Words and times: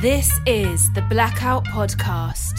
This 0.00 0.40
is 0.46 0.90
the 0.94 1.02
Blackout 1.02 1.66
Podcast. 1.66 2.56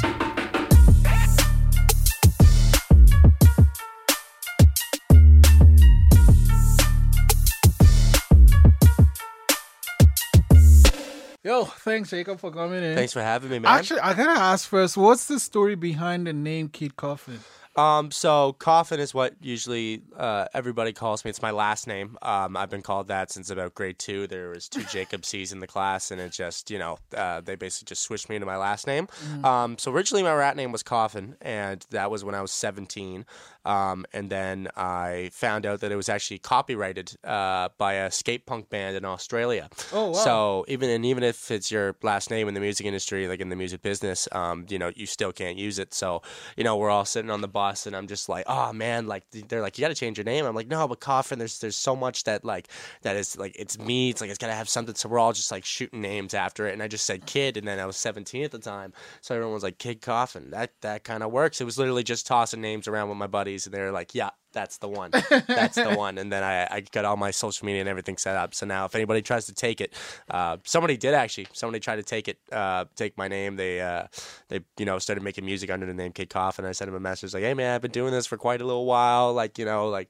Yo, 11.44 11.66
thanks 11.66 12.12
Jacob 12.12 12.40
for 12.40 12.52
coming 12.52 12.84
in. 12.84 12.94
Thanks 12.94 13.14
for 13.14 13.24
having 13.24 13.50
me, 13.50 13.58
man. 13.58 13.76
Actually, 13.76 14.02
I 14.02 14.14
gotta 14.14 14.40
ask 14.40 14.70
first, 14.70 14.96
what's 14.96 15.26
the 15.26 15.40
story 15.40 15.74
behind 15.74 16.28
the 16.28 16.34
name 16.34 16.70
Kid 16.70 16.96
Coffin? 16.96 17.40
Um, 17.76 18.12
so 18.12 18.54
Coffin 18.54 19.00
is 19.00 19.14
what 19.14 19.36
usually 19.42 20.02
uh, 20.18 20.46
everybody 20.54 20.92
calls 20.92 21.24
me. 21.24 21.30
It's 21.30 21.42
my 21.42 21.52
last 21.52 21.88
name. 21.88 22.18
Um, 22.22 22.58
I've 22.58 22.70
been 22.70 22.82
called 22.82 23.08
that 23.08 23.32
since 23.32 23.50
about 23.50 23.76
grade 23.76 23.98
two. 23.98 24.28
There 24.28 24.50
was 24.50 24.68
two 24.68 24.84
Jacob 24.92 25.26
C's 25.26 25.52
in 25.52 25.60
the 25.60 25.68
class, 25.68 26.12
and 26.12 26.20
it 26.20 26.32
just 26.32 26.70
you 26.70 26.80
know 26.80 26.98
uh, 27.16 27.42
they 27.42 27.56
basically 27.56 27.88
just 27.88 28.02
switched 28.02 28.30
me 28.30 28.40
to 28.40 28.46
my 28.46 28.58
last 28.58 28.88
name. 28.88 29.08
Um, 29.44 29.78
so 29.78 29.92
originally 29.92 30.24
my 30.24 30.34
rat 30.34 30.56
name 30.56 30.72
was 30.72 30.84
Coffin, 30.84 31.36
and 31.42 31.86
that 31.92 32.12
was 32.12 32.24
when 32.24 32.36
I 32.36 32.42
was 32.42 32.52
17. 32.52 33.26
Um, 33.64 34.06
and 34.12 34.30
then 34.30 34.70
I 34.76 35.30
found 35.34 35.66
out 35.66 35.82
that 35.82 35.92
it 35.92 35.96
was 35.96 36.10
actually 36.10 36.40
copyrighted 36.40 37.16
uh, 37.24 37.70
by 37.78 37.94
a 37.94 38.12
skate 38.12 38.46
punk 38.48 38.70
band 38.70 38.98
in 38.98 39.06
Australia. 39.06 39.70
Oh, 39.94 40.08
wow. 40.08 40.14
So 40.14 40.66
even 40.68 40.90
and 40.90 41.06
even 41.06 41.24
if 41.24 41.52
it's 41.52 41.72
your 41.72 41.96
last 42.02 42.32
name 42.32 42.48
in 42.48 42.54
the 42.56 42.60
music 42.60 42.86
industry, 42.86 43.28
like 43.28 43.40
in 43.40 43.50
the 43.50 43.56
music 43.56 43.82
business, 43.82 44.28
um, 44.32 44.66
you 44.70 44.80
know, 44.80 44.92
you 44.96 45.06
still 45.06 45.32
can't 45.32 45.58
use 45.58 45.78
it. 45.78 45.94
So 45.94 46.24
you 46.58 46.64
know, 46.64 46.76
we're 46.76 46.90
all 46.90 47.06
sitting 47.06 47.30
on 47.30 47.42
the 47.42 47.48
and 47.86 47.96
I'm 47.96 48.08
just 48.08 48.30
like, 48.30 48.46
oh 48.48 48.74
man, 48.74 49.08
like 49.08 49.24
they're 49.32 49.62
like, 49.62 49.78
you 49.78 49.82
got 49.84 49.90
to 49.90 49.96
change 49.96 50.18
your 50.18 50.26
name. 50.26 50.46
I'm 50.46 50.56
like, 50.56 50.68
no, 50.68 50.88
but 50.88 51.00
Coffin, 51.00 51.40
there's 51.40 51.60
there's 51.60 51.76
so 51.76 51.96
much 51.96 52.24
that 52.26 52.44
like 52.44 52.68
that 53.02 53.16
is 53.16 53.38
like 53.38 53.56
it's 53.58 53.78
me. 53.80 54.10
It's 54.10 54.22
like 54.22 54.30
it's 54.30 54.40
gotta 54.40 54.54
have 54.54 54.70
something. 54.70 54.96
So 54.96 55.10
we're 55.10 55.20
all 55.20 55.34
just 55.34 55.52
like 55.52 55.66
shooting 55.66 56.02
names 56.02 56.34
after 56.34 56.68
it, 56.68 56.74
and 56.74 56.84
I 56.84 56.88
just 56.88 57.06
said 57.06 57.26
Kid, 57.26 57.58
and 57.58 57.68
then 57.68 57.80
I 57.80 57.86
was 57.86 57.98
17 57.98 58.44
at 58.44 58.52
the 58.52 58.60
time, 58.60 58.94
so 59.22 59.36
everyone 59.36 59.54
was 59.54 59.64
like 59.64 59.78
Kid 59.78 60.02
Coffin. 60.02 60.52
That 60.52 60.74
that 60.82 61.04
kind 61.04 61.24
of 61.24 61.32
works. 61.32 61.62
It 61.62 61.66
was 61.66 61.78
literally 61.78 62.04
just 62.04 62.28
tossing 62.28 62.62
names 62.62 62.88
around 62.88 63.10
with 63.10 63.18
my 63.18 63.28
buddies, 63.28 63.66
and 63.66 63.74
they 63.74 63.82
were 63.82 63.92
like, 63.92 64.16
yeah. 64.16 64.32
That's 64.54 64.78
the 64.78 64.88
one. 64.88 65.12
That's 65.48 65.76
the 65.76 65.94
one. 65.98 66.18
And 66.18 66.32
then 66.32 66.44
I, 66.44 66.68
I 66.70 66.82
got 66.82 67.06
all 67.06 67.18
my 67.18 67.32
social 67.32 67.66
media 67.66 67.82
and 67.82 67.90
everything 67.90 68.18
set 68.18 68.36
up. 68.36 68.54
So 68.54 68.66
now, 68.66 68.86
if 68.86 68.96
anybody 68.96 69.22
tries 69.22 69.46
to 69.46 69.54
take 69.54 69.82
it, 69.82 69.94
uh, 70.30 70.58
somebody 70.64 70.98
did 70.98 71.14
actually. 71.14 71.48
Somebody 71.54 71.80
tried 71.80 71.98
to 71.98 72.04
take 72.04 72.28
it, 72.28 72.38
uh, 72.52 72.86
take 72.96 73.18
my 73.18 73.28
name. 73.28 73.56
They, 73.56 73.82
uh, 73.82 74.08
they, 74.50 74.62
you 74.78 74.86
know, 74.86 75.00
started 75.00 75.24
making 75.24 75.46
music 75.46 75.70
under 75.70 75.86
the 75.86 75.94
name 75.94 76.12
Kid 76.12 76.30
Coffin. 76.30 76.66
I 76.66 76.74
sent 76.74 76.90
him 76.90 76.96
a 76.96 77.00
message 77.00 77.34
like, 77.34 77.44
"Hey 77.44 77.54
man, 77.54 77.74
I've 77.74 77.82
been 77.82 77.92
doing 77.92 78.12
this 78.12 78.28
for 78.28 78.38
quite 78.38 78.62
a 78.62 78.66
little 78.66 78.86
while. 78.86 79.34
Like, 79.34 79.58
you 79.58 79.66
know, 79.66 79.88
like 79.88 80.10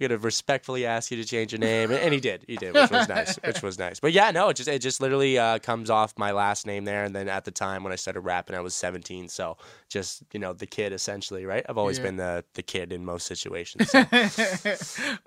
I'm 0.00 0.08
gonna 0.08 0.18
respectfully 0.18 0.86
ask 0.86 1.10
you 1.10 1.16
to 1.18 1.24
change 1.24 1.52
your 1.52 1.58
name." 1.58 1.90
And, 1.90 2.00
and 2.00 2.14
he 2.14 2.20
did. 2.20 2.44
He 2.48 2.56
did, 2.56 2.74
which 2.74 2.90
was 2.90 3.08
nice. 3.08 3.36
Which 3.44 3.62
was 3.62 3.78
nice. 3.78 4.00
But 4.00 4.12
yeah, 4.12 4.30
no, 4.30 4.48
it 4.48 4.54
just 4.56 4.68
it 4.68 4.80
just 4.80 5.00
literally 5.00 5.38
uh, 5.38 5.58
comes 5.58 5.90
off 5.90 6.14
my 6.16 6.30
last 6.30 6.66
name 6.66 6.84
there. 6.84 7.04
And 7.04 7.14
then 7.14 7.28
at 7.28 7.44
the 7.44 7.50
time 7.50 7.82
when 7.84 7.92
I 7.92 7.96
started 7.96 8.20
rapping, 8.20 8.56
I 8.56 8.60
was 8.60 8.74
17. 8.74 9.28
So 9.28 9.56
just 9.88 10.22
you 10.32 10.40
know, 10.40 10.52
the 10.52 10.66
kid 10.66 10.92
essentially, 10.92 11.44
right? 11.44 11.64
I've 11.68 11.78
always 11.78 11.98
Yeah. 11.98 12.04
been 12.04 12.16
the 12.16 12.44
the 12.54 12.62
kid 12.62 12.92
in 12.92 13.04
most 13.04 13.26
situations. 13.26 13.90
So. 13.90 14.04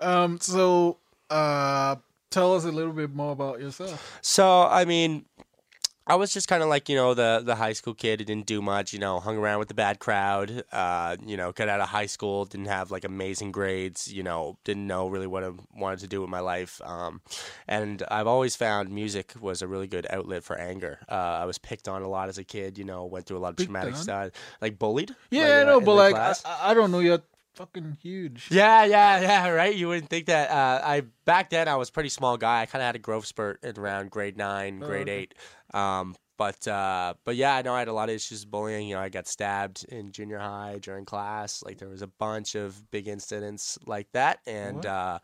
um, 0.00 0.38
so 0.40 0.98
uh, 1.30 1.96
tell 2.30 2.54
us 2.54 2.64
a 2.64 2.72
little 2.72 2.92
bit 2.92 3.14
more 3.14 3.32
about 3.32 3.60
yourself. 3.60 4.18
So 4.22 4.62
I 4.64 4.84
mean, 4.84 5.24
I 6.06 6.16
was 6.16 6.34
just 6.34 6.48
kind 6.48 6.62
of 6.62 6.68
like 6.68 6.88
you 6.88 6.96
know 6.96 7.14
the 7.14 7.42
the 7.44 7.54
high 7.54 7.72
school 7.72 7.94
kid 7.94 8.20
who 8.20 8.26
didn't 8.26 8.46
do 8.46 8.60
much. 8.60 8.92
You 8.92 8.98
know, 8.98 9.20
hung 9.20 9.38
around 9.38 9.58
with 9.58 9.68
the 9.68 9.74
bad 9.74 9.98
crowd. 9.98 10.64
Uh, 10.70 11.16
you 11.24 11.36
know, 11.36 11.52
got 11.52 11.68
out 11.68 11.80
of 11.80 11.88
high 11.88 12.06
school, 12.06 12.44
didn't 12.44 12.66
have 12.66 12.90
like 12.90 13.04
amazing 13.04 13.52
grades. 13.52 14.12
You 14.12 14.22
know, 14.22 14.58
didn't 14.64 14.86
know 14.86 15.08
really 15.08 15.26
what 15.26 15.44
I 15.44 15.50
wanted 15.74 16.00
to 16.00 16.06
do 16.06 16.20
with 16.20 16.28
my 16.28 16.40
life. 16.40 16.80
Um, 16.84 17.22
and 17.66 18.02
I've 18.10 18.26
always 18.26 18.54
found 18.54 18.90
music 18.90 19.32
was 19.40 19.62
a 19.62 19.66
really 19.66 19.86
good 19.86 20.06
outlet 20.10 20.44
for 20.44 20.58
anger. 20.58 20.98
Uh, 21.08 21.14
I 21.14 21.46
was 21.46 21.56
picked 21.56 21.88
on 21.88 22.02
a 22.02 22.08
lot 22.08 22.28
as 22.28 22.36
a 22.36 22.44
kid. 22.44 22.76
You 22.76 22.84
know, 22.84 23.06
went 23.06 23.24
through 23.24 23.38
a 23.38 23.40
lot 23.40 23.50
of 23.50 23.56
Picked 23.56 23.68
traumatic 23.68 23.94
on? 23.94 24.00
stuff, 24.00 24.30
like 24.60 24.78
bullied. 24.78 25.14
Yeah, 25.30 25.42
like, 25.42 25.50
I 25.50 25.62
uh, 25.62 25.64
know, 25.64 25.78
in 25.78 25.84
but 25.84 25.94
like. 25.94 26.14
I, 26.16 26.34
I 26.70 26.74
don't 26.74 26.90
know, 26.90 27.00
you're 27.00 27.22
fucking 27.54 27.98
huge. 28.02 28.48
Yeah, 28.50 28.84
yeah, 28.84 29.20
yeah, 29.22 29.48
right. 29.48 29.74
You 29.74 29.88
wouldn't 29.88 30.10
think 30.10 30.26
that. 30.26 30.50
Uh, 30.50 30.80
I 30.84 31.02
back 31.24 31.50
then 31.50 31.68
I 31.68 31.76
was 31.76 31.88
a 31.88 31.92
pretty 31.92 32.08
small 32.08 32.36
guy. 32.36 32.62
I 32.62 32.66
kind 32.66 32.82
of 32.82 32.86
had 32.86 32.96
a 32.96 33.00
growth 33.00 33.26
spurt 33.26 33.60
at 33.62 33.78
around 33.78 34.10
grade 34.10 34.36
nine, 34.36 34.80
grade 34.80 35.08
okay. 35.08 35.18
eight. 35.18 35.34
Um, 35.74 36.14
but 36.36 36.66
uh, 36.66 37.14
but 37.24 37.36
yeah, 37.36 37.56
I 37.56 37.62
know 37.62 37.74
I 37.74 37.78
had 37.78 37.88
a 37.88 37.92
lot 37.92 38.08
of 38.08 38.14
issues 38.14 38.40
with 38.40 38.50
bullying. 38.50 38.88
You 38.88 38.96
know, 38.96 39.00
I 39.00 39.08
got 39.08 39.28
stabbed 39.28 39.84
in 39.88 40.10
junior 40.10 40.38
high 40.38 40.78
during 40.80 41.04
class. 41.04 41.62
Like 41.62 41.78
there 41.78 41.88
was 41.88 42.02
a 42.02 42.08
bunch 42.08 42.54
of 42.54 42.90
big 42.90 43.06
incidents 43.06 43.78
like 43.86 44.10
that, 44.12 44.40
and 44.46 44.84
uh, 44.84 45.20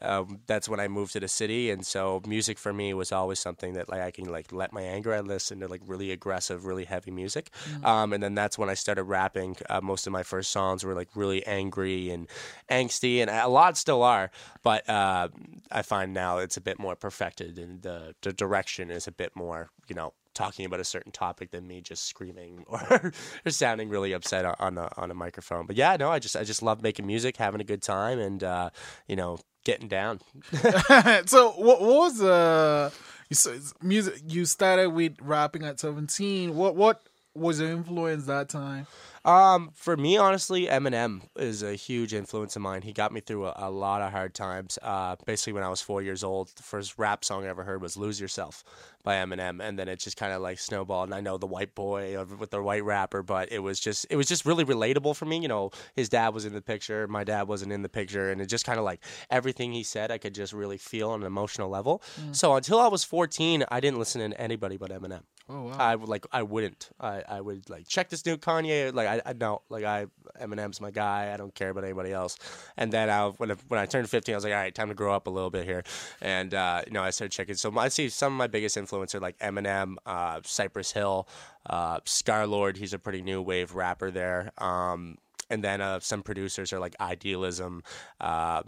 um, 0.00 0.40
that's 0.46 0.68
when 0.68 0.78
I 0.78 0.86
moved 0.86 1.14
to 1.14 1.20
the 1.20 1.28
city. 1.28 1.70
And 1.70 1.84
so 1.84 2.22
music 2.26 2.58
for 2.58 2.72
me 2.72 2.94
was 2.94 3.10
always 3.10 3.40
something 3.40 3.74
that 3.74 3.88
like 3.88 4.02
I 4.02 4.10
can 4.12 4.26
like 4.26 4.52
let 4.52 4.72
my 4.72 4.82
anger. 4.82 5.12
I 5.12 5.20
listen 5.20 5.60
to 5.60 5.68
like 5.68 5.82
really 5.84 6.12
aggressive, 6.12 6.64
really 6.64 6.84
heavy 6.84 7.10
music, 7.10 7.50
um, 7.82 8.12
and 8.12 8.22
then 8.22 8.34
that's 8.36 8.56
when 8.56 8.70
I 8.70 8.74
started 8.74 9.04
rapping. 9.04 9.56
Uh, 9.68 9.80
most 9.80 10.06
of 10.06 10.12
my 10.12 10.22
first 10.22 10.52
songs 10.52 10.84
were 10.84 10.94
like 10.94 11.08
really 11.16 11.44
angry 11.44 12.10
and 12.10 12.28
angsty, 12.70 13.20
and 13.20 13.30
a 13.30 13.48
lot 13.48 13.76
still 13.76 14.02
are. 14.04 14.30
But 14.62 14.88
uh, 14.88 15.28
I 15.72 15.82
find 15.82 16.14
now 16.14 16.38
it's 16.38 16.56
a 16.56 16.60
bit 16.60 16.78
more 16.78 16.94
perfected, 16.94 17.58
and 17.58 17.82
the 17.82 18.14
the 18.22 18.32
direction 18.32 18.92
is 18.92 19.08
a 19.08 19.12
bit 19.12 19.34
more, 19.34 19.70
you 19.88 19.96
know, 19.96 20.12
talking 20.34 20.64
about 20.64 20.80
a 20.80 20.84
certain 20.84 21.12
topic 21.12 21.50
than 21.50 21.66
me 21.66 21.80
just 21.80 22.06
screaming 22.06 22.64
or, 22.66 23.12
or 23.46 23.50
sounding 23.50 23.88
really 23.88 24.12
upset 24.12 24.44
on- 24.44 24.78
a 24.78 24.88
on 24.96 25.10
a 25.10 25.14
microphone. 25.14 25.66
But 25.66 25.76
yeah, 25.76 25.96
no, 25.96 26.10
I 26.10 26.18
just 26.18 26.36
I 26.36 26.44
just 26.44 26.62
love 26.62 26.82
making 26.82 27.06
music, 27.06 27.36
having 27.36 27.60
a 27.60 27.64
good 27.64 27.82
time, 27.82 28.18
and 28.18 28.42
uh, 28.42 28.70
you 29.06 29.16
know, 29.16 29.38
getting 29.64 29.88
down. 29.88 30.20
so 31.26 31.50
what, 31.56 31.80
what 31.80 31.80
was 31.80 32.22
uh 32.22 32.90
you 33.30 33.60
music 33.82 34.22
you 34.26 34.44
started 34.44 34.90
with 34.90 35.16
rapping 35.20 35.62
at 35.64 35.80
17 35.80 36.54
what 36.54 36.76
what 36.76 37.02
was 37.34 37.60
your 37.60 37.70
influence 37.70 38.26
that 38.26 38.48
time 38.50 38.86
Um, 39.24 39.70
for 39.74 39.96
me, 39.96 40.16
honestly, 40.16 40.66
Eminem 40.66 41.22
is 41.36 41.62
a 41.62 41.74
huge 41.74 42.12
influence 42.12 42.56
of 42.56 42.62
mine. 42.62 42.82
He 42.82 42.92
got 42.92 43.12
me 43.12 43.20
through 43.20 43.46
a, 43.46 43.54
a 43.56 43.70
lot 43.70 44.02
of 44.02 44.10
hard 44.10 44.34
times. 44.34 44.80
Uh, 44.82 45.14
basically, 45.24 45.52
when 45.52 45.62
I 45.62 45.68
was 45.68 45.80
four 45.80 46.02
years 46.02 46.24
old, 46.24 46.48
the 46.56 46.64
first 46.64 46.98
rap 46.98 47.24
song 47.24 47.44
I 47.44 47.48
ever 47.48 47.62
heard 47.62 47.80
was 47.80 47.96
"Lose 47.96 48.20
Yourself" 48.20 48.64
by 49.04 49.16
Eminem, 49.16 49.60
and 49.60 49.78
then 49.78 49.88
it 49.88 50.00
just 50.00 50.16
kind 50.16 50.32
of 50.32 50.42
like 50.42 50.58
snowballed. 50.58 51.08
And 51.08 51.14
I 51.14 51.20
know 51.20 51.38
the 51.38 51.46
white 51.46 51.74
boy 51.76 52.20
with 52.38 52.50
the 52.50 52.60
white 52.60 52.84
rapper, 52.84 53.22
but 53.22 53.52
it 53.52 53.60
was 53.60 53.78
just 53.78 54.06
it 54.10 54.16
was 54.16 54.26
just 54.26 54.44
really 54.44 54.64
relatable 54.64 55.14
for 55.14 55.24
me. 55.24 55.38
You 55.38 55.48
know, 55.48 55.70
his 55.94 56.08
dad 56.08 56.34
was 56.34 56.44
in 56.44 56.52
the 56.52 56.60
picture, 56.62 57.06
my 57.06 57.22
dad 57.22 57.46
wasn't 57.46 57.72
in 57.72 57.82
the 57.82 57.88
picture, 57.88 58.30
and 58.32 58.40
it 58.40 58.46
just 58.46 58.64
kind 58.64 58.78
of 58.80 58.84
like 58.84 59.04
everything 59.30 59.72
he 59.72 59.84
said, 59.84 60.10
I 60.10 60.18
could 60.18 60.34
just 60.34 60.52
really 60.52 60.78
feel 60.78 61.10
on 61.10 61.20
an 61.20 61.26
emotional 61.26 61.68
level. 61.68 62.02
So 62.32 62.54
until 62.56 62.80
I 62.80 62.88
was 62.88 63.04
fourteen, 63.04 63.64
I 63.70 63.78
didn't 63.78 64.00
listen 64.00 64.30
to 64.32 64.40
anybody 64.40 64.78
but 64.78 64.90
Eminem. 64.90 65.22
oh 65.48 65.62
wow 65.64 65.76
I 65.78 65.94
would 65.94 66.08
like 66.08 66.26
I 66.32 66.42
wouldn't. 66.42 66.90
I, 66.98 67.22
I 67.28 67.40
would 67.40 67.70
like 67.70 67.86
check 67.86 68.08
this 68.08 68.26
new 68.26 68.36
Kanye. 68.36 68.92
Like 68.92 69.11
I, 69.12 69.30
I 69.30 69.32
no 69.34 69.62
like 69.68 69.84
I 69.84 70.06
Eminem's 70.40 70.80
my 70.80 70.90
guy. 70.90 71.32
I 71.32 71.36
don't 71.36 71.54
care 71.54 71.70
about 71.70 71.84
anybody 71.84 72.12
else. 72.12 72.38
And 72.76 72.92
then 72.92 73.10
I 73.10 73.28
when 73.28 73.50
I, 73.50 73.56
when 73.68 73.80
I 73.80 73.86
turned 73.86 74.08
fifteen, 74.08 74.34
I 74.34 74.36
was 74.36 74.44
like, 74.44 74.52
all 74.52 74.58
right, 74.58 74.74
time 74.74 74.88
to 74.88 74.94
grow 74.94 75.14
up 75.14 75.26
a 75.26 75.30
little 75.30 75.50
bit 75.50 75.64
here. 75.64 75.82
And 76.20 76.54
uh, 76.54 76.82
you 76.86 76.92
know, 76.92 77.02
I 77.02 77.10
started 77.10 77.32
checking. 77.32 77.54
So 77.56 77.76
I 77.78 77.88
see 77.88 78.08
some 78.08 78.32
of 78.32 78.38
my 78.38 78.46
biggest 78.46 78.76
influence 78.76 79.14
are 79.14 79.20
like 79.20 79.38
Eminem, 79.38 79.96
uh, 80.06 80.40
Cypress 80.44 80.92
Hill, 80.92 81.28
uh, 81.68 82.00
Scarlxrd. 82.00 82.76
He's 82.76 82.92
a 82.92 82.98
pretty 82.98 83.22
new 83.22 83.42
wave 83.42 83.74
rapper 83.74 84.10
there. 84.10 84.52
Um, 84.58 85.18
and 85.50 85.62
then 85.62 85.82
uh, 85.82 86.00
some 86.00 86.22
producers 86.22 86.72
are 86.72 86.80
like 86.80 86.96
Idealism. 86.98 87.82
Uh, 88.20 88.62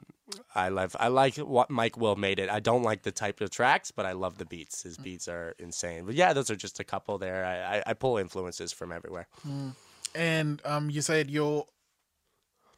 I 0.54 0.68
love 0.68 0.94
I 1.00 1.08
like 1.08 1.36
what 1.36 1.70
Mike 1.70 1.96
Will 1.96 2.16
made 2.16 2.38
it. 2.38 2.50
I 2.50 2.60
don't 2.60 2.82
like 2.82 3.02
the 3.02 3.12
type 3.12 3.40
of 3.40 3.50
tracks, 3.50 3.90
but 3.90 4.04
I 4.04 4.12
love 4.12 4.38
the 4.38 4.44
beats. 4.44 4.82
His 4.82 4.96
beats 4.98 5.28
are 5.28 5.54
insane. 5.58 6.04
But 6.04 6.14
yeah, 6.14 6.32
those 6.34 6.50
are 6.50 6.56
just 6.56 6.80
a 6.80 6.84
couple 6.84 7.16
there. 7.18 7.44
I, 7.44 7.78
I, 7.78 7.82
I 7.88 7.92
pull 7.94 8.18
influences 8.18 8.72
from 8.72 8.92
everywhere. 8.92 9.26
And 10.14 10.60
um 10.64 10.90
you 10.90 11.02
said 11.02 11.30
you 11.30 11.64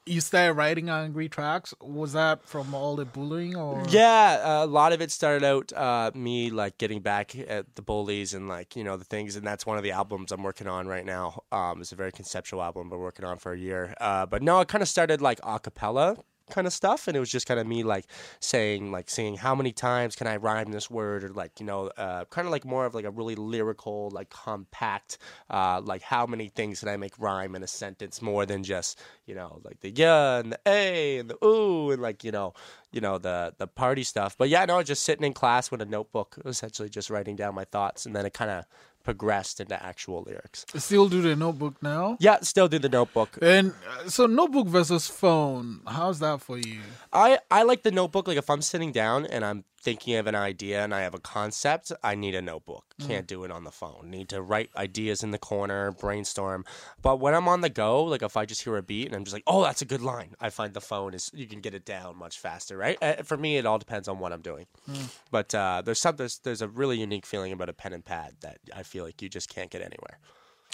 you 0.07 0.21
started 0.21 0.53
writing 0.53 0.89
angry 0.89 1.29
tracks 1.29 1.75
was 1.81 2.13
that 2.13 2.45
from 2.45 2.73
all 2.75 2.95
the 2.95 3.05
bullying 3.05 3.57
or 3.57 3.83
Yeah, 3.89 4.63
a 4.63 4.67
lot 4.67 4.93
of 4.93 5.01
it 5.01 5.11
started 5.11 5.45
out 5.45 5.73
uh, 5.73 6.13
me 6.15 6.51
like 6.51 6.79
getting 6.79 7.01
back 7.01 7.37
at 7.37 7.75
the 7.75 7.83
bullies 7.83 8.33
and 8.33 8.49
like 8.49 8.77
you 8.77 8.85
know 8.85 8.97
the 8.97 9.05
things, 9.05 9.35
and 9.35 9.45
that's 9.45 9.67
one 9.67 9.77
of 9.77 9.83
the 9.83 9.91
albums 9.91 10.31
I'm 10.31 10.45
working 10.45 10.69
on 10.69 10.87
right 10.87 11.05
now. 11.05 11.43
Um, 11.51 11.81
it's 11.81 11.91
a 11.91 11.97
very 11.97 12.13
conceptual 12.13 12.63
album, 12.63 12.89
but 12.89 12.99
working 12.99 13.25
on 13.25 13.39
for 13.39 13.53
a 13.53 13.59
year. 13.59 13.95
Uh, 14.01 14.27
but 14.27 14.43
no, 14.43 14.61
it 14.61 14.69
kind 14.69 14.81
of 14.81 14.89
started 14.89 15.21
like 15.21 15.41
a 15.43 15.59
cappella 15.59 16.17
kind 16.51 16.67
of 16.67 16.73
stuff, 16.73 17.09
and 17.09 17.17
it 17.17 17.21
was 17.21 17.31
just 17.31 17.47
kind 17.47 17.61
of 17.61 17.67
me 17.67 17.83
like 17.83 18.07
saying 18.41 18.93
like 18.93 19.11
saying 19.11 19.37
how 19.37 19.55
many 19.55 19.73
times 19.73 20.17
can 20.17 20.27
I 20.27 20.37
rhyme 20.37 20.73
this 20.73 20.91
word, 20.91 21.25
or 21.25 21.29
like 21.31 21.61
you 21.61 21.67
know, 21.67 21.89
uh, 21.97 22.25
kind 22.27 22.47
of 22.47 22.53
like 22.53 22.65
more 22.65 22.87
of 22.87 22.95
like 22.95 23.05
a 23.05 23.11
really 23.11 23.35
lyrical, 23.35 24.11
like 24.13 24.31
compact, 24.31 25.19
uh, 25.51 25.81
like 25.85 26.03
how 26.03 26.27
many 26.27 26.49
things 26.49 26.81
can 26.81 26.89
I 26.89 26.97
make 26.97 27.19
rhyme 27.19 27.55
in 27.55 27.63
a 27.63 27.67
sentence 27.67 28.23
more 28.23 28.47
than 28.47 28.63
just 28.63 29.01
you 29.27 29.35
know 29.35 29.61
like 29.65 29.81
the 29.81 29.91
yeah 29.91 30.39
and 30.39 30.53
the 30.53 30.61
a 30.67 31.19
and 31.19 31.31
the 31.31 31.45
ooh 31.45 31.91
and 31.91 32.03
like 32.03 32.25
you 32.25 32.33
know 32.33 32.55
you 32.93 33.01
know 33.01 33.19
the 33.19 33.55
the 33.59 33.67
party 33.67 34.03
stuff. 34.03 34.37
But 34.39 34.49
yeah, 34.49 34.65
no, 34.65 34.83
just 34.83 35.03
sitting 35.03 35.25
in 35.25 35.35
class 35.35 35.71
with 35.71 35.83
a 35.83 35.87
notebook, 35.87 36.39
essentially 36.45 36.89
just 36.89 37.11
writing 37.11 37.37
down 37.37 37.55
my 37.55 37.65
thoughts, 37.65 38.07
and 38.07 38.15
then 38.15 38.27
it 38.27 38.33
kind 38.33 38.51
of 38.51 38.65
progressed 39.09 39.57
into 39.63 39.77
actual 39.93 40.21
lyrics. 40.29 40.59
still 40.89 41.07
do 41.15 41.19
the 41.29 41.35
notebook 41.45 41.75
now 41.95 42.05
Yeah, 42.27 42.37
still 42.53 42.69
do 42.75 42.79
the 42.87 42.93
notebook. 42.99 43.31
and 43.55 43.67
uh, 43.73 44.09
so 44.17 44.23
notebook 44.41 44.67
versus 44.79 45.05
phone 45.21 45.67
how's 45.97 46.19
that 46.25 46.39
for 46.47 46.57
you 46.69 46.81
I 47.27 47.29
I 47.59 47.61
like 47.71 47.81
the 47.89 47.95
notebook. 48.01 48.25
Like 48.29 48.41
if 48.45 48.49
I'm 48.53 48.63
sitting 48.73 48.91
down 49.03 49.19
and 49.35 49.41
I'm 49.49 49.59
thinking 49.87 50.17
of 50.17 50.27
an 50.27 50.35
idea 50.35 50.83
and 50.83 50.93
I 50.93 51.03
have 51.03 51.15
a 51.15 51.21
concept, 51.21 51.93
I 52.03 52.17
need 52.17 52.35
a 52.35 52.43
notebook. 52.43 52.85
Mm. 53.01 53.07
Can't 53.07 53.27
do 53.29 53.45
it 53.45 53.53
on 53.53 53.63
the 53.63 53.71
phone. 53.71 54.11
Need 54.11 54.29
to 54.31 54.43
write 54.43 54.69
ideas 54.77 55.23
in 55.23 55.31
the 55.31 55.39
corner, 55.39 55.93
brainstorm. 55.93 56.65
But 57.01 57.21
when 57.21 57.35
I'm 57.35 57.47
on 57.47 57.61
the 57.61 57.69
go, 57.69 58.03
like 58.03 58.23
if 58.23 58.37
I 58.37 58.47
just 58.47 58.65
hear 58.65 58.77
a 58.77 58.83
beat 58.83 59.07
and 59.07 59.15
I'm 59.15 59.23
just 59.23 59.33
like, 59.33 59.45
oh, 59.47 59.63
that's 59.63 59.83
a 59.83 59.85
good 59.85 60.03
line, 60.03 60.35
I 60.41 60.51
find 60.51 60.75
the 60.75 60.81
phone 60.81 61.15
is 61.15 61.31
you 61.33 61.47
can 61.47 61.61
get 61.61 61.73
it 61.73 61.85
down 61.85 62.17
much 62.19 62.41
faster, 62.41 62.77
right? 62.77 62.99
Uh, 63.01 63.23
for 63.23 63.37
me, 63.37 63.59
it 63.59 63.65
all 63.65 63.79
depends 63.79 64.09
on 64.09 64.19
what 64.19 64.33
I'm 64.33 64.43
doing. 64.43 64.67
Mm. 64.91 65.09
But 65.31 65.55
uh, 65.55 65.83
there's 65.85 66.01
some 66.01 66.17
there's, 66.17 66.39
there's 66.41 66.63
a 66.63 66.69
really 66.69 66.99
unique 66.99 67.25
feeling 67.25 67.53
about 67.53 67.69
a 67.69 67.73
pen 67.73 67.93
and 67.93 68.05
pad 68.05 68.35
that 68.41 68.59
I 68.75 68.83
feel 68.83 69.05
like 69.05 69.23
you 69.23 69.29
just 69.29 69.49
can't 69.49 69.71
get 69.71 69.83
anywhere. 69.83 70.19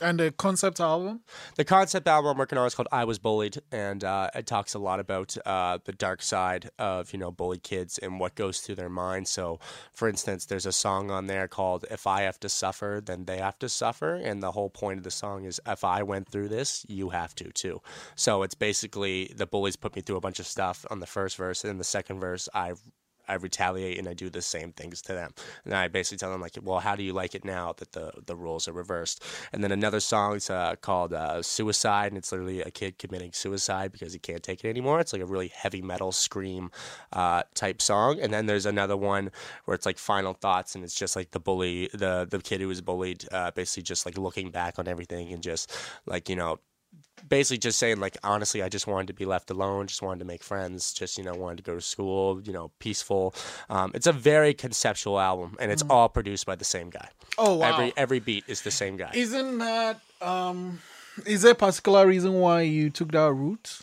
And 0.02 0.18
the 0.18 0.32
concept 0.32 0.80
album? 0.80 1.20
The 1.54 1.64
concept 1.64 2.08
album 2.08 2.32
I'm 2.32 2.36
working 2.36 2.58
on 2.58 2.66
is 2.66 2.74
called 2.74 2.88
"I 2.90 3.04
Was 3.04 3.20
Bullied," 3.20 3.62
and 3.70 4.02
uh, 4.02 4.30
it 4.34 4.46
talks 4.46 4.74
a 4.74 4.80
lot 4.80 4.98
about 4.98 5.36
uh, 5.46 5.78
the 5.84 5.92
dark 5.92 6.22
side 6.22 6.70
of 6.78 7.12
you 7.12 7.20
know 7.20 7.30
bullied 7.30 7.62
kids 7.62 7.98
and 7.98 8.18
what 8.18 8.34
goes 8.34 8.60
through 8.60 8.74
their 8.74 8.88
mind. 8.88 9.28
So, 9.28 9.60
for 9.94 10.08
instance, 10.08 10.46
there's 10.46 10.66
a 10.66 10.72
song 10.72 11.12
on 11.12 11.28
there 11.28 11.46
called 11.46 11.84
"If 11.88 12.06
I 12.08 12.22
Have 12.22 12.40
to 12.40 12.48
Suffer, 12.48 13.00
Then 13.04 13.26
They 13.26 13.38
Have 13.38 13.60
to 13.60 13.68
Suffer," 13.68 14.14
and 14.14 14.42
the 14.42 14.52
whole 14.52 14.70
point 14.70 14.98
of 14.98 15.04
the 15.04 15.10
song 15.12 15.44
is 15.44 15.60
if 15.66 15.84
I 15.84 16.02
went 16.02 16.28
through 16.28 16.48
this, 16.48 16.84
you 16.88 17.10
have 17.10 17.34
to 17.36 17.52
too. 17.52 17.80
So 18.16 18.42
it's 18.42 18.56
basically 18.56 19.32
the 19.36 19.46
bullies 19.46 19.76
put 19.76 19.94
me 19.94 20.02
through 20.02 20.16
a 20.16 20.20
bunch 20.20 20.40
of 20.40 20.46
stuff 20.46 20.84
on 20.90 20.98
the 20.98 21.06
first 21.06 21.36
verse, 21.36 21.64
and 21.64 21.78
the 21.78 21.84
second 21.84 22.18
verse, 22.18 22.48
I 22.52 22.72
I 23.28 23.34
retaliate 23.34 23.98
and 23.98 24.08
I 24.08 24.14
do 24.14 24.30
the 24.30 24.42
same 24.42 24.72
things 24.72 25.02
to 25.02 25.14
them. 25.14 25.32
And 25.64 25.74
I 25.74 25.88
basically 25.88 26.18
tell 26.18 26.30
them 26.30 26.40
like, 26.40 26.56
well, 26.62 26.80
how 26.80 26.96
do 26.96 27.02
you 27.02 27.12
like 27.12 27.34
it 27.34 27.44
now 27.44 27.74
that 27.78 27.92
the 27.92 28.12
the 28.26 28.36
rules 28.36 28.68
are 28.68 28.72
reversed? 28.72 29.22
And 29.52 29.62
then 29.62 29.72
another 29.72 30.00
song 30.00 30.36
is 30.36 30.50
uh, 30.50 30.76
called 30.80 31.12
uh, 31.12 31.42
Suicide, 31.42 32.08
and 32.08 32.18
it's 32.18 32.32
literally 32.32 32.60
a 32.60 32.70
kid 32.70 32.98
committing 32.98 33.32
suicide 33.32 33.92
because 33.92 34.12
he 34.12 34.18
can't 34.18 34.42
take 34.42 34.64
it 34.64 34.68
anymore. 34.68 35.00
It's 35.00 35.12
like 35.12 35.22
a 35.22 35.26
really 35.26 35.48
heavy 35.48 35.82
metal 35.82 36.12
scream 36.12 36.70
uh, 37.12 37.42
type 37.54 37.80
song. 37.80 38.20
And 38.20 38.32
then 38.32 38.46
there's 38.46 38.66
another 38.66 38.96
one 38.96 39.30
where 39.64 39.74
it's 39.74 39.86
like 39.86 39.98
Final 39.98 40.34
Thoughts, 40.34 40.74
and 40.74 40.84
it's 40.84 40.94
just 40.94 41.16
like 41.16 41.30
the 41.30 41.40
bully, 41.40 41.88
the 41.92 42.26
the 42.28 42.38
kid 42.40 42.60
who 42.60 42.68
was 42.68 42.80
bullied, 42.80 43.26
uh, 43.32 43.50
basically 43.52 43.82
just 43.82 44.06
like 44.06 44.18
looking 44.18 44.50
back 44.50 44.78
on 44.78 44.88
everything 44.88 45.32
and 45.32 45.42
just 45.42 45.72
like 46.06 46.28
you 46.28 46.36
know 46.36 46.58
basically 47.28 47.58
just 47.58 47.78
saying 47.78 47.98
like 48.00 48.16
honestly 48.24 48.62
i 48.62 48.68
just 48.68 48.86
wanted 48.86 49.06
to 49.06 49.12
be 49.12 49.24
left 49.24 49.50
alone 49.50 49.86
just 49.86 50.02
wanted 50.02 50.18
to 50.18 50.24
make 50.24 50.42
friends 50.42 50.92
just 50.92 51.16
you 51.18 51.24
know 51.24 51.34
wanted 51.34 51.56
to 51.56 51.62
go 51.62 51.74
to 51.74 51.80
school 51.80 52.40
you 52.44 52.52
know 52.52 52.70
peaceful 52.78 53.34
um, 53.70 53.90
it's 53.94 54.06
a 54.06 54.12
very 54.12 54.52
conceptual 54.54 55.18
album 55.18 55.56
and 55.60 55.70
it's 55.72 55.82
all 55.88 56.08
produced 56.08 56.44
by 56.46 56.54
the 56.54 56.64
same 56.64 56.90
guy 56.90 57.08
Oh, 57.38 57.54
wow. 57.54 57.72
every 57.72 57.92
every 57.96 58.20
beat 58.20 58.44
is 58.46 58.62
the 58.62 58.70
same 58.70 58.96
guy 58.96 59.10
Isn't 59.14 59.58
that, 59.58 60.00
um, 60.20 60.80
is 61.26 61.42
there 61.42 61.52
a 61.52 61.54
particular 61.54 62.06
reason 62.06 62.34
why 62.34 62.62
you 62.62 62.90
took 62.90 63.12
that 63.12 63.32
route? 63.32 63.80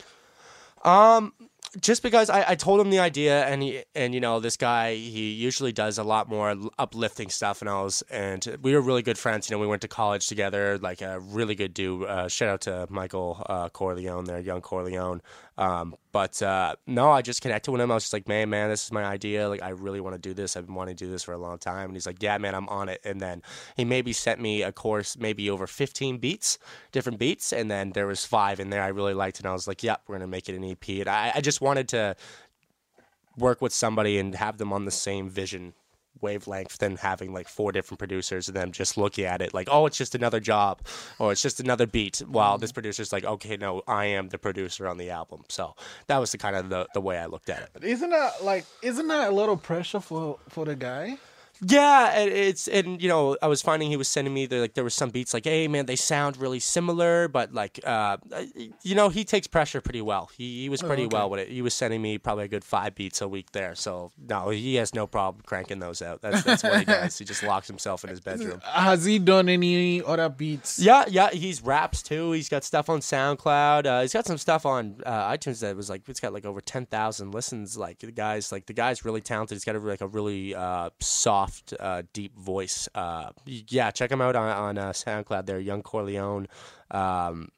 Um, 0.84 1.32
just 1.80 2.02
because 2.02 2.30
I, 2.30 2.50
I 2.50 2.54
told 2.56 2.80
him 2.80 2.90
the 2.90 2.98
idea, 2.98 3.44
and 3.44 3.62
he 3.62 3.84
and 3.94 4.12
you 4.14 4.20
know 4.20 4.40
this 4.40 4.56
guy 4.56 4.94
he 4.94 5.30
usually 5.30 5.72
does 5.72 5.98
a 5.98 6.04
lot 6.04 6.28
more 6.28 6.56
uplifting 6.78 7.30
stuff, 7.30 7.60
and 7.60 7.70
I 7.70 7.82
was 7.82 8.02
and 8.10 8.58
we 8.62 8.74
were 8.74 8.80
really 8.80 9.02
good 9.02 9.18
friends. 9.18 9.48
You 9.48 9.56
know, 9.56 9.60
we 9.60 9.66
went 9.66 9.82
to 9.82 9.88
college 9.88 10.26
together, 10.26 10.78
like 10.78 11.00
a 11.00 11.20
really 11.20 11.54
good 11.54 11.72
dude. 11.72 12.04
Uh, 12.04 12.28
shout 12.28 12.48
out 12.48 12.60
to 12.62 12.86
Michael 12.90 13.44
uh, 13.46 13.68
Corleone 13.68 14.24
there, 14.24 14.40
young 14.40 14.60
Corleone. 14.60 15.22
Um, 15.60 15.94
but 16.10 16.40
uh, 16.40 16.74
no, 16.86 17.10
I 17.10 17.20
just 17.20 17.42
connected 17.42 17.70
with 17.70 17.82
him. 17.82 17.90
I 17.90 17.94
was 17.94 18.04
just 18.04 18.14
like, 18.14 18.26
man, 18.26 18.48
man, 18.48 18.70
this 18.70 18.86
is 18.86 18.92
my 18.92 19.04
idea. 19.04 19.46
Like, 19.46 19.62
I 19.62 19.68
really 19.68 20.00
want 20.00 20.14
to 20.14 20.18
do 20.18 20.32
this. 20.32 20.56
I've 20.56 20.64
been 20.64 20.74
wanting 20.74 20.96
to 20.96 21.04
do 21.04 21.10
this 21.10 21.22
for 21.22 21.34
a 21.34 21.38
long 21.38 21.58
time. 21.58 21.84
And 21.84 21.92
he's 21.94 22.06
like, 22.06 22.22
yeah, 22.22 22.38
man, 22.38 22.54
I'm 22.54 22.66
on 22.70 22.88
it. 22.88 23.02
And 23.04 23.20
then 23.20 23.42
he 23.76 23.84
maybe 23.84 24.14
sent 24.14 24.40
me 24.40 24.62
a 24.62 24.72
course, 24.72 25.18
maybe 25.18 25.50
over 25.50 25.66
15 25.66 26.16
beats, 26.16 26.58
different 26.92 27.18
beats. 27.18 27.52
And 27.52 27.70
then 27.70 27.92
there 27.92 28.06
was 28.06 28.24
five 28.24 28.58
in 28.58 28.70
there 28.70 28.82
I 28.82 28.88
really 28.88 29.12
liked. 29.12 29.38
And 29.38 29.46
I 29.46 29.52
was 29.52 29.68
like, 29.68 29.82
yep, 29.82 30.00
we're 30.06 30.14
going 30.14 30.22
to 30.22 30.26
make 30.28 30.48
it 30.48 30.54
an 30.54 30.64
EP. 30.64 30.88
And 30.88 31.08
I, 31.08 31.32
I 31.34 31.42
just 31.42 31.60
wanted 31.60 31.88
to 31.88 32.16
work 33.36 33.60
with 33.60 33.74
somebody 33.74 34.18
and 34.18 34.34
have 34.34 34.56
them 34.56 34.72
on 34.72 34.86
the 34.86 34.90
same 34.90 35.28
vision 35.28 35.74
wavelength 36.20 36.78
than 36.78 36.96
having 36.96 37.32
like 37.32 37.48
four 37.48 37.72
different 37.72 37.98
producers 37.98 38.48
and 38.48 38.56
them 38.56 38.72
just 38.72 38.96
looking 38.96 39.24
at 39.24 39.40
it 39.40 39.54
like 39.54 39.68
oh 39.70 39.86
it's 39.86 39.96
just 39.96 40.14
another 40.14 40.40
job. 40.40 40.80
Or 41.18 41.32
it's 41.32 41.42
just 41.42 41.60
another 41.60 41.86
beat. 41.86 42.18
While 42.18 42.58
this 42.58 42.70
mm-hmm. 42.70 42.74
producer's 42.74 43.12
like 43.12 43.24
okay 43.24 43.56
no 43.56 43.82
i 43.86 44.04
am 44.06 44.28
the 44.28 44.38
producer 44.38 44.86
on 44.86 44.98
the 44.98 45.10
album. 45.10 45.44
So 45.48 45.74
that 46.06 46.18
was 46.18 46.32
the 46.32 46.38
kind 46.38 46.56
of 46.56 46.68
the, 46.68 46.86
the 46.94 47.00
way 47.00 47.18
i 47.18 47.26
looked 47.26 47.50
at 47.50 47.70
it. 47.74 47.84
Isn't 47.84 48.10
that 48.10 48.44
like, 48.44 48.64
isn't 48.82 49.08
that 49.08 49.30
a 49.30 49.34
little 49.34 49.56
pressure 49.56 50.00
for, 50.00 50.38
for 50.48 50.64
the 50.64 50.76
guy? 50.76 51.18
Yeah, 51.62 52.18
and 52.18 52.30
it's 52.30 52.68
and 52.68 53.02
you 53.02 53.08
know 53.08 53.36
I 53.42 53.46
was 53.46 53.60
finding 53.60 53.90
he 53.90 53.96
was 53.96 54.08
sending 54.08 54.32
me 54.32 54.46
the, 54.46 54.60
like 54.60 54.74
there 54.74 54.84
was 54.84 54.94
some 54.94 55.10
beats 55.10 55.34
like 55.34 55.44
hey 55.44 55.68
man 55.68 55.86
they 55.86 55.96
sound 55.96 56.38
really 56.38 56.60
similar 56.60 57.28
but 57.28 57.52
like 57.52 57.80
uh 57.84 58.16
you 58.82 58.94
know 58.94 59.10
he 59.10 59.24
takes 59.24 59.46
pressure 59.46 59.80
pretty 59.80 60.00
well. 60.00 60.30
He, 60.36 60.62
he 60.62 60.68
was 60.68 60.82
pretty 60.82 61.04
okay. 61.04 61.16
well 61.16 61.28
with 61.28 61.40
it. 61.40 61.48
He 61.48 61.60
was 61.60 61.74
sending 61.74 62.00
me 62.00 62.16
probably 62.18 62.44
a 62.44 62.48
good 62.48 62.64
five 62.64 62.94
beats 62.94 63.20
a 63.20 63.28
week 63.28 63.52
there 63.52 63.74
so 63.74 64.10
no 64.18 64.48
he 64.48 64.76
has 64.76 64.94
no 64.94 65.06
problem 65.06 65.42
cranking 65.44 65.80
those 65.80 66.00
out. 66.00 66.22
That's 66.22 66.42
that's 66.42 66.62
what 66.62 66.78
he 66.78 66.84
does. 66.86 67.18
He 67.18 67.24
just 67.26 67.42
locks 67.42 67.66
himself 67.66 68.04
in 68.04 68.10
his 68.10 68.20
bedroom. 68.30 68.60
Has 68.64 69.04
he 69.04 69.18
done 69.18 69.48
any 69.48 70.02
other 70.02 70.30
beats? 70.30 70.78
yeah 70.78 71.04
yeah 71.08 71.30
he's 71.30 71.62
raps 71.62 72.02
too. 72.02 72.32
He's 72.32 72.48
got 72.48 72.64
stuff 72.64 72.88
on 72.88 73.00
SoundCloud. 73.00 73.86
Uh, 73.86 74.00
he's 74.00 74.14
got 74.14 74.24
some 74.24 74.38
stuff 74.38 74.64
on 74.64 74.96
uh, 75.04 75.30
iTunes 75.30 75.60
that 75.60 75.76
was 75.76 75.90
like 75.90 76.08
it's 76.08 76.20
got 76.20 76.32
like 76.32 76.46
over 76.46 76.62
ten 76.62 76.86
thousand 76.86 77.32
listens 77.32 77.76
like 77.76 77.98
the 77.98 78.10
guy's 78.12 78.50
like 78.50 78.64
the 78.64 78.72
guy's 78.72 79.04
really 79.04 79.20
talented. 79.20 79.56
He's 79.56 79.64
got 79.64 79.76
a, 79.76 79.78
like 79.78 80.00
a 80.00 80.06
really 80.06 80.54
uh, 80.54 80.88
soft 81.00 81.49
uh, 81.78 82.02
deep 82.12 82.36
voice 82.38 82.88
uh, 82.94 83.30
yeah 83.46 83.90
check 83.90 84.10
him 84.10 84.20
out 84.20 84.36
on, 84.36 84.48
on 84.48 84.78
uh, 84.78 84.90
SoundCloud 84.92 85.46
there 85.46 85.58
Young 85.58 85.82
Corleone 85.82 86.46
um, 86.90 87.48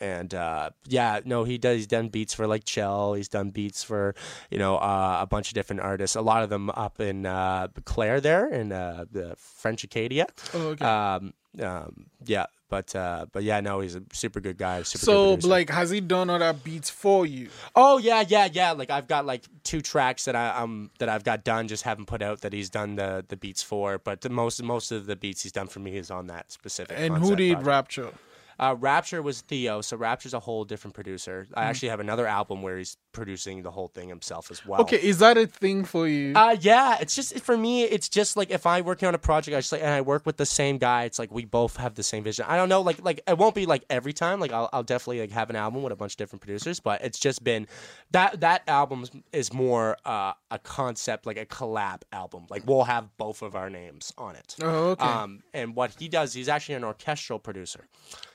and 0.00 0.32
uh, 0.34 0.70
yeah, 0.86 1.20
no, 1.24 1.44
he 1.44 1.58
does. 1.58 1.76
He's 1.76 1.86
done 1.86 2.08
beats 2.08 2.34
for 2.34 2.46
like 2.46 2.64
Chell. 2.64 3.14
He's 3.14 3.28
done 3.28 3.50
beats 3.50 3.82
for 3.82 4.14
you 4.50 4.58
know 4.58 4.76
uh, 4.76 5.18
a 5.20 5.26
bunch 5.26 5.48
of 5.48 5.54
different 5.54 5.82
artists. 5.82 6.16
A 6.16 6.20
lot 6.20 6.42
of 6.42 6.50
them 6.50 6.70
up 6.70 7.00
in 7.00 7.26
uh, 7.26 7.68
Clare 7.84 8.20
there 8.20 8.48
in 8.48 8.72
uh, 8.72 9.04
the 9.10 9.34
French 9.36 9.84
Acadia. 9.84 10.26
Oh, 10.54 10.68
okay. 10.68 10.84
Um, 10.84 11.34
um, 11.60 12.06
yeah, 12.24 12.46
but 12.68 12.94
uh, 12.94 13.26
but 13.32 13.42
yeah, 13.42 13.60
no, 13.60 13.80
he's 13.80 13.94
a 13.94 14.02
super 14.12 14.40
good 14.40 14.58
guy. 14.58 14.82
Super 14.82 15.04
so, 15.04 15.36
good 15.36 15.44
like, 15.44 15.70
has 15.70 15.90
he 15.90 16.00
done 16.00 16.30
all 16.30 16.42
other 16.42 16.58
beats 16.58 16.90
for 16.90 17.26
you? 17.26 17.48
oh 17.74 17.98
yeah, 17.98 18.24
yeah, 18.26 18.48
yeah. 18.52 18.72
Like 18.72 18.90
I've 18.90 19.08
got 19.08 19.26
like 19.26 19.44
two 19.64 19.80
tracks 19.80 20.24
that 20.26 20.36
I 20.36 20.50
um 20.50 20.90
that 20.98 21.08
I've 21.08 21.24
got 21.24 21.44
done, 21.44 21.68
just 21.68 21.84
haven't 21.84 22.06
put 22.06 22.22
out 22.22 22.42
that 22.42 22.52
he's 22.52 22.70
done 22.70 22.96
the 22.96 23.24
the 23.26 23.36
beats 23.36 23.62
for. 23.62 23.98
But 23.98 24.20
the 24.20 24.30
most 24.30 24.62
most 24.62 24.92
of 24.92 25.06
the 25.06 25.16
beats 25.16 25.42
he's 25.42 25.52
done 25.52 25.68
for 25.68 25.80
me 25.80 25.96
is 25.96 26.10
on 26.10 26.26
that 26.26 26.52
specific. 26.52 26.96
And 26.98 27.16
who 27.16 27.36
did 27.36 27.54
project. 27.54 27.66
Rapture? 27.66 28.12
Uh, 28.58 28.74
Rapture 28.78 29.22
was 29.22 29.40
Theo, 29.42 29.80
so 29.80 29.96
Rapture's 29.96 30.34
a 30.34 30.40
whole 30.40 30.64
different 30.64 30.94
producer. 30.94 31.46
I 31.54 31.64
actually 31.64 31.90
have 31.90 32.00
another 32.00 32.26
album 32.26 32.62
where 32.62 32.76
he's 32.76 32.96
producing 33.12 33.62
the 33.62 33.70
whole 33.70 33.88
thing 33.88 34.08
himself 34.08 34.50
as 34.50 34.66
well. 34.66 34.80
Okay, 34.80 34.96
is 34.96 35.18
that 35.18 35.36
a 35.36 35.46
thing 35.46 35.84
for 35.84 36.08
you? 36.08 36.32
Uh, 36.34 36.56
yeah, 36.60 36.98
it's 37.00 37.14
just 37.14 37.38
for 37.40 37.56
me. 37.56 37.84
It's 37.84 38.08
just 38.08 38.36
like 38.36 38.50
if 38.50 38.66
I'm 38.66 38.84
working 38.84 39.06
on 39.06 39.14
a 39.14 39.18
project, 39.18 39.56
I 39.56 39.60
just 39.60 39.72
like 39.72 39.82
and 39.82 39.90
I 39.90 40.00
work 40.00 40.26
with 40.26 40.36
the 40.36 40.46
same 40.46 40.78
guy. 40.78 41.04
It's 41.04 41.18
like 41.18 41.32
we 41.32 41.44
both 41.44 41.76
have 41.76 41.94
the 41.94 42.02
same 42.02 42.24
vision. 42.24 42.46
I 42.48 42.56
don't 42.56 42.68
know, 42.68 42.80
like 42.80 43.02
like 43.04 43.20
it 43.28 43.38
won't 43.38 43.54
be 43.54 43.66
like 43.66 43.84
every 43.90 44.12
time. 44.12 44.40
Like 44.40 44.52
I'll, 44.52 44.68
I'll 44.72 44.82
definitely 44.82 45.20
like 45.20 45.30
have 45.30 45.50
an 45.50 45.56
album 45.56 45.82
with 45.82 45.92
a 45.92 45.96
bunch 45.96 46.14
of 46.14 46.16
different 46.16 46.42
producers, 46.42 46.80
but 46.80 47.02
it's 47.02 47.18
just 47.18 47.44
been 47.44 47.66
that 48.10 48.40
that 48.40 48.62
album 48.68 49.04
is 49.32 49.52
more 49.52 49.96
uh, 50.04 50.32
a 50.50 50.58
concept, 50.58 51.26
like 51.26 51.36
a 51.38 51.46
collab 51.46 52.02
album. 52.12 52.46
Like 52.50 52.66
we'll 52.66 52.84
have 52.84 53.16
both 53.18 53.42
of 53.42 53.54
our 53.54 53.70
names 53.70 54.12
on 54.18 54.34
it. 54.36 54.56
oh, 54.62 54.90
okay. 54.90 55.04
Um, 55.04 55.42
and 55.54 55.76
what 55.76 55.94
he 55.98 56.08
does, 56.08 56.32
he's 56.32 56.48
actually 56.48 56.74
an 56.74 56.84
orchestral 56.84 57.38
producer. 57.38 57.86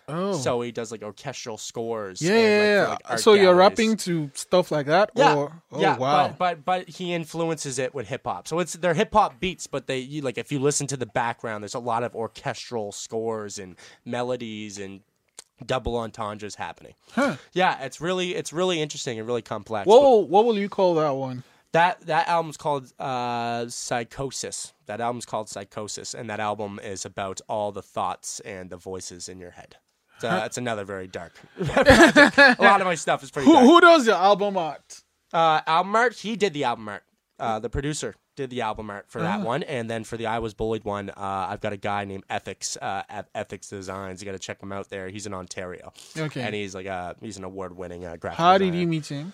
Oh. 0.07 0.33
So 0.33 0.61
he 0.61 0.71
does 0.71 0.91
like 0.91 1.03
orchestral 1.03 1.57
scores. 1.57 2.21
yeah, 2.21 2.31
and, 2.31 2.39
like, 2.39 2.49
yeah, 2.49 3.07
yeah. 3.07 3.11
like, 3.11 3.19
so 3.19 3.33
you're 3.33 3.55
rapping 3.55 3.97
to 3.97 4.31
stuff 4.33 4.71
like 4.71 4.87
that? 4.87 5.11
Yeah, 5.15 5.35
Or, 5.35 5.61
oh, 5.71 5.79
yeah, 5.79 5.97
wow. 5.97 6.27
But, 6.27 6.37
but 6.37 6.65
but 6.65 6.89
he 6.89 7.13
influences 7.13 7.79
it 7.79 7.93
with 7.93 8.07
hip 8.07 8.21
hop. 8.25 8.47
So 8.47 8.59
it's 8.59 8.73
they're 8.73 8.93
hip 8.93 9.13
hop 9.13 9.39
beats, 9.39 9.67
but 9.67 9.87
they 9.87 9.99
you, 9.99 10.21
like 10.21 10.37
if 10.37 10.51
you 10.51 10.59
listen 10.59 10.87
to 10.87 10.97
the 10.97 11.05
background, 11.05 11.63
there's 11.63 11.75
a 11.75 11.79
lot 11.79 12.03
of 12.03 12.15
orchestral 12.15 12.91
scores 12.91 13.59
and 13.59 13.75
melodies 14.05 14.79
and 14.79 15.01
double 15.65 15.95
entendres 15.97 16.55
happening. 16.55 16.93
Huh. 17.11 17.37
Yeah, 17.53 17.81
it's 17.83 18.01
really 18.01 18.35
it's 18.35 18.53
really 18.53 18.81
interesting 18.81 19.19
and 19.19 19.27
really 19.27 19.41
complex. 19.41 19.87
Whoa, 19.87 20.21
But 20.21 20.29
what 20.29 20.45
will 20.45 20.57
you 20.57 20.69
call 20.69 20.95
that 20.95 21.11
one? 21.11 21.43
that 21.73 22.05
that 22.05 22.27
album's 22.27 22.57
called 22.57 22.91
uh, 22.99 23.67
Psychosis. 23.67 24.73
That 24.85 25.01
album's 25.01 25.25
called 25.25 25.49
Psychosis, 25.49 26.13
and 26.13 26.29
that 26.29 26.39
album 26.39 26.79
is 26.81 27.03
about 27.05 27.41
all 27.49 27.71
the 27.71 27.81
thoughts 27.81 28.39
and 28.41 28.69
the 28.69 28.77
voices 28.77 29.27
in 29.27 29.39
your 29.39 29.51
head. 29.51 29.77
So 30.23 30.43
it's 30.45 30.57
another 30.57 30.85
very 30.85 31.07
dark. 31.07 31.33
project. 31.63 32.37
a 32.37 32.55
lot 32.59 32.81
of 32.81 32.87
my 32.87 32.95
stuff 32.95 33.23
is 33.23 33.31
pretty 33.31 33.45
Who, 33.47 33.53
dark. 33.53 33.65
who 33.65 33.81
does 33.81 34.07
your 34.07 34.15
album 34.15 34.57
art? 34.57 35.01
Uh, 35.33 35.61
album 35.67 35.95
art. 35.95 36.13
He 36.15 36.35
did 36.35 36.53
the 36.53 36.63
album 36.63 36.87
art. 36.89 37.03
Uh, 37.39 37.59
the 37.59 37.69
producer 37.69 38.15
did 38.37 38.49
the 38.49 38.61
album 38.61 38.89
art 38.89 39.05
for 39.09 39.21
that 39.21 39.41
one, 39.41 39.63
and 39.63 39.89
then 39.89 40.03
for 40.03 40.15
the 40.17 40.25
I 40.27 40.39
Was 40.39 40.53
Bullied 40.53 40.85
one, 40.85 41.09
uh, 41.09 41.13
I've 41.49 41.59
got 41.61 41.73
a 41.73 41.77
guy 41.77 42.05
named 42.05 42.23
Ethics 42.29 42.77
uh, 42.81 43.03
Eth- 43.09 43.29
Ethics 43.35 43.67
Designs. 43.69 44.21
You 44.21 44.25
got 44.25 44.31
to 44.31 44.39
check 44.39 44.61
him 44.61 44.71
out 44.71 44.89
there. 44.89 45.09
He's 45.09 45.25
in 45.27 45.33
Ontario, 45.33 45.91
Okay. 46.17 46.41
and 46.41 46.55
he's 46.55 46.73
like 46.73 46.85
a 46.85 47.15
he's 47.21 47.37
an 47.37 47.43
award 47.43 47.75
winning 47.75 48.05
uh, 48.05 48.15
graphic. 48.15 48.37
How 48.39 48.57
did 48.57 48.65
designer. 48.65 48.79
you 48.81 48.87
meet 48.87 49.05
him? 49.07 49.33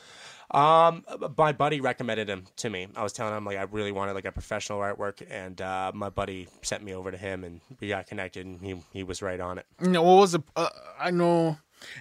Um, 0.52 1.06
my 1.38 1.52
buddy 1.52 1.80
recommended 1.80 2.30
him 2.30 2.46
to 2.58 2.70
me. 2.70 2.88
I 2.96 3.04
was 3.04 3.14
telling 3.14 3.36
him 3.36 3.46
like 3.46 3.58
I 3.58 3.64
really 3.64 3.92
wanted 3.92 4.14
like 4.14 4.26
a 4.26 4.32
professional 4.32 4.80
artwork, 4.80 5.26
and 5.30 5.62
uh, 5.62 5.92
my 5.94 6.10
buddy 6.10 6.48
sent 6.62 6.84
me 6.84 6.94
over 6.94 7.12
to 7.12 7.18
him, 7.18 7.44
and 7.44 7.62
we 7.80 7.90
got 7.90 8.08
connected, 8.08 8.46
and 8.46 8.60
he 8.62 8.76
he 8.92 9.04
was 9.04 9.22
right 9.22 9.40
on 9.40 9.60
it. 9.60 9.66
You 9.82 9.90
know, 9.90 10.04
what 10.04 10.16
was 10.16 10.32
the? 10.32 10.42
Uh, 10.56 10.70
I 11.00 11.12
know 11.12 11.58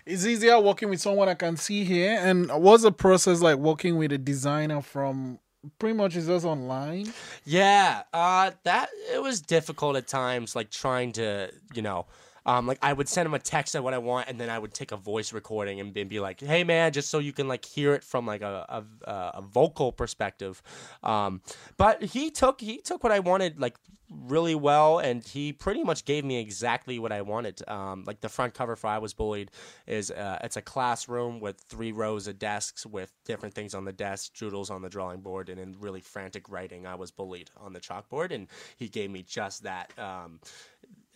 it's 0.07 0.27
easier 0.27 0.59
working 0.61 0.91
with 0.91 1.01
someone 1.01 1.29
I 1.29 1.35
can 1.35 1.57
see 1.57 1.85
here. 1.85 2.19
And 2.21 2.51
was 2.51 2.83
the 2.83 2.93
process 2.93 3.41
like 3.41 3.59
working 3.59 3.97
with 3.97 4.13
a 4.13 4.19
designer 4.19 4.83
from 4.83 5.39
pretty 5.79 5.97
much 5.97 6.17
is 6.17 6.27
just 6.27 6.45
online. 6.45 7.13
Yeah, 7.45 8.03
uh, 8.13 8.53
that 8.65 8.89
it 9.13 9.23
was 9.23 9.41
difficult 9.41 9.97
at 9.97 10.07
times, 10.07 10.55
like 10.57 10.71
trying 10.71 11.13
to, 11.13 11.51
you 11.75 11.83
know, 11.83 12.07
um, 12.49 12.67
like 12.67 12.79
I 12.81 12.95
would 12.95 13.11
send 13.11 13.27
him 13.27 13.35
a 13.35 13.39
text 13.39 13.75
of 13.75 13.85
what 13.85 13.93
I 13.93 13.99
want, 13.99 14.27
and 14.29 14.41
then 14.41 14.49
I 14.49 14.59
would 14.59 14.73
take 14.73 14.91
a 14.91 14.97
voice 14.97 15.35
recording 15.35 15.81
and 15.81 15.93
be, 15.93 16.03
be 16.05 16.19
like, 16.19 16.41
"Hey, 16.41 16.65
man," 16.65 16.93
just 16.93 17.11
so 17.11 17.19
you 17.19 17.35
can 17.35 17.47
like 17.47 17.63
hear 17.63 17.93
it 17.93 18.03
from 18.03 18.25
like 18.27 18.41
a 18.41 18.85
a, 19.05 19.13
a 19.35 19.43
vocal 19.43 19.93
perspective. 19.93 20.63
Um, 21.03 21.43
but 21.77 22.03
he 22.03 22.31
took 22.31 22.63
he 22.63 22.79
took 22.79 23.05
what 23.05 23.13
I 23.13 23.21
wanted 23.21 23.61
like 23.61 23.77
really 24.11 24.55
well, 24.55 24.99
and 24.99 25.23
he 25.23 25.53
pretty 25.53 25.85
much 25.85 26.07
gave 26.07 26.25
me 26.25 26.41
exactly 26.41 26.99
what 26.99 27.13
I 27.13 27.21
wanted. 27.21 27.61
Um, 27.69 28.05
like 28.07 28.23
the 28.23 28.31
front 28.31 28.55
cover 28.55 28.77
for 28.77 28.87
"I 28.87 28.97
Was 28.97 29.13
Bullied" 29.13 29.51
is 29.87 30.11
uh, 30.11 30.39
it's 30.43 30.57
a 30.57 30.63
classroom 30.63 31.41
with 31.41 31.61
three 31.69 31.93
rows 31.93 32.29
of 32.29 32.39
desks 32.39 32.87
with 32.87 33.13
different 33.27 33.55
things 33.55 33.75
on 33.75 33.85
the 33.85 33.93
desk, 33.93 34.33
doodles 34.39 34.71
on 34.71 34.81
the 34.81 34.89
drawing 34.89 35.21
board, 35.21 35.51
and 35.51 35.61
in 35.61 35.77
really 35.81 36.01
frantic 36.01 36.49
writing, 36.49 36.87
"I 36.87 36.95
was 36.95 37.11
bullied" 37.11 37.51
on 37.59 37.75
the 37.75 37.81
chalkboard, 37.81 38.31
and 38.31 38.49
he 38.79 38.89
gave 38.89 39.11
me 39.11 39.23
just 39.23 39.65
that. 39.65 39.93
Um, 39.99 40.41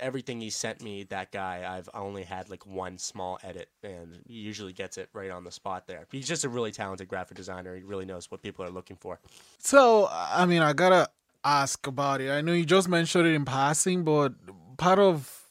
everything 0.03 0.41
he 0.41 0.51
sent 0.51 0.83
me, 0.83 1.05
that 1.05 1.33
guy, 1.33 1.65
I've 1.67 1.89
only 1.95 2.25
had 2.25 2.51
like 2.51 2.67
one 2.67 2.99
small 2.99 3.39
edit, 3.43 3.69
and 3.83 4.21
he 4.27 4.35
usually 4.35 4.73
gets 4.73 4.99
it 4.99 5.09
right 5.13 5.31
on 5.31 5.45
the 5.45 5.51
spot 5.53 5.87
there. 5.87 6.07
He's 6.11 6.27
just 6.27 6.45
a 6.45 6.49
really 6.49 6.73
talented 6.73 7.09
graphic 7.09 7.37
designer. 7.37 7.75
He 7.77 7.83
really 7.83 8.05
knows 8.05 8.31
what 8.31 8.43
people 8.43 8.65
are 8.65 8.71
looking 8.71 8.97
for. 8.97 9.21
So, 9.59 10.09
I 10.11 10.45
mean, 10.45 10.61
I 10.61 10.73
gotta 10.73 11.09
ask 11.45 11.87
about 11.87 12.21
it. 12.21 12.31
I 12.31 12.41
know 12.41 12.53
you 12.53 12.65
just 12.65 12.89
mentioned 12.89 13.27
it 13.27 13.35
in 13.35 13.45
passing, 13.45 14.05
but 14.05 14.35
part 14.77 14.99
of 14.99 15.43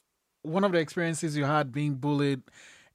one 0.43 0.63
of 0.63 0.71
the 0.71 0.79
experiences 0.79 1.37
you 1.37 1.45
had 1.45 1.71
being 1.71 1.95
bullied 1.95 2.41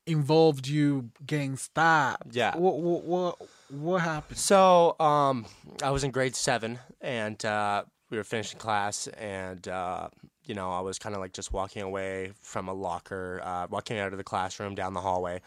involved 0.07 0.69
you 0.69 1.11
getting 1.27 1.57
stabbed. 1.57 2.37
Yeah. 2.37 2.57
What 2.57 2.79
what 2.79 3.05
what, 3.05 3.49
what 3.71 4.01
happened? 4.03 4.39
So, 4.39 4.95
um, 5.01 5.47
I 5.83 5.91
was 5.91 6.05
in 6.05 6.11
grade 6.11 6.37
seven, 6.37 6.79
and 7.01 7.43
uh, 7.45 7.85
we 8.11 8.17
were 8.17 8.25
finishing 8.25 8.59
class, 8.59 9.09
and 9.09 9.67
uh, 9.67 10.09
you 10.47 10.55
know, 10.55 10.71
I 10.71 10.81
was 10.81 10.99
kind 10.99 11.15
of 11.15 11.21
like 11.21 11.33
just 11.33 11.53
walking 11.53 11.83
away 11.83 12.33
from 12.41 12.69
a 12.69 12.73
locker, 12.73 13.41
uh, 13.43 13.67
walking 13.69 13.99
out 13.99 14.13
of 14.13 14.19
the 14.19 14.25
classroom 14.25 14.75
down 14.75 14.95
the 14.95 15.01
hallway, 15.01 15.41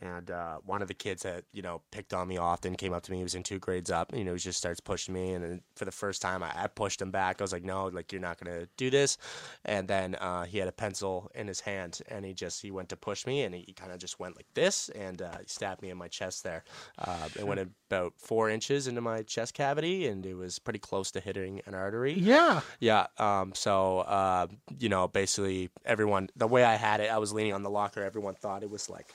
and 0.00 0.30
uh, 0.30 0.58
one 0.64 0.82
of 0.82 0.88
the 0.88 0.94
kids 0.94 1.22
that 1.22 1.44
you 1.52 1.62
know 1.62 1.82
picked 1.90 2.14
on 2.14 2.28
me 2.28 2.36
often 2.36 2.74
came 2.76 2.92
up 2.92 3.02
to 3.04 3.10
me. 3.10 3.18
He 3.18 3.22
was 3.22 3.34
in 3.34 3.42
two 3.42 3.58
grades 3.58 3.90
up. 3.90 4.14
You 4.14 4.24
know, 4.24 4.32
he 4.32 4.38
just 4.38 4.58
starts 4.58 4.80
pushing 4.80 5.14
me, 5.14 5.32
and 5.32 5.44
then 5.44 5.60
for 5.76 5.84
the 5.84 5.92
first 5.92 6.22
time, 6.22 6.42
I, 6.42 6.52
I 6.54 6.66
pushed 6.66 7.00
him 7.00 7.10
back. 7.10 7.40
I 7.40 7.44
was 7.44 7.52
like, 7.52 7.64
"No, 7.64 7.86
like 7.86 8.12
you're 8.12 8.20
not 8.20 8.38
gonna 8.42 8.66
do 8.76 8.90
this." 8.90 9.18
And 9.64 9.88
then 9.88 10.14
uh, 10.16 10.44
he 10.44 10.58
had 10.58 10.68
a 10.68 10.72
pencil 10.72 11.30
in 11.34 11.46
his 11.46 11.60
hand, 11.60 12.00
and 12.08 12.24
he 12.24 12.34
just 12.34 12.62
he 12.62 12.70
went 12.70 12.88
to 12.90 12.96
push 12.96 13.26
me, 13.26 13.42
and 13.42 13.54
he, 13.54 13.74
kind 13.74 13.92
of 13.92 13.98
just 13.98 14.20
went 14.20 14.36
like 14.36 14.46
this, 14.54 14.88
and 14.90 15.20
uh, 15.20 15.38
he 15.40 15.46
stabbed 15.46 15.82
me 15.82 15.90
in 15.90 15.98
my 15.98 16.08
chest 16.08 16.44
there. 16.44 16.64
Uh, 16.98 17.28
it 17.36 17.46
went 17.46 17.60
about 17.60 18.12
four 18.16 18.48
inches 18.48 18.86
into 18.86 19.00
my 19.00 19.22
chest 19.22 19.54
cavity, 19.54 20.06
and 20.06 20.24
it 20.26 20.34
was 20.34 20.58
pretty 20.58 20.78
close 20.78 21.10
to 21.12 21.20
hitting 21.20 21.60
an 21.66 21.74
artery. 21.74 22.12
Yeah. 22.12 22.60
Yeah. 22.80 23.06
Um, 23.18 23.52
so, 23.54 24.00
uh, 24.00 24.46
you 24.78 24.88
know, 24.88 25.08
basically 25.08 25.70
everyone, 25.84 26.30
the 26.36 26.46
way 26.46 26.64
I 26.64 26.74
had 26.74 27.00
it, 27.00 27.10
I 27.10 27.18
was 27.18 27.32
leaning 27.32 27.52
on 27.52 27.62
the 27.62 27.70
locker. 27.70 28.02
Everyone 28.02 28.34
thought 28.34 28.62
it 28.62 28.70
was 28.70 28.88
like 28.88 29.06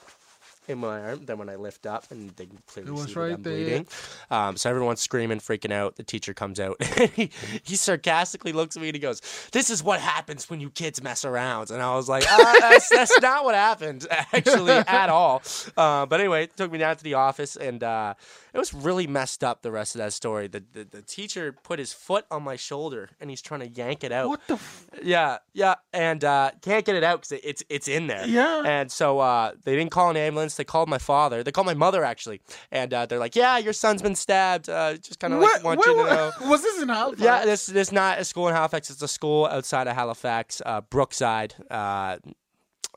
in 0.69 0.77
my 0.79 1.01
arm. 1.01 1.25
Then 1.25 1.37
when 1.37 1.49
I 1.49 1.55
lift 1.55 1.85
up 1.85 2.09
and 2.11 2.29
they 2.31 2.45
can 2.45 2.59
clearly 2.67 2.89
It 2.89 2.93
was 2.93 3.05
see 3.05 3.13
that 3.13 3.19
right 3.19 3.33
I'm 3.33 3.41
there. 3.43 3.53
bleeding. 3.55 3.87
Um, 4.31 4.57
so 4.57 4.69
everyone's 4.69 5.01
screaming, 5.01 5.39
freaking 5.39 5.71
out. 5.71 5.95
The 5.95 6.03
teacher 6.03 6.33
comes 6.33 6.59
out. 6.59 6.81
he, 7.15 7.29
he 7.63 7.75
sarcastically 7.75 8.51
looks 8.53 8.75
at 8.75 8.81
me 8.81 8.89
and 8.89 8.95
he 8.95 8.99
goes, 8.99 9.21
"This 9.51 9.69
is 9.69 9.83
what 9.83 9.99
happens 9.99 10.49
when 10.49 10.59
you 10.59 10.69
kids 10.69 11.01
mess 11.01 11.25
around." 11.25 11.71
And 11.71 11.81
I 11.81 11.95
was 11.95 12.07
like, 12.07 12.25
uh, 12.31 12.53
that's, 12.59 12.89
"That's 12.89 13.19
not 13.21 13.43
what 13.45 13.55
happened 13.55 14.07
actually 14.33 14.71
at 14.73 15.09
all." 15.09 15.41
Uh, 15.77 16.05
but 16.05 16.19
anyway, 16.19 16.47
took 16.55 16.71
me 16.71 16.77
down 16.79 16.95
to 16.97 17.03
the 17.03 17.15
office 17.15 17.55
and. 17.55 17.83
Uh, 17.83 18.13
it 18.51 18.57
was 18.57 18.73
really 18.73 19.05
messed 19.05 19.43
up 19.43 19.61
the 19.61 19.69
rest 19.69 19.93
of 19.93 19.99
that 19.99 20.11
story. 20.11 20.47
The, 20.47 20.63
the 20.73 20.83
the 20.83 21.01
teacher 21.03 21.53
put 21.53 21.77
his 21.77 21.93
foot 21.93 22.25
on 22.31 22.41
my 22.41 22.55
shoulder 22.55 23.11
and 23.21 23.29
he's 23.29 23.43
trying 23.43 23.59
to 23.59 23.67
yank 23.67 24.03
it 24.03 24.11
out. 24.11 24.27
What 24.29 24.47
the? 24.47 24.55
F- 24.55 24.87
Yeah, 25.03 25.37
yeah, 25.53 25.75
and 25.93 26.23
uh, 26.23 26.49
can't 26.63 26.83
get 26.83 26.95
it 26.95 27.03
out 27.03 27.21
because 27.21 27.39
it's 27.43 27.63
it's 27.69 27.87
in 27.87 28.07
there. 28.07 28.25
Yeah. 28.25 28.63
And 28.65 28.91
so 28.91 29.19
uh, 29.19 29.51
they 29.65 29.75
didn't 29.75 29.91
call 29.91 30.09
an 30.09 30.17
ambulance. 30.17 30.55
They 30.59 30.65
called 30.65 30.89
my 30.89 30.97
father. 30.97 31.41
They 31.41 31.51
called 31.51 31.67
my 31.67 31.73
mother 31.73 32.03
actually, 32.03 32.41
and 32.71 32.93
uh, 32.93 33.05
they're 33.05 33.17
like, 33.17 33.35
"Yeah, 33.35 33.57
your 33.57 33.73
son's 33.73 34.01
been 34.01 34.15
stabbed. 34.15 34.69
Uh, 34.69 34.97
just 34.97 35.19
kind 35.19 35.33
of 35.33 35.39
like 35.39 35.63
want 35.63 35.79
you 35.85 35.95
to 35.95 36.03
know." 36.03 36.31
was 36.49 36.61
this 36.61 36.81
in 36.81 36.89
Halifax? 36.89 37.21
Yeah, 37.21 37.45
this 37.45 37.65
this 37.65 37.91
not 37.91 38.19
a 38.19 38.25
school 38.25 38.47
in 38.49 38.53
Halifax. 38.53 38.89
It's 38.89 39.01
a 39.01 39.07
school 39.07 39.45
outside 39.45 39.87
of 39.87 39.95
Halifax, 39.95 40.61
uh, 40.65 40.81
Brookside. 40.81 41.55
Uh, 41.71 42.17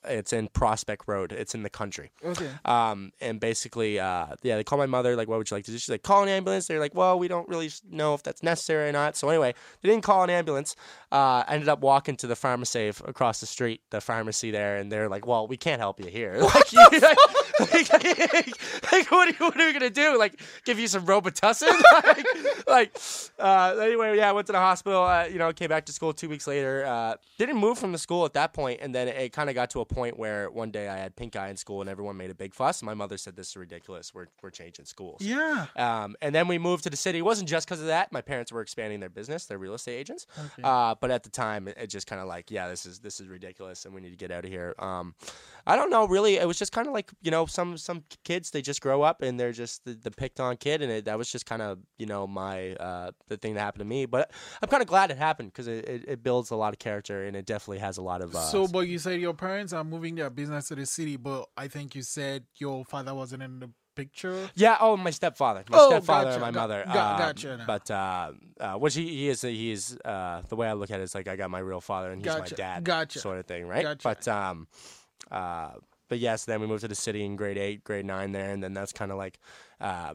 it's 0.05 0.33
in 0.33 0.49
Prospect 0.49 1.05
Road. 1.07 1.33
It's 1.33 1.55
in 1.55 1.63
the 1.63 1.71
country. 1.71 2.11
Okay. 2.25 2.49
Um, 2.65 3.13
and 3.21 3.39
basically, 3.39 4.01
uh, 4.01 4.27
yeah, 4.43 4.57
they 4.57 4.65
call 4.65 4.79
my 4.79 4.87
mother, 4.87 5.15
like, 5.17 5.29
what 5.29 5.39
would 5.39 5.51
you 5.51 5.57
like 5.57 5.65
to 5.67 5.71
do? 5.71 5.79
She's 5.79 5.89
like, 5.89 6.03
call 6.03 6.23
an 6.23 6.29
ambulance. 6.29 6.67
They're 6.67 6.81
like, 6.81 6.95
well, 6.95 7.19
we 7.19 7.29
don't 7.29 7.49
really 7.49 7.71
know 7.89 8.15
if 8.15 8.23
that's 8.23 8.43
necessary 8.43 8.89
or 8.89 8.93
not. 8.93 9.17
So 9.17 9.29
anyway, 9.29 9.55
they 9.81 9.89
didn't 9.89 10.03
call 10.03 10.25
an 10.25 10.31
ambulance. 10.31 10.75
Uh, 11.11 11.45
I 11.47 11.55
ended 11.55 11.69
up 11.69 11.81
walking 11.81 12.17
to 12.17 12.27
the 12.27 12.37
pharmacy 12.37 12.89
across 12.89 13.41
the 13.41 13.47
street, 13.47 13.83
the 13.91 14.01
pharmacy 14.01 14.51
there, 14.51 14.77
and 14.77 14.91
they're 14.91 15.09
like, 15.09 15.27
well, 15.27 15.47
we 15.47 15.57
can't 15.57 15.81
help 15.81 16.01
you 16.01 16.07
here. 16.07 16.41
Like, 16.53 16.73
you, 16.73 16.87
like, 17.01 17.19
like, 17.61 17.93
like, 18.93 19.11
what, 19.11 19.29
are 19.29 19.45
what 19.45 19.61
are 19.61 19.67
we 19.67 19.73
gonna 19.73 19.91
do? 19.91 20.19
Like, 20.19 20.41
give 20.65 20.79
you 20.79 20.89
some 20.89 21.07
Robitussin? 21.07 21.73
like, 22.05 22.27
like 22.67 22.97
uh, 23.39 23.77
anyway, 23.81 24.17
yeah, 24.17 24.29
I 24.29 24.33
went 24.33 24.47
to 24.49 24.53
the 24.53 24.59
hospital. 24.59 25.03
Uh, 25.03 25.25
you 25.25 25.39
know, 25.39 25.53
came 25.53 25.69
back 25.69 25.87
to 25.87 25.93
school 25.93 26.13
two 26.13 26.29
weeks 26.29 26.47
later. 26.47 26.85
Uh, 26.87 27.15
didn't 27.39 27.57
move 27.57 27.79
from 27.79 27.93
the 27.93 27.99
school 27.99 28.25
at 28.25 28.35
that 28.35 28.53
point, 28.53 28.81
and 28.83 28.95
then 28.95 29.09
it 29.09 29.33
kind 29.33 29.49
of 29.49 29.55
got 29.55 29.71
to 29.71 29.81
a 29.81 29.85
point 29.85 30.19
where 30.19 30.51
one 30.51 30.71
day 30.71 30.89
I 30.89 30.97
had 30.97 31.17
pink 31.17 31.37
eye 31.37 31.49
in 31.49 31.57
school, 31.57 31.81
and 31.81 31.91
everyone 31.91 32.17
made 32.17 32.31
a 32.31 32.35
big 32.35 32.55
fuss. 32.55 32.83
My 32.83 32.95
mother 32.95 33.17
said, 33.17 33.37
"This 33.37 33.51
is 33.51 33.57
ridiculous. 33.57 34.15
We're 34.15 34.29
we're 34.43 34.51
changing 34.51 34.85
schools." 34.85 35.21
Yeah. 35.21 35.67
Um, 35.77 36.17
and 36.21 36.35
then 36.35 36.49
we 36.49 36.59
moved 36.59 36.85
to 36.85 36.91
the 36.91 36.97
city. 36.97 37.19
It 37.19 37.25
wasn't 37.25 37.49
just 37.49 37.67
because 37.67 37.81
of 37.81 37.87
that. 37.87 38.13
My 38.13 38.21
parents 38.21 38.53
were 38.53 38.61
expanding 38.61 39.01
their 39.01 39.09
business; 39.09 39.47
they're 39.47 39.59
real 39.59 39.75
estate 39.75 39.97
agents. 39.97 40.27
Okay. 40.39 40.63
Uh, 40.63 40.95
but 41.01 41.11
at 41.11 41.23
the 41.23 41.31
time, 41.31 41.69
it, 41.69 41.77
it 41.79 41.87
just 41.89 42.07
kind 42.07 42.21
of 42.21 42.29
like, 42.29 42.51
yeah, 42.51 42.69
this 42.69 42.87
is 42.87 43.01
this 43.01 43.21
is 43.21 43.29
ridiculous, 43.29 43.85
and 43.85 43.95
we 43.95 44.01
need 44.01 44.11
to 44.11 44.17
get 44.17 44.31
out 44.31 44.45
of 44.45 44.51
here. 44.51 44.75
Um, 44.79 45.15
I 45.67 45.77
don't 45.77 45.91
know, 45.91 46.07
really. 46.07 46.37
It 46.37 46.47
was 46.47 46.59
just 46.59 46.73
kind 46.73 46.87
of 46.87 46.93
like 46.93 47.11
you 47.23 47.31
know, 47.31 47.42
some 47.51 47.77
some 47.77 48.05
kids 48.25 48.51
they 48.51 48.63
just 48.63 48.81
grow 48.81 49.03
up 49.03 49.23
and 49.23 49.39
they're 49.39 49.53
just 49.53 49.85
the, 49.85 49.95
the 49.95 50.11
picked 50.11 50.41
on 50.41 50.57
kid, 50.57 50.83
and 50.83 50.91
it, 50.93 51.05
that 51.07 51.19
was 51.19 51.31
just 51.31 51.47
kind 51.47 51.63
of 51.63 51.79
you 51.99 52.07
know 52.07 52.27
my 52.27 52.75
uh, 52.75 53.11
the 53.29 53.37
thing 53.37 53.55
that 53.55 53.61
happened 53.61 53.81
to 53.81 53.85
me. 53.87 54.07
But 54.07 54.31
I'm 54.63 54.69
kind 54.69 54.83
of 54.83 54.89
glad 54.89 55.11
it 55.11 55.19
happened 55.19 55.53
because 55.53 55.69
it, 55.69 55.89
it, 55.89 56.05
it 56.09 56.23
builds 56.23 56.51
a 56.51 56.57
lot 56.57 56.73
of 56.73 56.79
character 56.79 57.25
and 57.25 57.37
it 57.37 57.47
definitely 57.47 57.79
has 57.79 57.99
a 57.99 58.03
lot 58.03 58.23
of. 58.23 58.35
Uh, 58.35 58.41
So, 58.41 58.67
but 58.69 58.89
you 58.89 58.99
said 58.99 59.21
your 59.21 59.35
parents 59.35 59.73
are 59.73 59.85
moving 59.85 60.15
their 60.15 60.31
business 60.31 60.69
to 60.69 60.75
the 60.75 60.87
city, 60.87 61.17
but 61.17 61.49
I 61.57 61.69
think 61.69 61.95
you 61.95 62.03
said 62.03 62.45
your 62.59 62.85
father 62.85 63.15
wasn't 63.15 63.43
in 63.43 63.61
the 63.61 63.71
picture. 63.95 64.49
Yeah. 64.55 64.79
Oh, 64.81 64.97
my 64.97 65.11
stepfather, 65.11 65.65
my 65.69 65.77
Oh, 65.79 65.91
stepfather, 65.91 66.25
gotcha, 66.31 66.35
and 66.37 66.41
my 66.41 66.51
got- 66.51 66.61
mother. 66.69 66.85
got- 66.87 67.13
um, 67.13 67.19
gotcha 67.19 67.57
now. 67.59 67.65
But 67.67 67.91
uh, 67.91 68.33
uh, 68.59 68.75
which 68.79 68.95
he, 68.95 69.07
he 69.07 69.29
is, 69.29 69.43
he 69.43 69.71
is. 69.71 69.99
Uh, 70.05 70.41
the 70.49 70.57
way 70.57 70.67
I 70.67 70.73
look 70.73 70.91
at 70.91 70.99
it 71.01 71.03
is 71.03 71.15
like 71.15 71.29
I 71.29 71.37
got 71.37 71.51
my 71.51 71.59
real 71.59 71.83
father 71.83 72.11
and 72.11 72.23
he's 72.23 72.33
Gotcha, 72.33 72.55
my 72.55 72.57
dad, 72.57 72.85
gotcha, 72.85 73.19
sort 73.19 73.39
of 73.39 73.47
thing, 73.47 73.67
right? 73.67 73.83
gotcha. 73.83 74.01
But 74.03 74.27
um, 74.29 74.67
uh, 75.31 75.73
but 76.13 76.19
yes, 76.19 76.45
then 76.45 76.61
we 76.61 76.67
moved 76.67 76.83
to 76.83 76.89
the 76.89 76.95
city 76.95 77.25
in 77.25 77.37
grade 77.37 77.57
eight, 77.57 77.85
grade 77.85 78.05
nine 78.05 78.33
there, 78.33 78.51
and 78.51 78.63
then 78.63 78.75
that's 78.75 78.93
kind 78.93 79.11
of 79.11 79.17
like. 79.17 79.39
Uh, 79.81 80.13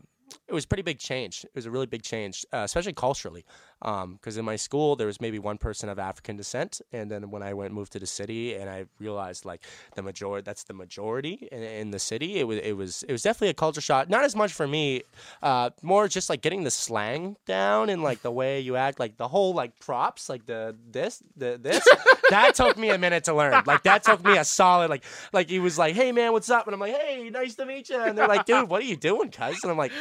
it 0.48 0.54
was 0.54 0.66
a 0.66 0.68
pretty 0.68 0.84
big 0.84 1.00
change. 1.00 1.44
It 1.44 1.56
was 1.56 1.66
a 1.66 1.72
really 1.72 1.88
big 1.88 2.04
change, 2.04 2.46
uh, 2.54 2.58
especially 2.58 2.94
culturally. 2.94 3.46
Because 3.80 4.38
in 4.38 4.46
my 4.46 4.56
school, 4.56 4.96
there 4.96 5.08
was 5.08 5.22
maybe 5.22 5.40
one 5.40 5.58
person 5.58 5.90
of 5.90 6.00
African 6.00 6.36
descent, 6.38 6.82
and 6.92 7.12
then 7.12 7.30
when 7.30 7.44
I 7.44 7.54
went 7.54 7.74
moved 7.74 7.92
to 7.94 8.00
the 8.00 8.08
city, 8.08 8.56
and 8.56 8.70
I 8.70 8.86
realized 9.00 9.46
like 9.46 9.64
the 9.96 10.02
majority, 10.02 10.44
that's 10.44 10.64
the 10.64 10.74
majority 10.74 11.48
in, 11.52 11.62
in 11.64 11.92
the 11.92 12.00
city. 12.00 12.40
It 12.40 12.48
was 12.48 12.58
it 12.60 12.74
was 12.74 13.04
it 13.04 13.12
was 13.12 13.22
definitely 13.22 13.50
a 13.50 13.54
culture 13.54 13.82
shock. 13.82 14.10
Not 14.10 14.24
as 14.24 14.36
much 14.36 14.54
for 14.54 14.68
me, 14.68 15.04
uh, 15.42 15.70
more 15.82 16.08
just 16.08 16.30
like 16.30 16.42
getting 16.42 16.64
the 16.64 16.72
slang 16.72 17.38
down 17.46 17.90
and 17.90 18.02
like 18.04 18.22
the 18.22 18.32
way 18.32 18.60
you 18.60 18.76
act, 18.76 19.00
like 19.00 19.18
the 19.18 19.28
whole 19.28 19.54
like 19.54 19.80
props, 19.80 20.30
like 20.30 20.46
the 20.46 20.76
this 20.90 21.22
the 21.36 21.60
this. 21.62 21.86
that 22.30 22.56
took 22.56 22.78
me 22.78 22.90
a 22.90 22.98
minute 22.98 23.26
to 23.26 23.34
learn. 23.34 23.64
Like 23.66 23.84
that 23.84 24.04
took 24.04 24.24
me 24.24 24.38
a 24.38 24.44
solid 24.44 24.90
like 24.90 25.04
like 25.34 25.50
he 25.50 25.60
was 25.60 25.78
like, 25.78 25.96
hey 25.96 26.12
man, 26.12 26.32
what's 26.32 26.50
up? 26.50 26.68
And 26.68 26.74
I'm 26.74 26.80
like, 26.80 26.96
hey, 26.96 27.30
nice 27.30 27.56
to 27.56 27.66
meet 27.66 27.90
you. 27.90 28.02
And 28.02 28.18
they're 28.18 28.28
like, 28.28 28.46
dude, 28.46 28.70
what 28.70 28.82
are 28.82 28.86
you 28.86 28.96
doing, 28.96 29.32
cuz? 29.32 29.64
And 29.64 29.72
I'm 29.72 29.78
like, 29.78 29.92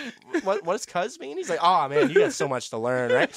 what 0.42 0.64
what 0.64 0.74
does 0.74 0.86
cuz 0.86 1.18
mean? 1.20 1.36
He's 1.36 1.50
like, 1.50 1.60
oh 1.62 1.88
man, 1.88 2.08
you 2.08 2.16
got 2.16 2.32
so 2.32 2.48
much 2.48 2.70
to 2.70 2.78
learn, 2.78 3.12
right? 3.12 3.34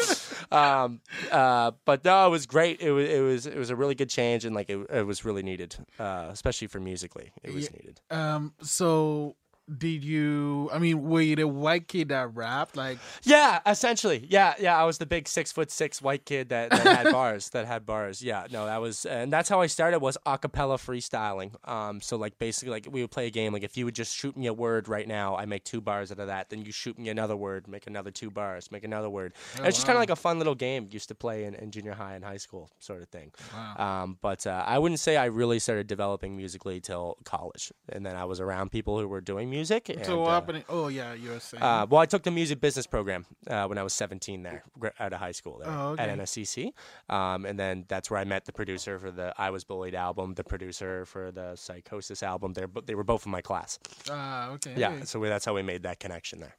Um, 0.52 1.02
uh, 1.32 1.72
but 1.86 2.04
no, 2.04 2.28
it 2.28 2.30
was 2.30 2.46
great. 2.46 2.82
It 2.82 2.92
was 2.92 3.10
it 3.10 3.22
was 3.22 3.46
it 3.48 3.58
was 3.58 3.70
a 3.70 3.76
really 3.76 3.96
good 3.96 4.10
change, 4.10 4.46
and 4.46 4.56
like 4.56 4.70
it, 4.70 4.80
it 4.90 5.06
was 5.06 5.26
really 5.26 5.44
needed, 5.44 5.76
uh, 6.00 6.28
especially 6.32 6.68
for 6.68 6.80
musically. 6.80 7.32
It 7.44 7.54
was 7.54 7.66
Yeah. 7.66 7.70
needed. 7.78 8.02
Um. 8.12 8.54
So, 8.62 9.36
did 9.78 10.04
you? 10.04 10.70
I 10.74 10.80
mean, 10.80 11.04
were 11.04 11.22
you 11.22 11.36
the 11.36 11.48
white 11.48 11.88
kid 11.88 12.10
that 12.10 12.36
rapped? 12.36 12.76
Like, 12.76 12.98
Yeah, 13.24 13.60
essentially. 13.66 14.26
Yeah, 14.30 14.56
yeah. 14.60 14.78
I 14.78 14.84
was 14.84 14.98
the 14.98 15.06
big 15.06 15.28
six 15.28 15.52
foot 15.52 15.72
six 15.72 16.02
white 16.02 16.26
kid 16.26 16.50
that, 16.50 16.72
that 16.72 16.86
had 16.86 17.12
bars. 17.12 17.50
That 17.50 17.66
had 17.68 17.86
bars. 17.86 18.22
Yeah, 18.22 18.48
no, 18.52 18.66
that 18.66 18.82
was, 18.82 19.06
and 19.06 19.32
that's 19.32 19.50
how 19.50 19.62
I 19.62 19.68
started 19.68 20.00
was 20.00 20.18
a 20.26 20.38
cappella 20.38 20.78
freestyling. 20.78 21.52
Um, 21.70 22.02
so 22.02 22.18
like 22.18 22.38
basically 22.40 22.72
like 22.72 22.88
we 22.90 23.02
would 23.02 23.12
play 23.12 23.28
a 23.28 23.30
game. 23.30 23.54
Like 23.54 23.64
if 23.64 23.78
you 23.78 23.86
would 23.86 23.96
just 23.96 24.16
shoot 24.16 24.36
me 24.36 24.48
a 24.48 24.54
word 24.54 24.88
right 24.88 25.08
now, 25.08 25.36
I 25.36 25.46
make 25.46 25.64
two 25.64 25.82
bars 25.82 26.12
out 26.12 26.20
of 26.20 26.28
that. 26.28 26.50
Then 26.50 26.64
you 26.64 26.72
shoot 26.72 26.98
me 26.98 27.10
another 27.10 27.36
word, 27.36 27.68
make 27.68 27.88
another 27.88 28.12
two 28.12 28.32
bars, 28.32 28.72
make 28.72 28.84
another 28.84 29.10
word. 29.10 29.34
And 29.58 29.68
it's 29.68 29.78
just 29.78 29.86
kind 29.86 29.98
of 29.98 30.02
like 30.02 30.10
a 30.10 30.16
fun 30.16 30.38
little 30.38 30.56
game 30.56 30.88
used 30.92 31.10
to 31.10 31.16
play 31.16 31.46
in, 31.46 31.54
in 31.56 31.72
junior 31.72 31.94
high 31.94 32.16
and 32.16 32.24
high 32.24 32.38
school 32.38 32.70
sort 32.80 33.02
of 33.02 33.10
thing. 33.10 33.32
wow. 33.54 34.04
Um, 34.04 34.18
but 34.22 34.48
uh, 34.48 34.64
I 34.66 34.80
wouldn't 34.80 35.00
say 35.00 35.18
I 35.18 35.26
really 35.26 35.60
started 35.60 35.88
developing 35.88 36.36
musically 36.36 36.82
till 36.82 37.18
college, 37.24 37.72
and 37.90 38.06
then 38.06 38.16
I 38.16 38.26
was 38.26 38.40
around 38.40 38.72
people 38.72 39.00
who 39.00 39.08
were 39.08 39.22
doing 39.22 39.50
music 39.50 39.59
music. 39.60 39.84
So 39.88 39.94
and, 40.14 40.22
what 40.22 40.30
uh, 40.30 40.34
happened? 40.34 40.64
Oh 40.70 40.88
yeah, 40.88 41.14
you 41.14 41.30
were 41.32 41.40
saying. 41.40 41.62
uh, 41.64 41.86
well, 41.90 42.02
I 42.02 42.06
took 42.14 42.24
the 42.24 42.32
music 42.32 42.60
business 42.62 42.88
program 42.88 43.26
uh, 43.48 43.66
when 43.70 43.78
I 43.78 43.84
was 43.84 43.94
17 43.94 44.44
there, 44.44 44.64
out 45.00 45.14
of 45.14 45.20
high 45.20 45.34
school 45.40 45.56
there 45.60 45.70
Oh, 45.70 45.90
okay. 45.92 46.04
at 46.04 46.18
NSCC. 46.18 46.72
Um, 47.10 47.46
and 47.46 47.58
then 47.60 47.86
that's 47.88 48.10
where 48.12 48.20
I 48.20 48.26
met 48.26 48.46
the 48.46 48.54
producer 48.54 49.00
for 49.00 49.12
the 49.12 49.34
I 49.38 49.50
Was 49.50 49.64
Bullied 49.64 49.96
album, 49.96 50.34
the 50.36 50.44
producer 50.44 51.06
for 51.06 51.32
the 51.32 51.56
Psychosis 51.56 52.24
album. 52.24 52.54
They're, 52.54 52.70
they 52.86 52.96
were 52.96 53.04
both 53.14 53.26
in 53.26 53.32
my 53.32 53.42
class. 53.42 53.80
Ah, 54.10 54.52
okay. 54.52 54.74
Yeah, 54.78 55.04
so 55.04 55.20
we, 55.20 55.28
that's 55.30 55.46
how 55.46 55.54
we 55.56 55.62
made 55.64 55.84
that 55.84 56.00
connection 56.00 56.40
there. 56.40 56.56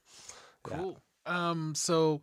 yeah. 0.69 0.77
Cool. 0.77 0.97
Um. 1.27 1.75
So, 1.75 2.21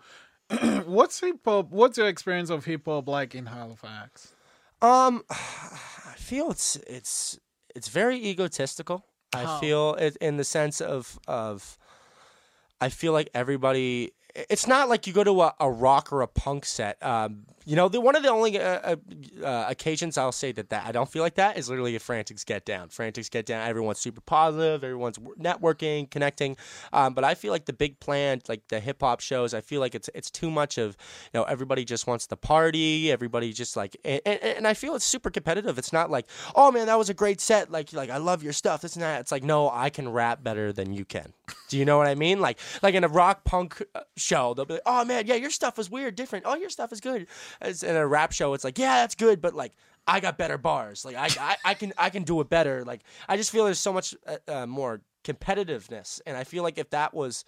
what's 0.86 1.20
hip 1.20 1.40
hop? 1.46 1.72
What's 1.72 1.98
your 1.98 2.08
experience 2.08 2.50
of 2.50 2.66
hip 2.66 2.84
hop 2.86 3.08
like 3.08 3.36
in 3.36 3.46
Halifax? 3.46 4.34
Um, 4.82 5.24
I 5.30 6.16
feel 6.18 6.52
it's 6.52 6.76
it's 6.88 7.40
it's 7.76 7.90
very 7.90 8.18
egotistical. 8.32 9.06
I 9.34 9.44
How? 9.44 9.60
feel 9.60 9.96
it 9.96 10.18
in 10.18 10.38
the 10.38 10.44
sense 10.44 10.82
of 10.82 11.20
of 11.28 11.78
I 12.80 12.90
feel 12.90 13.14
like 13.14 13.30
everybody. 13.34 14.14
It's 14.36 14.68
not 14.68 14.88
like 14.88 15.08
you 15.08 15.14
go 15.14 15.24
to 15.24 15.42
a, 15.42 15.56
a 15.60 15.70
rock 15.70 16.14
or 16.14 16.22
a 16.22 16.28
punk 16.28 16.66
set. 16.66 17.02
Um, 17.04 17.48
you 17.68 17.76
know, 17.76 17.90
the, 17.90 18.00
one 18.00 18.16
of 18.16 18.24
the 18.24 18.30
only 18.30 18.58
uh, 18.58 18.64
uh, 18.64 18.96
uh, 19.46 19.66
occasions 19.68 20.18
I'll 20.18 20.32
say 20.32 20.54
that, 20.54 20.70
that 20.70 20.86
I 20.86 20.94
don't 20.94 21.12
feel 21.12 21.22
like 21.22 21.36
that 21.36 21.58
is 21.58 21.70
literally 21.70 21.98
a 21.98 22.00
Frantics 22.00 22.46
Get 22.46 22.64
Down. 22.64 22.88
Frantics 22.88 23.28
Get 23.28 23.46
Down, 23.46 23.68
everyone's 23.68 24.00
super 24.00 24.22
positive, 24.22 24.86
everyone's 24.86 25.18
networking, 25.18 26.10
connecting. 26.10 26.56
Um, 26.94 27.14
but 27.14 27.26
I 27.26 27.36
feel 27.36 27.52
like 27.52 27.66
the 27.66 27.74
big 27.74 28.00
plan, 28.00 28.42
like 28.48 28.66
the 28.70 28.80
hip 28.80 29.02
hop 29.02 29.20
shows, 29.20 29.54
I 29.54 29.60
feel 29.60 29.82
like 29.82 29.96
it's 29.96 30.10
it's 30.16 30.32
too 30.32 30.50
much 30.50 30.78
of, 30.78 30.96
you 31.34 31.42
know, 31.42 31.44
everybody 31.44 31.84
just 31.84 32.08
wants 32.08 32.26
to 32.28 32.38
party, 32.38 33.12
everybody 33.12 33.52
just 33.52 33.76
like, 33.76 33.98
and, 34.06 34.22
and, 34.26 34.42
and 34.42 34.68
I 34.68 34.74
feel 34.74 34.96
it's 34.96 35.04
super 35.04 35.30
competitive. 35.30 35.78
It's 35.78 35.92
not 35.92 36.10
like, 36.10 36.26
oh 36.56 36.72
man, 36.72 36.86
that 36.86 36.98
was 36.98 37.10
a 37.10 37.14
great 37.14 37.42
set, 37.42 37.70
like 37.70 37.92
like 37.92 38.10
I 38.10 38.18
love 38.18 38.44
your 38.44 38.54
stuff, 38.54 38.80
this 38.80 38.96
and 38.96 39.04
that. 39.04 39.20
It's 39.20 39.32
like, 39.34 39.44
no, 39.44 39.70
I 39.70 39.90
can 39.90 40.08
rap 40.08 40.42
better 40.42 40.72
than 40.72 40.94
you 40.94 41.04
can. 41.04 41.34
Do 41.68 41.78
you 41.78 41.84
know 41.84 41.98
what 41.98 42.08
I 42.08 42.16
mean? 42.16 42.40
Like 42.40 42.60
like 42.82 42.96
in 42.96 43.04
a 43.04 43.10
rock 43.10 43.44
punk 43.44 43.84
uh, 43.94 44.04
show, 44.16 44.54
they'll 44.54 44.64
be 44.64 44.76
like, 44.76 44.84
oh 44.86 45.04
man, 45.04 45.28
yeah, 45.28 45.36
your 45.36 45.52
stuff 45.52 45.78
is 45.78 45.90
weird, 45.90 46.16
different. 46.16 46.46
Oh, 46.48 46.56
your 46.56 46.70
stuff 46.70 46.94
is 46.94 47.02
good. 47.02 47.28
As 47.62 47.84
in 47.84 47.96
a 47.96 48.08
rap 48.08 48.32
show, 48.32 48.54
it's 48.54 48.64
like, 48.64 48.78
yeah, 48.78 49.02
that's 49.02 49.16
good, 49.16 49.42
but 49.42 49.54
like. 49.54 49.74
I 50.10 50.22
got 50.22 50.38
better 50.38 50.58
bars. 50.58 51.04
Like 51.04 51.18
I, 51.18 51.28
I, 51.38 51.58
I 51.66 51.74
can, 51.74 51.92
I 51.98 52.10
can 52.10 52.24
do 52.24 52.40
it 52.40 52.50
better. 52.50 52.86
Like 52.86 53.02
I 53.28 53.36
just 53.36 53.52
feel 53.52 53.66
there's 53.66 53.78
so 53.78 53.92
much 53.92 54.16
uh, 54.26 54.38
uh, 54.48 54.66
more 54.66 55.02
competitiveness, 55.26 56.22
and 56.26 56.38
I 56.38 56.46
feel 56.46 56.64
like 56.64 56.78
if 56.78 56.92
that 56.92 57.14
was 57.14 57.44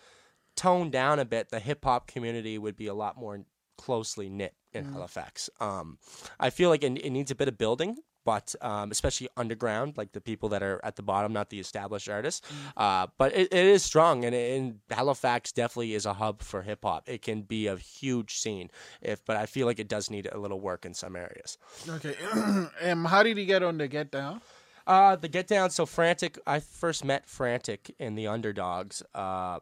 toned 0.58 0.92
down 0.92 1.20
a 1.20 1.24
bit, 1.26 1.48
the 1.48 1.60
hip 1.62 1.86
hop 1.86 2.08
community 2.08 2.58
would 2.58 2.76
be 2.76 2.88
a 2.88 2.94
lot 2.94 3.16
more 3.16 3.46
closely 3.78 4.28
knit 4.28 4.56
in 4.74 4.84
Halifax. 4.92 5.50
Um, 5.62 6.00
I 6.38 6.50
feel 6.50 6.70
like 6.70 6.84
it, 6.84 6.98
it 6.98 7.12
needs 7.12 7.32
a 7.32 7.36
bit 7.36 7.48
of 7.48 7.58
building, 7.58 7.96
but 8.26 8.56
um, 8.62 8.92
especially 8.92 9.28
underground, 9.38 9.98
like 9.98 10.12
the 10.12 10.22
people 10.22 10.50
that 10.50 10.64
are 10.64 10.80
at 10.84 10.96
the 10.96 11.02
bottom, 11.02 11.34
not 11.34 11.50
the 11.50 11.60
established 11.60 12.10
artists. 12.10 12.48
Uh, 12.78 13.08
but 13.18 13.36
it, 13.36 13.52
it 13.52 13.66
is 13.66 13.84
strong, 13.84 14.26
and, 14.26 14.36
and 14.36 14.80
Halifax 14.90 15.52
definitely 15.52 15.94
is 15.94 16.06
a 16.06 16.14
hub 16.14 16.42
for 16.42 16.62
hip 16.62 16.80
hop. 16.84 17.08
It 17.08 17.22
can 17.22 17.42
be 17.42 17.68
a 17.68 17.76
huge 17.78 18.38
scene, 18.38 18.70
if 19.02 19.24
but 19.26 19.36
I 19.36 19.46
feel 19.46 19.68
like 19.68 19.80
it 19.80 19.88
does 19.88 20.10
need 20.10 20.28
a 20.32 20.38
little 20.38 20.60
work 20.60 20.86
in 20.86 20.94
some 20.94 21.16
areas. 21.16 21.58
Okay. 21.88 22.16
um. 22.84 23.06
How 23.06 23.24
did 23.24 23.38
you 23.38 23.46
get 23.46 23.64
on 23.64 23.78
the 23.78 23.88
Get 23.88 24.12
Down? 24.12 24.42
Uh, 24.86 25.16
the 25.16 25.28
Get 25.28 25.48
Down, 25.48 25.70
so 25.70 25.86
Frantic. 25.86 26.40
I 26.48 26.60
first 26.60 27.04
met 27.06 27.28
Frantic 27.28 27.94
in 28.00 28.16
the 28.16 28.28
Underdogs. 28.28 29.04
Uh, 29.14 29.60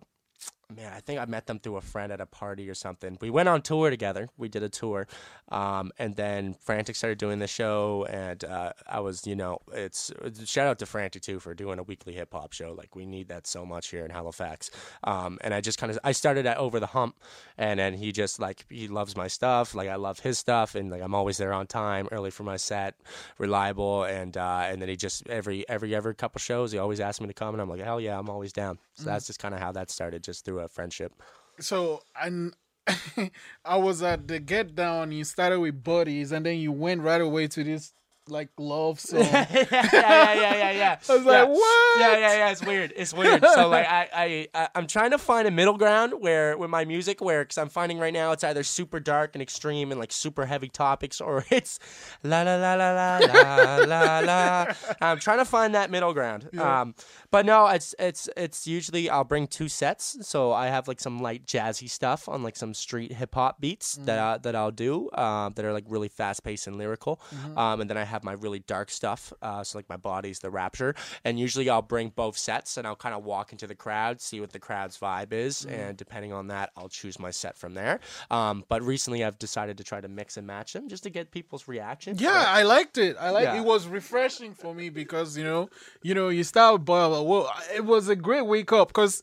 man, 0.75 0.91
I 0.93 0.99
think 0.99 1.19
I 1.19 1.25
met 1.25 1.47
them 1.47 1.59
through 1.59 1.77
a 1.77 1.81
friend 1.81 2.11
at 2.11 2.19
a 2.19 2.25
party 2.25 2.69
or 2.69 2.73
something. 2.73 3.17
We 3.21 3.29
went 3.29 3.47
on 3.47 3.61
tour 3.61 3.89
together. 3.89 4.29
We 4.37 4.49
did 4.49 4.63
a 4.63 4.69
tour, 4.69 5.07
um, 5.49 5.91
and 5.97 6.15
then 6.15 6.55
Frantic 6.59 6.95
started 6.95 7.17
doing 7.17 7.39
the 7.39 7.47
show, 7.47 8.05
and 8.09 8.43
uh, 8.43 8.73
I 8.85 8.99
was, 8.99 9.25
you 9.25 9.35
know, 9.35 9.59
it's 9.73 10.11
shout 10.45 10.67
out 10.67 10.79
to 10.79 10.85
Frantic 10.85 11.21
too 11.21 11.39
for 11.39 11.53
doing 11.53 11.79
a 11.79 11.83
weekly 11.83 12.13
hip 12.13 12.33
hop 12.33 12.51
show. 12.51 12.73
Like 12.73 12.95
we 12.95 13.05
need 13.05 13.29
that 13.29 13.47
so 13.47 13.65
much 13.65 13.89
here 13.89 14.03
in 14.03 14.11
Halifax. 14.11 14.69
Um, 15.03 15.37
and 15.41 15.53
I 15.53 15.61
just 15.61 15.79
kind 15.79 15.91
of 15.91 15.99
I 16.03 16.11
started 16.11 16.45
at 16.45 16.57
Over 16.57 16.79
the 16.79 16.87
Hump, 16.87 17.15
and 17.57 17.79
then 17.79 17.93
he 17.93 18.11
just 18.11 18.39
like 18.39 18.65
he 18.69 18.89
loves 18.89 19.15
my 19.15 19.27
stuff, 19.27 19.73
like 19.73 19.87
I 19.87 19.95
love 19.95 20.19
his 20.19 20.37
stuff, 20.37 20.75
and 20.75 20.91
like 20.91 21.01
I'm 21.01 21.15
always 21.15 21.37
there 21.37 21.53
on 21.53 21.67
time, 21.67 22.09
early 22.11 22.31
for 22.31 22.43
my 22.43 22.57
set, 22.57 22.95
reliable, 23.37 24.03
and 24.03 24.35
uh, 24.35 24.65
and 24.65 24.81
then 24.81 24.89
he 24.89 24.97
just 24.97 25.27
every 25.29 25.67
every 25.69 25.95
every 25.95 26.13
couple 26.13 26.39
shows 26.39 26.73
he 26.73 26.77
always 26.77 26.99
asks 26.99 27.21
me 27.21 27.27
to 27.27 27.33
come, 27.33 27.55
and 27.55 27.61
I'm 27.61 27.69
like 27.69 27.81
hell 27.81 28.01
yeah, 28.01 28.19
I'm 28.19 28.29
always 28.29 28.51
down. 28.51 28.79
So 28.95 29.05
that's 29.05 29.27
just 29.27 29.39
kind 29.39 29.53
of 29.53 29.61
how 29.61 29.71
that 29.73 29.91
started, 29.91 30.23
just 30.23 30.43
through 30.43 30.56
a 30.59 30.67
friendship. 30.67 31.13
So 31.59 32.01
and 32.19 32.53
I 33.65 33.77
was 33.77 34.01
at 34.01 34.27
the 34.27 34.39
Get 34.39 34.75
Down. 34.75 35.11
You 35.11 35.23
started 35.23 35.59
with 35.59 35.83
buddies, 35.83 36.31
and 36.31 36.45
then 36.45 36.57
you 36.57 36.71
went 36.71 37.01
right 37.01 37.21
away 37.21 37.47
to 37.47 37.63
this 37.63 37.93
like 38.29 38.49
love 38.57 38.99
song. 38.99 39.19
yeah, 39.19 39.47
yeah, 39.51 39.63
yeah, 39.93 40.55
yeah, 40.55 40.71
yeah. 40.71 40.99
I 41.09 41.15
was 41.15 41.25
yeah. 41.25 41.31
like, 41.31 41.49
what? 41.49 41.99
Yeah, 41.99 42.17
yeah, 42.17 42.37
yeah. 42.37 42.51
It's 42.51 42.65
weird. 42.65 42.93
It's 42.95 43.13
weird. 43.13 43.43
So 43.43 43.69
like, 43.69 43.87
I, 43.87 44.47
I, 44.53 44.69
I'm 44.75 44.87
trying 44.87 45.11
to 45.11 45.17
find 45.17 45.47
a 45.47 45.51
middle 45.51 45.77
ground 45.77 46.13
where 46.19 46.57
with 46.57 46.69
my 46.69 46.85
music, 46.85 47.21
where 47.21 47.43
because 47.43 47.57
I'm 47.57 47.69
finding 47.69 47.99
right 47.99 48.13
now 48.13 48.31
it's 48.31 48.43
either 48.43 48.63
super 48.63 48.99
dark 48.99 49.31
and 49.33 49.41
extreme 49.41 49.91
and 49.91 49.99
like 49.99 50.11
super 50.11 50.45
heavy 50.45 50.69
topics, 50.69 51.21
or 51.21 51.45
it's 51.51 51.79
la 52.23 52.41
la 52.41 52.55
la 52.55 52.75
la 52.75 52.91
la 52.91 53.17
la 53.17 53.75
la 53.85 54.19
la. 54.19 54.73
I'm 55.01 55.19
trying 55.19 55.39
to 55.39 55.45
find 55.45 55.75
that 55.75 55.89
middle 55.91 56.13
ground. 56.13 56.49
Um, 56.57 56.95
but 57.31 57.45
no, 57.45 57.67
it's 57.67 57.95
it's 57.99 58.29
it's 58.35 58.67
usually 58.67 59.09
I'll 59.09 59.23
bring 59.23 59.47
two 59.47 59.67
sets. 59.67 60.17
So 60.27 60.51
I 60.51 60.67
have 60.67 60.87
like 60.87 60.99
some 60.99 61.19
light 61.19 61.45
jazzy 61.45 61.89
stuff 61.89 62.27
on 62.29 62.43
like 62.43 62.55
some 62.55 62.73
street 62.73 63.13
hip 63.13 63.35
hop 63.35 63.59
beats 63.59 63.95
that 64.03 64.19
I, 64.19 64.37
that 64.39 64.55
I'll 64.55 64.71
do 64.71 65.09
um, 65.13 65.53
that 65.55 65.65
are 65.65 65.73
like 65.73 65.85
really 65.87 66.09
fast 66.09 66.43
paced 66.43 66.67
and 66.67 66.77
lyrical. 66.77 67.19
Um, 67.55 67.81
and 67.81 67.89
then 67.89 67.97
I 67.97 68.03
have 68.03 68.16
my 68.23 68.33
really 68.33 68.59
dark 68.59 68.89
stuff. 68.91 69.31
Uh, 69.41 69.63
so 69.63 69.77
like 69.77 69.89
my 69.89 69.97
body's 69.97 70.39
the 70.39 70.49
rapture. 70.49 70.95
And 71.23 71.39
usually 71.39 71.69
I'll 71.69 71.81
bring 71.81 72.09
both 72.09 72.37
sets 72.37 72.77
and 72.77 72.85
I'll 72.87 72.95
kind 72.95 73.15
of 73.15 73.23
walk 73.23 73.51
into 73.51 73.67
the 73.67 73.75
crowd, 73.75 74.21
see 74.21 74.39
what 74.39 74.51
the 74.51 74.59
crowd's 74.59 74.97
vibe 74.97 75.33
is, 75.33 75.65
and 75.65 75.97
depending 75.97 76.33
on 76.33 76.47
that, 76.47 76.71
I'll 76.77 76.89
choose 76.89 77.19
my 77.19 77.31
set 77.31 77.57
from 77.57 77.73
there. 77.73 77.99
Um, 78.31 78.63
but 78.69 78.81
recently 78.83 79.23
I've 79.23 79.39
decided 79.39 79.77
to 79.77 79.83
try 79.83 80.01
to 80.01 80.07
mix 80.07 80.37
and 80.37 80.45
match 80.47 80.73
them 80.73 80.87
just 80.87 81.03
to 81.03 81.09
get 81.09 81.31
people's 81.31 81.67
reaction. 81.67 82.15
Yeah, 82.17 82.45
I 82.47 82.63
liked 82.63 82.97
it. 82.97 83.15
I 83.19 83.29
like 83.31 83.43
Yeah. 83.43 83.57
it 83.59 83.65
was 83.65 83.87
refreshing 83.87 84.53
for 84.53 84.73
me 84.73 84.89
because 84.89 85.37
you 85.37 85.43
know, 85.43 85.69
you 86.01 86.13
know, 86.13 86.29
you 86.29 86.43
start 86.43 86.85
but 86.85 87.23
well, 87.25 87.51
it 87.75 87.85
was 87.85 88.09
a 88.09 88.15
great 88.15 88.45
wake 88.45 88.71
up 88.71 88.89
because 88.89 89.21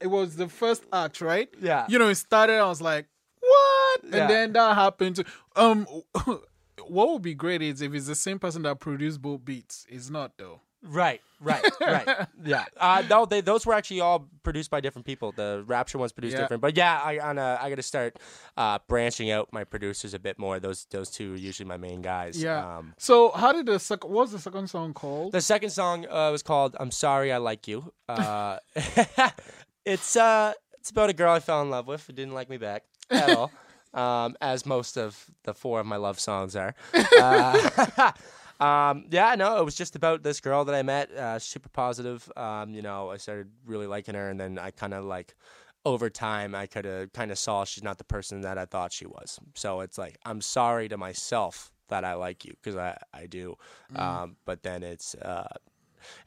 it 0.00 0.06
was 0.06 0.36
the 0.36 0.48
first 0.48 0.84
act, 0.92 1.20
right? 1.20 1.48
Yeah. 1.60 1.86
You 1.88 1.98
know, 1.98 2.08
it 2.08 2.14
started. 2.16 2.54
I 2.58 2.66
was 2.66 2.80
like, 2.80 3.06
what? 3.40 4.00
Yeah. 4.04 4.16
And 4.22 4.30
then 4.30 4.52
that 4.54 4.74
happened. 4.74 5.16
To, 5.16 5.24
um, 5.54 5.86
what 6.86 7.08
would 7.10 7.22
be 7.22 7.34
great 7.34 7.62
is 7.62 7.80
if 7.82 7.94
it's 7.94 8.06
the 8.06 8.14
same 8.14 8.38
person 8.38 8.62
that 8.62 8.80
produced 8.80 9.20
both 9.22 9.44
beats. 9.44 9.86
It's 9.88 10.10
not 10.10 10.32
though. 10.38 10.60
Right, 10.88 11.20
right, 11.40 11.64
right. 11.80 12.28
yeah. 12.44 12.64
Uh, 12.76 13.02
no, 13.10 13.24
they, 13.24 13.40
those 13.40 13.66
were 13.66 13.74
actually 13.74 14.00
all 14.02 14.28
produced 14.44 14.70
by 14.70 14.80
different 14.80 15.04
people. 15.04 15.32
The 15.32 15.64
Rapture 15.66 15.98
ones 15.98 16.12
produced 16.12 16.34
Yeah. 16.36 16.42
different, 16.42 16.60
but 16.60 16.76
yeah, 16.76 17.00
I 17.02 17.18
on 17.18 17.38
a, 17.38 17.58
I 17.60 17.70
got 17.70 17.76
to 17.76 17.82
start 17.82 18.18
uh, 18.56 18.78
branching 18.86 19.30
out 19.32 19.48
my 19.52 19.64
producers 19.64 20.14
a 20.14 20.18
bit 20.20 20.38
more. 20.38 20.60
Those 20.60 20.86
those 20.90 21.10
two 21.10 21.32
are 21.34 21.38
usually 21.38 21.66
my 21.66 21.76
main 21.78 22.02
guys. 22.02 22.40
Yeah. 22.40 22.76
Um, 22.76 22.94
so 22.98 23.30
how 23.32 23.52
did 23.52 23.66
the 23.66 23.80
second? 23.80 24.12
What's 24.12 24.30
the 24.32 24.38
second 24.38 24.68
song 24.68 24.94
called? 24.94 25.32
the 25.32 25.40
second 25.40 25.70
song 25.70 26.06
uh, 26.08 26.30
was 26.30 26.44
called 26.44 26.76
"I'm 26.78 26.92
Sorry 26.92 27.32
I 27.32 27.38
Like 27.38 27.66
You." 27.66 27.92
Uh, 28.08 28.58
it's 29.84 30.14
uh, 30.16 30.52
it's 30.78 30.90
about 30.90 31.10
a 31.10 31.14
girl 31.14 31.32
I 31.32 31.40
fell 31.40 31.62
in 31.62 31.70
love 31.70 31.86
with 31.86 32.06
who 32.06 32.12
didn't 32.12 32.34
like 32.34 32.48
me 32.48 32.58
back 32.58 32.84
at 33.10 33.30
all. 33.36 33.50
Um, 33.96 34.36
as 34.40 34.66
most 34.66 34.96
of 34.98 35.26
the 35.44 35.54
four 35.54 35.80
of 35.80 35.86
my 35.86 35.96
love 35.96 36.20
songs 36.20 36.54
are. 36.54 36.74
Uh, 37.18 38.12
um, 38.60 39.06
yeah, 39.10 39.34
no, 39.34 39.58
it 39.58 39.64
was 39.64 39.74
just 39.74 39.96
about 39.96 40.22
this 40.22 40.40
girl 40.40 40.64
that 40.66 40.74
I 40.74 40.82
met, 40.82 41.10
uh, 41.10 41.38
super 41.38 41.70
positive. 41.70 42.30
Um, 42.36 42.74
you 42.74 42.82
know, 42.82 43.10
I 43.10 43.16
started 43.16 43.48
really 43.64 43.86
liking 43.86 44.14
her, 44.14 44.28
and 44.28 44.38
then 44.38 44.58
I 44.58 44.70
kind 44.70 44.92
of 44.92 45.04
like 45.04 45.34
over 45.86 46.10
time, 46.10 46.54
I 46.54 46.66
could 46.66 46.84
have 46.84 47.12
kind 47.12 47.30
of 47.30 47.38
saw 47.38 47.64
she's 47.64 47.84
not 47.84 47.96
the 47.96 48.04
person 48.04 48.42
that 48.42 48.58
I 48.58 48.66
thought 48.66 48.92
she 48.92 49.06
was. 49.06 49.38
So 49.54 49.80
it's 49.80 49.96
like 49.96 50.18
I'm 50.26 50.40
sorry 50.40 50.88
to 50.88 50.98
myself 50.98 51.72
that 51.88 52.04
I 52.04 52.14
like 52.14 52.44
you 52.44 52.54
because 52.60 52.76
I 52.76 52.98
I 53.14 53.26
do, 53.26 53.56
um, 53.94 54.36
but 54.44 54.62
then 54.62 54.82
it's. 54.82 55.14
Uh, 55.14 55.48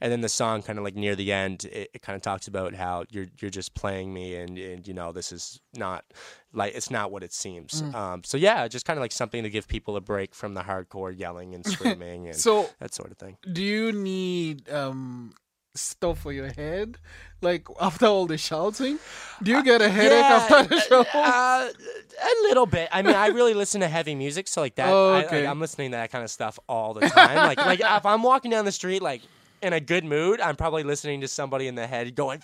and 0.00 0.10
then 0.12 0.20
the 0.20 0.28
song 0.28 0.62
kind 0.62 0.78
of 0.78 0.84
like 0.84 0.94
near 0.94 1.14
the 1.16 1.32
end 1.32 1.64
it, 1.64 1.90
it 1.94 2.02
kind 2.02 2.16
of 2.16 2.22
talks 2.22 2.48
about 2.48 2.74
how 2.74 3.04
you're 3.10 3.26
you're 3.40 3.50
just 3.50 3.74
playing 3.74 4.12
me 4.12 4.34
and, 4.36 4.58
and 4.58 4.86
you 4.88 4.94
know 4.94 5.12
this 5.12 5.32
is 5.32 5.60
not 5.74 6.04
like 6.52 6.74
it's 6.74 6.90
not 6.90 7.10
what 7.12 7.22
it 7.22 7.32
seems. 7.32 7.82
Um, 7.94 8.22
so 8.24 8.36
yeah 8.36 8.66
just 8.68 8.84
kind 8.86 8.98
of 8.98 9.02
like 9.02 9.12
something 9.12 9.42
to 9.42 9.50
give 9.50 9.68
people 9.68 9.96
a 9.96 10.00
break 10.00 10.34
from 10.34 10.54
the 10.54 10.62
hardcore 10.62 11.16
yelling 11.16 11.54
and 11.54 11.64
screaming 11.74 12.26
and 12.28 12.36
So 12.36 12.68
that 12.80 12.94
sort 12.94 13.10
of 13.10 13.18
thing. 13.18 13.36
do 13.52 13.62
you 13.62 13.92
need 13.92 14.68
um 14.70 15.32
stuff 15.76 16.18
for 16.18 16.32
your 16.32 16.48
head? 16.52 16.98
Like 17.40 17.68
after 17.80 18.06
all 18.06 18.26
the 18.26 18.36
shouting? 18.36 18.98
Do 19.40 19.52
you 19.52 19.62
get 19.62 19.80
a 19.80 19.88
headache 19.88 20.18
Yeah, 20.18 20.48
after 20.50 20.74
the 20.74 20.80
show? 20.80 21.02
uh, 21.14 21.68
a 21.70 22.34
little 22.42 22.66
bit. 22.66 22.88
I 22.92 23.02
mean 23.02 23.14
i 23.14 23.28
really 23.28 23.54
listen 23.54 23.80
to 23.80 23.88
heavy 23.88 24.14
music 24.16 24.48
so 24.48 24.60
like 24.60 24.74
that 24.74 24.92
Oh, 24.92 25.12
I, 25.14 25.24
okay. 25.24 25.40
like, 25.42 25.48
i'm 25.50 25.60
listening 25.60 25.92
to 25.92 25.96
that 25.98 26.10
kind 26.10 26.24
of 26.24 26.30
stuff 26.30 26.58
all 26.68 26.92
the 26.94 27.02
time. 27.08 27.36
Like 27.36 27.58
like 27.58 27.80
if 27.80 28.04
i'm 28.04 28.22
walking 28.24 28.50
down 28.50 28.64
the 28.64 28.72
street 28.72 29.00
like 29.00 29.22
in 29.62 29.72
a 29.72 29.80
good 29.80 30.04
mood, 30.04 30.40
I'm 30.40 30.56
probably 30.56 30.82
listening 30.82 31.20
to 31.22 31.28
somebody 31.28 31.66
in 31.66 31.74
the 31.74 31.86
head 31.86 32.14
going, 32.14 32.42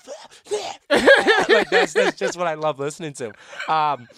like 1.49 1.71
that's, 1.71 1.93
that's 1.93 2.17
just 2.19 2.37
what 2.37 2.47
I 2.47 2.55
love 2.55 2.79
listening 2.79 3.13
to. 3.15 3.33
Um, 3.73 4.09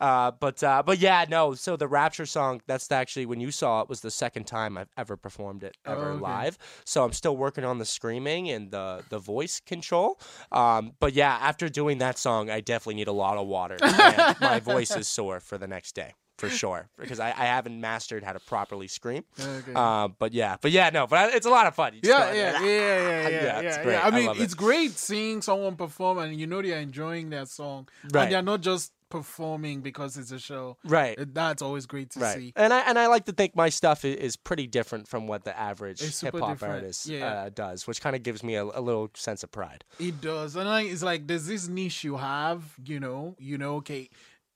Uh, 0.00 0.32
but 0.32 0.62
uh, 0.62 0.82
but 0.84 0.98
yeah, 0.98 1.24
no. 1.30 1.54
So 1.54 1.76
the 1.76 1.86
Rapture 1.86 2.26
song, 2.26 2.60
that's 2.66 2.90
actually 2.90 3.26
when 3.26 3.40
you 3.40 3.50
saw 3.52 3.80
it 3.80 3.88
was 3.88 4.00
the 4.00 4.10
second 4.10 4.44
time 4.44 4.76
I've 4.76 4.90
ever 4.98 5.16
performed 5.16 5.62
it 5.62 5.76
ever 5.86 6.10
Oh, 6.10 6.14
okay. 6.14 6.20
live. 6.20 6.58
So 6.84 7.04
I'm 7.04 7.12
still 7.12 7.36
working 7.36 7.64
on 7.64 7.78
the 7.78 7.84
screaming 7.84 8.50
and 8.50 8.70
the 8.72 9.04
the 9.08 9.18
voice 9.20 9.60
control. 9.60 10.18
Um, 10.50 10.92
but 10.98 11.14
yeah, 11.14 11.38
after 11.40 11.68
doing 11.68 11.98
that 11.98 12.18
song, 12.18 12.50
I 12.50 12.60
definitely 12.60 12.96
need 12.96 13.08
a 13.08 13.12
lot 13.12 13.38
of 13.38 13.46
water. 13.46 13.78
and 13.80 14.36
my 14.40 14.58
voice 14.58 14.90
is 14.96 15.06
sore 15.08 15.38
for 15.40 15.58
the 15.58 15.68
next 15.68 15.94
day. 15.94 16.12
For 16.38 16.48
sure, 16.50 16.88
because 16.98 17.20
I, 17.20 17.28
I 17.28 17.44
haven't 17.46 17.80
mastered 17.80 18.24
how 18.24 18.32
to 18.32 18.40
properly 18.40 18.88
scream. 18.88 19.22
Okay. 19.40 19.72
Uh, 19.74 20.08
but 20.18 20.32
yeah, 20.32 20.56
but 20.60 20.72
yeah, 20.72 20.90
no, 20.90 21.06
but 21.06 21.18
I- 21.32 21.36
it's 21.36 21.46
a 21.46 21.50
lot 21.50 21.66
of 21.68 21.74
fun. 21.76 21.92
Just 21.92 22.04
yeah, 22.06 22.32
go, 22.32 22.36
yeah, 22.36 22.52
yeah, 22.60 22.66
yeah, 22.66 22.68
yeah, 23.28 23.28
yeah, 23.28 23.60
it's 23.60 23.76
yeah, 23.76 23.82
great. 23.84 24.04
I 24.04 24.10
mean, 24.10 24.30
it. 24.30 24.40
it's 24.40 24.54
great 24.54 24.92
seeing 24.92 25.42
someone 25.42 25.76
perform 25.76 26.18
and 26.18 26.38
you 26.38 26.46
know 26.48 26.60
they're 26.60 26.80
enjoying 26.80 27.30
their 27.30 27.46
song, 27.46 27.88
Right. 28.12 28.24
and 28.24 28.32
they're 28.32 28.42
not 28.42 28.62
just 28.62 28.92
performing 29.10 29.80
because 29.80 30.16
it's 30.16 30.32
a 30.32 30.40
show. 30.40 30.76
right. 30.84 31.16
That's 31.32 31.62
always 31.62 31.86
great 31.86 32.10
to 32.10 32.18
Right, 32.20 32.36
see. 32.36 32.52
and 32.56 32.72
I 32.74 32.80
and 32.80 32.98
I 32.98 33.06
like 33.06 33.26
to 33.26 33.32
think 33.32 33.54
my 33.54 33.68
stuff 33.68 34.04
is, 34.04 34.34
pretty 34.36 34.66
different 34.66 35.06
from 35.06 35.28
what 35.28 35.44
the 35.44 35.56
average 35.56 36.00
hip 36.20 36.36
hop 36.36 36.60
artist 36.64 37.06
Yeah. 37.06 37.26
uh, 37.32 37.48
does, 37.50 37.86
which 37.86 38.00
kind 38.00 38.16
of 38.16 38.24
gives 38.24 38.42
me 38.42 38.56
a, 38.56 38.64
a 38.64 38.80
little 38.80 39.10
sense 39.14 39.44
of 39.44 39.52
pride. 39.52 39.84
It 40.00 40.20
does, 40.20 40.56
and 40.56 40.68
like, 40.68 40.88
it's 40.88 41.04
like 41.04 41.28
there's 41.28 41.46
this 41.46 41.68
niche 41.68 42.02
you 42.02 42.16
have. 42.16 42.64
You 42.84 42.98
know, 42.98 43.36
you 43.38 43.56
know. 43.56 43.76
Okay, 43.76 44.10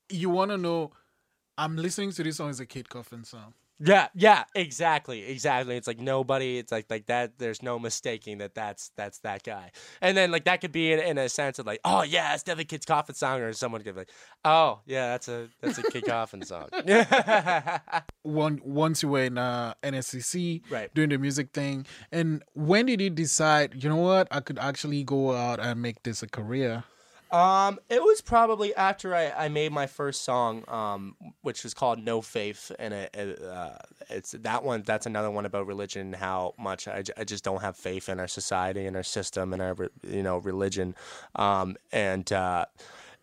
you 0.09 0.29
want 0.29 0.51
to 0.51 0.57
know. 0.57 0.91
I'm 1.59 1.75
listening 1.75 2.11
to 2.13 2.23
this 2.23 2.37
song 2.37 2.49
as 2.49 2.61
a 2.61 2.65
Kid 2.65 2.87
Coffin 2.87 3.25
song. 3.25 3.53
Yeah, 3.81 4.07
yeah, 4.13 4.43
exactly, 4.55 5.23
exactly. 5.25 5.75
It's 5.77 5.87
like 5.87 5.99
nobody. 5.99 6.57
It's 6.57 6.71
like 6.71 6.85
like 6.89 7.05
that. 7.07 7.37
There's 7.37 7.61
no 7.61 7.77
mistaking 7.79 8.37
that 8.37 8.55
that's 8.55 8.91
that's 8.95 9.19
that 9.19 9.43
guy. 9.43 9.71
And 10.01 10.15
then 10.17 10.31
like 10.31 10.45
that 10.45 10.61
could 10.61 10.71
be 10.71 10.91
in, 10.93 10.99
in 10.99 11.17
a 11.17 11.27
sense 11.27 11.59
of 11.59 11.65
like, 11.65 11.79
oh 11.83 12.03
yeah, 12.03 12.33
it's 12.33 12.43
definitely 12.43 12.65
Kid 12.65 12.85
Coffin 12.85 13.15
song, 13.15 13.41
or 13.41 13.51
someone 13.51 13.81
could 13.83 13.95
be 13.95 14.01
like, 14.01 14.11
oh 14.45 14.79
yeah, 14.85 15.07
that's 15.09 15.27
a 15.27 15.49
that's 15.61 15.77
a 15.77 15.83
Kid 15.83 16.05
Coffin 16.05 16.43
song. 16.43 16.67
One 18.23 18.61
once 18.63 19.03
you 19.03 19.09
were 19.09 19.23
in 19.23 19.37
uh, 19.37 19.73
NSCC, 19.83 20.61
Right. 20.69 20.93
doing 20.93 21.09
the 21.09 21.17
music 21.17 21.51
thing, 21.53 21.85
and 22.11 22.41
when 22.53 22.85
did 22.85 22.99
you 23.01 23.09
decide? 23.09 23.81
You 23.81 23.89
know 23.89 23.97
what? 23.97 24.27
I 24.31 24.39
could 24.41 24.59
actually 24.59 25.03
go 25.03 25.33
out 25.35 25.59
and 25.59 25.81
make 25.81 26.03
this 26.03 26.21
a 26.23 26.27
career. 26.27 26.83
Um, 27.31 27.79
it 27.89 28.01
was 28.01 28.21
probably 28.21 28.73
after 28.75 29.13
I, 29.13 29.29
I 29.29 29.49
made 29.49 29.71
my 29.71 29.85
first 29.85 30.23
song, 30.23 30.63
um, 30.67 31.15
which 31.41 31.63
was 31.63 31.75
called 31.75 32.03
No 32.03 32.21
Faith, 32.21 32.71
and 32.79 32.93
it, 32.93 33.11
it, 33.13 33.41
uh, 33.41 33.77
it's 34.09 34.31
that 34.31 34.63
one. 34.63 34.81
That's 34.83 35.05
another 35.05 35.29
one 35.29 35.45
about 35.45 35.67
religion, 35.67 36.01
and 36.01 36.15
how 36.15 36.55
much 36.57 36.87
I, 36.87 37.03
I 37.17 37.23
just 37.23 37.43
don't 37.43 37.61
have 37.61 37.77
faith 37.77 38.09
in 38.09 38.19
our 38.19 38.27
society 38.27 38.87
and 38.87 38.95
our 38.95 39.03
system 39.03 39.53
and 39.53 39.61
our 39.61 39.75
you 40.07 40.23
know 40.23 40.37
religion. 40.37 40.95
Um, 41.35 41.77
and 41.91 42.31
uh, 42.33 42.65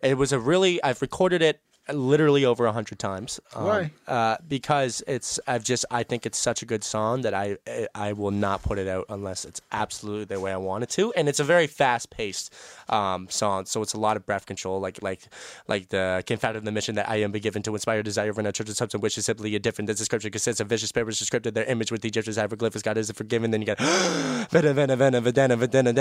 it 0.01 0.17
was 0.17 0.31
a 0.31 0.39
really 0.39 0.81
I've 0.83 1.01
recorded 1.01 1.41
it 1.41 1.59
literally 1.93 2.45
over 2.45 2.65
a 2.65 2.71
hundred 2.71 2.99
times. 2.99 3.39
Um, 3.55 3.65
Why? 3.65 3.91
Uh, 4.07 4.37
because 4.47 5.03
it's 5.07 5.39
I've 5.47 5.63
just 5.63 5.85
I 5.91 6.03
think 6.03 6.25
it's 6.25 6.37
such 6.37 6.61
a 6.61 6.65
good 6.65 6.83
song 6.83 7.21
that 7.21 7.33
I 7.33 7.57
I 7.95 8.13
will 8.13 8.31
not 8.31 8.63
put 8.63 8.77
it 8.79 8.87
out 8.87 9.05
unless 9.09 9.45
it's 9.45 9.61
absolutely 9.71 10.25
the 10.25 10.39
way 10.39 10.51
I 10.51 10.57
want 10.57 10.83
it 10.83 10.89
to, 10.91 11.13
and 11.13 11.29
it's 11.29 11.39
a 11.39 11.43
very 11.43 11.67
fast 11.67 12.09
paced 12.09 12.53
um, 12.89 13.27
song, 13.29 13.65
so 13.65 13.81
it's 13.81 13.93
a 13.93 13.99
lot 13.99 14.17
of 14.17 14.25
breath 14.25 14.45
control, 14.45 14.79
like 14.79 15.01
like 15.01 15.27
like 15.67 15.89
the 15.89 16.23
confounded 16.25 16.65
the 16.65 16.71
mission 16.71 16.95
that 16.95 17.09
I 17.09 17.17
am 17.17 17.31
be 17.31 17.39
given 17.39 17.63
to 17.63 17.73
inspire 17.73 18.03
desire 18.03 18.33
for 18.33 18.41
no 18.41 18.51
church 18.51 18.69
of 18.69 18.77
substance, 18.77 19.01
which 19.01 19.17
is 19.17 19.25
simply 19.25 19.55
a 19.55 19.59
different. 19.59 19.87
This 19.87 19.97
description 19.97 20.31
consists 20.31 20.59
of 20.59 20.67
vicious 20.67 20.91
papers 20.91 21.21
descripted 21.21 21.53
their 21.53 21.65
image 21.65 21.91
with 21.91 22.01
the 22.01 22.07
Egyptians 22.07 22.37
hieroglyphics. 22.37 22.83
God 22.83 22.97
is 22.97 23.11
forgiven. 23.11 23.51
Then 23.51 23.61
you 23.61 23.67
got 23.67 23.77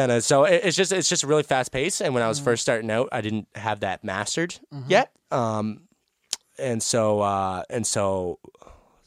vena. 0.07 0.21
So 0.21 0.45
it, 0.45 0.63
it's 0.65 0.77
just 0.77 0.93
it's 0.93 1.09
just 1.09 1.25
really 1.25 1.43
fast 1.43 1.73
paced, 1.73 2.01
and 2.01 2.15
when 2.15 2.23
I 2.23 2.29
was 2.29 2.39
first 2.41 2.63
starting 2.63 2.91
out, 2.91 3.09
I 3.13 3.21
didn't 3.21 3.49
have 3.55 3.81
that 3.81 4.05
mastered 4.05 4.59
yet. 4.89 5.11
Um, 5.31 5.87
and 6.59 6.83
so 6.83 7.21
uh, 7.21 7.63
and 7.71 7.87
so 7.87 8.39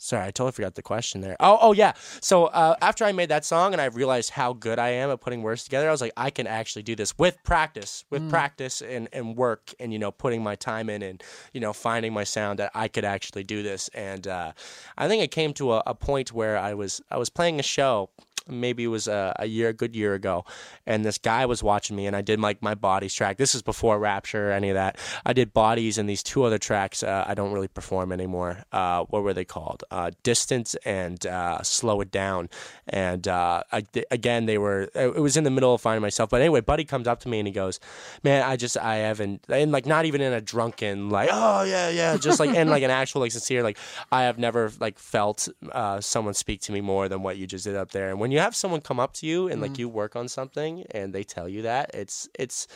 sorry 0.01 0.23
i 0.23 0.31
totally 0.31 0.53
forgot 0.53 0.75
the 0.75 0.81
question 0.81 1.19
there. 1.21 1.35
Oh 1.39 1.57
oh 1.61 1.73
yeah. 1.73 1.93
So 2.21 2.45
uh, 2.45 2.75
after 2.81 3.03
i 3.03 3.11
made 3.11 3.29
that 3.29 3.43
song 3.43 3.73
and 3.73 3.81
i 3.81 3.85
realized 3.85 4.29
how 4.31 4.53
good 4.53 4.79
i 4.79 4.89
am 4.89 5.09
at 5.09 5.19
putting 5.19 5.41
words 5.41 5.63
together 5.63 5.89
i 5.89 5.91
was 5.91 6.01
like 6.01 6.13
i 6.15 6.29
can 6.29 6.47
actually 6.47 6.83
do 6.83 6.95
this 6.95 7.17
with 7.17 7.37
practice 7.43 8.05
with 8.09 8.29
practice 8.29 8.81
and, 8.81 9.09
and 9.11 9.35
work 9.35 9.73
and 9.79 9.91
you 9.91 9.99
know 9.99 10.11
putting 10.11 10.41
my 10.41 10.55
time 10.55 10.89
in 10.89 11.01
and 11.01 11.21
you 11.53 11.59
know 11.59 11.73
finding 11.73 12.13
my 12.13 12.23
sound 12.23 12.59
that 12.59 12.71
i 12.73 12.87
could 12.87 13.05
actually 13.05 13.43
do 13.43 13.61
this. 13.61 13.89
And 13.89 14.27
uh, 14.27 14.53
i 14.97 15.07
think 15.07 15.21
it 15.21 15.31
came 15.31 15.53
to 15.55 15.73
a, 15.73 15.83
a 15.85 15.95
point 15.95 16.31
where 16.31 16.57
i 16.57 16.73
was 16.73 17.01
i 17.11 17.17
was 17.17 17.29
playing 17.29 17.59
a 17.59 17.63
show 17.63 18.09
maybe 18.49 18.83
it 18.83 18.87
was 18.87 19.07
a, 19.07 19.35
a 19.39 19.45
year, 19.45 19.69
a 19.69 19.73
good 19.73 19.95
year 19.95 20.13
ago, 20.13 20.45
and 20.85 21.05
this 21.05 21.17
guy 21.17 21.45
was 21.45 21.63
watching 21.63 21.95
me, 21.95 22.07
and 22.07 22.15
I 22.15 22.21
did 22.21 22.39
like 22.39 22.61
my 22.61 22.75
bodies 22.75 23.13
track. 23.13 23.37
This 23.37 23.55
is 23.55 23.61
before 23.61 23.99
Rapture 23.99 24.49
or 24.49 24.51
any 24.51 24.69
of 24.69 24.75
that. 24.75 24.97
I 25.25 25.33
did 25.33 25.53
bodies 25.53 25.97
and 25.97 26.09
these 26.09 26.23
two 26.23 26.43
other 26.43 26.57
tracks. 26.57 27.03
Uh, 27.03 27.25
I 27.27 27.33
don't 27.33 27.51
really 27.51 27.67
perform 27.67 28.11
anymore. 28.11 28.63
Uh, 28.71 29.05
what 29.05 29.23
were 29.23 29.33
they 29.33 29.45
called? 29.45 29.83
Uh, 29.91 30.11
Distance 30.23 30.75
and 30.85 31.25
uh, 31.25 31.61
Slow 31.63 32.01
It 32.01 32.11
Down. 32.11 32.49
And 32.87 33.27
uh, 33.27 33.63
I, 33.71 33.83
again, 34.11 34.45
they 34.45 34.57
were. 34.57 34.89
It 34.95 35.19
was 35.19 35.37
in 35.37 35.43
the 35.43 35.51
middle 35.51 35.73
of 35.73 35.81
finding 35.81 36.01
myself. 36.01 36.29
But 36.29 36.41
anyway, 36.41 36.61
Buddy 36.61 36.85
comes 36.85 37.07
up 37.07 37.19
to 37.21 37.29
me 37.29 37.39
and 37.39 37.47
he 37.47 37.53
goes, 37.53 37.79
"Man, 38.23 38.43
I 38.43 38.55
just 38.55 38.77
I 38.77 38.97
haven't 38.97 39.45
and 39.49 39.71
like 39.71 39.85
not 39.85 40.05
even 40.05 40.21
in 40.21 40.33
a 40.33 40.41
drunken 40.41 41.09
like 41.09 41.29
oh 41.31 41.63
yeah 41.63 41.89
yeah 41.89 42.17
just 42.17 42.39
like 42.39 42.49
and 42.49 42.69
like 42.69 42.83
an 42.83 42.91
actual 42.91 43.21
like 43.21 43.31
sincere 43.31 43.63
like 43.63 43.77
I 44.11 44.23
have 44.23 44.37
never 44.37 44.71
like 44.79 44.99
felt 44.99 45.47
uh, 45.71 46.01
someone 46.01 46.33
speak 46.33 46.61
to 46.61 46.71
me 46.71 46.81
more 46.81 47.09
than 47.09 47.21
what 47.21 47.37
you 47.37 47.47
just 47.47 47.65
did 47.65 47.75
up 47.75 47.91
there. 47.91 48.09
And 48.09 48.19
when 48.19 48.31
you 48.31 48.38
have 48.39 48.55
someone 48.55 48.81
come 48.81 48.99
up 48.99 49.13
to 49.13 49.25
you 49.25 49.47
and 49.47 49.61
like 49.61 49.71
mm-hmm. 49.71 49.81
you 49.81 49.89
work 49.89 50.15
on 50.15 50.27
something 50.27 50.85
and 50.91 51.13
they 51.13 51.23
tell 51.23 51.47
you 51.47 51.63
that 51.63 51.91
it's 51.93 52.27
it's 52.37 52.67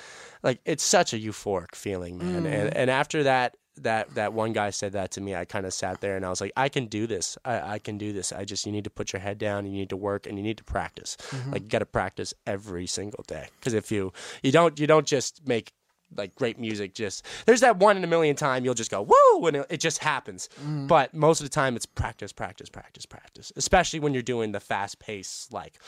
like 0.42 0.60
it's 0.66 0.84
such 0.84 1.14
a 1.14 1.18
euphoric 1.18 1.76
feeling, 1.76 2.18
man. 2.18 2.46
And 2.46 2.70
mm. 2.70 2.74
and 2.76 2.90
after 2.90 3.24
that 3.24 3.58
that 3.78 4.14
that 4.16 4.34
one 4.34 4.54
guy 4.54 4.70
said 4.70 4.94
that 4.94 5.12
to 5.12 5.22
me, 5.22 5.36
I 5.36 5.46
kind 5.46 5.66
of 5.66 5.74
sat 5.74 6.02
there 6.02 6.16
and 6.16 6.26
I 6.26 6.30
was 6.30 6.42
like, 6.42 6.52
I 6.56 6.70
can 6.70 6.86
do 6.88 7.08
this. 7.08 7.38
I, 7.44 7.74
I 7.74 7.80
can 7.80 7.98
do 7.98 8.14
this. 8.14 8.32
I 8.32 8.46
just 8.46 8.66
you 8.66 8.72
need 8.72 8.84
to 8.84 8.90
put 8.90 9.14
your 9.14 9.20
head 9.20 9.38
down. 9.38 9.66
You 9.66 9.72
need 9.72 9.90
to 9.90 9.98
work 9.98 10.28
and 10.28 10.38
you 10.38 10.44
need 10.44 10.58
to 10.58 10.64
practice. 10.64 11.18
Mm-hmm. 11.30 11.52
Like 11.52 11.62
you 11.64 11.70
got 11.70 11.80
to 11.80 11.86
practice 11.86 12.34
every 12.46 12.88
single 12.88 13.24
day. 13.28 13.48
Because 13.60 13.74
if 13.74 13.92
you 13.92 14.14
you 14.42 14.52
don't 14.52 14.80
you 14.80 14.88
don't 14.88 15.08
just 15.08 15.48
make 15.48 15.74
like 16.18 16.36
great 16.36 16.60
music 16.60 16.94
just 16.94 17.26
there's 17.46 17.62
that 17.62 17.78
one 17.78 17.98
in 17.98 18.04
a 18.04 18.08
million 18.08 18.36
time 18.36 18.64
you'll 18.66 18.74
just 18.74 18.92
go 18.92 19.02
woo 19.02 19.48
and 19.48 19.58
it, 19.58 19.66
it 19.70 19.80
just 19.80 20.00
happens 20.00 20.50
but 20.88 21.14
most 21.14 21.40
of 21.42 21.46
the 21.46 21.50
time 21.54 21.76
it's 21.76 21.86
practice 21.86 22.32
practice 22.32 22.70
practice 22.70 23.06
practice 23.06 23.52
especially 23.56 24.00
when 24.00 24.14
you're 24.14 24.24
doing 24.24 24.52
the 24.52 24.60
fast 24.60 25.00
pace 25.00 25.48
like 25.52 25.80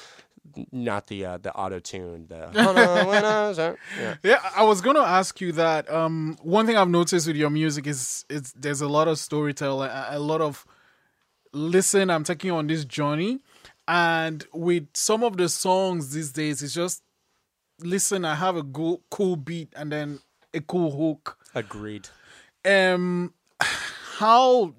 not 0.72 1.08
the 1.08 1.26
uh, 1.26 1.38
the 1.40 1.54
auto 1.56 1.80
tune 1.80 2.28
the 2.28 2.50
yeah. 4.00 4.16
Yeah, 4.24 4.40
I 4.56 4.64
was 4.64 4.80
gonna 4.82 5.00
ask 5.00 5.42
you 5.42 5.52
that. 5.54 5.92
Um, 5.92 6.38
one 6.44 6.66
thing 6.68 6.78
I've 6.78 6.88
noticed 6.90 7.26
with 7.28 7.36
your 7.36 7.50
music 7.50 7.88
is 7.88 8.26
it's 8.30 8.52
there's 8.54 8.82
a 8.82 8.88
lot 8.88 9.08
of 9.08 9.18
storytelling, 9.18 9.90
a, 9.90 10.08
a 10.12 10.20
lot 10.20 10.42
of 10.42 10.66
listen. 11.52 12.10
I'm 12.12 12.24
taking 12.24 12.50
you 12.50 12.56
on 12.58 12.68
this 12.68 12.86
journey, 12.86 13.40
and 13.88 14.46
with 14.54 14.88
some 14.94 15.24
of 15.24 15.38
the 15.38 15.50
songs 15.50 16.14
these 16.14 16.32
days, 16.32 16.62
it's 16.62 16.74
just 16.76 17.02
listen. 17.80 18.26
I 18.26 18.36
have 18.36 18.56
a 18.56 18.64
go- 18.64 19.02
cool 19.10 19.36
beat 19.36 19.70
and 19.76 19.92
then 19.92 20.20
a 20.54 20.62
cool 20.62 20.92
hook. 20.92 21.38
agreed 21.54 22.10
Um, 22.66 23.34
how 24.18 24.74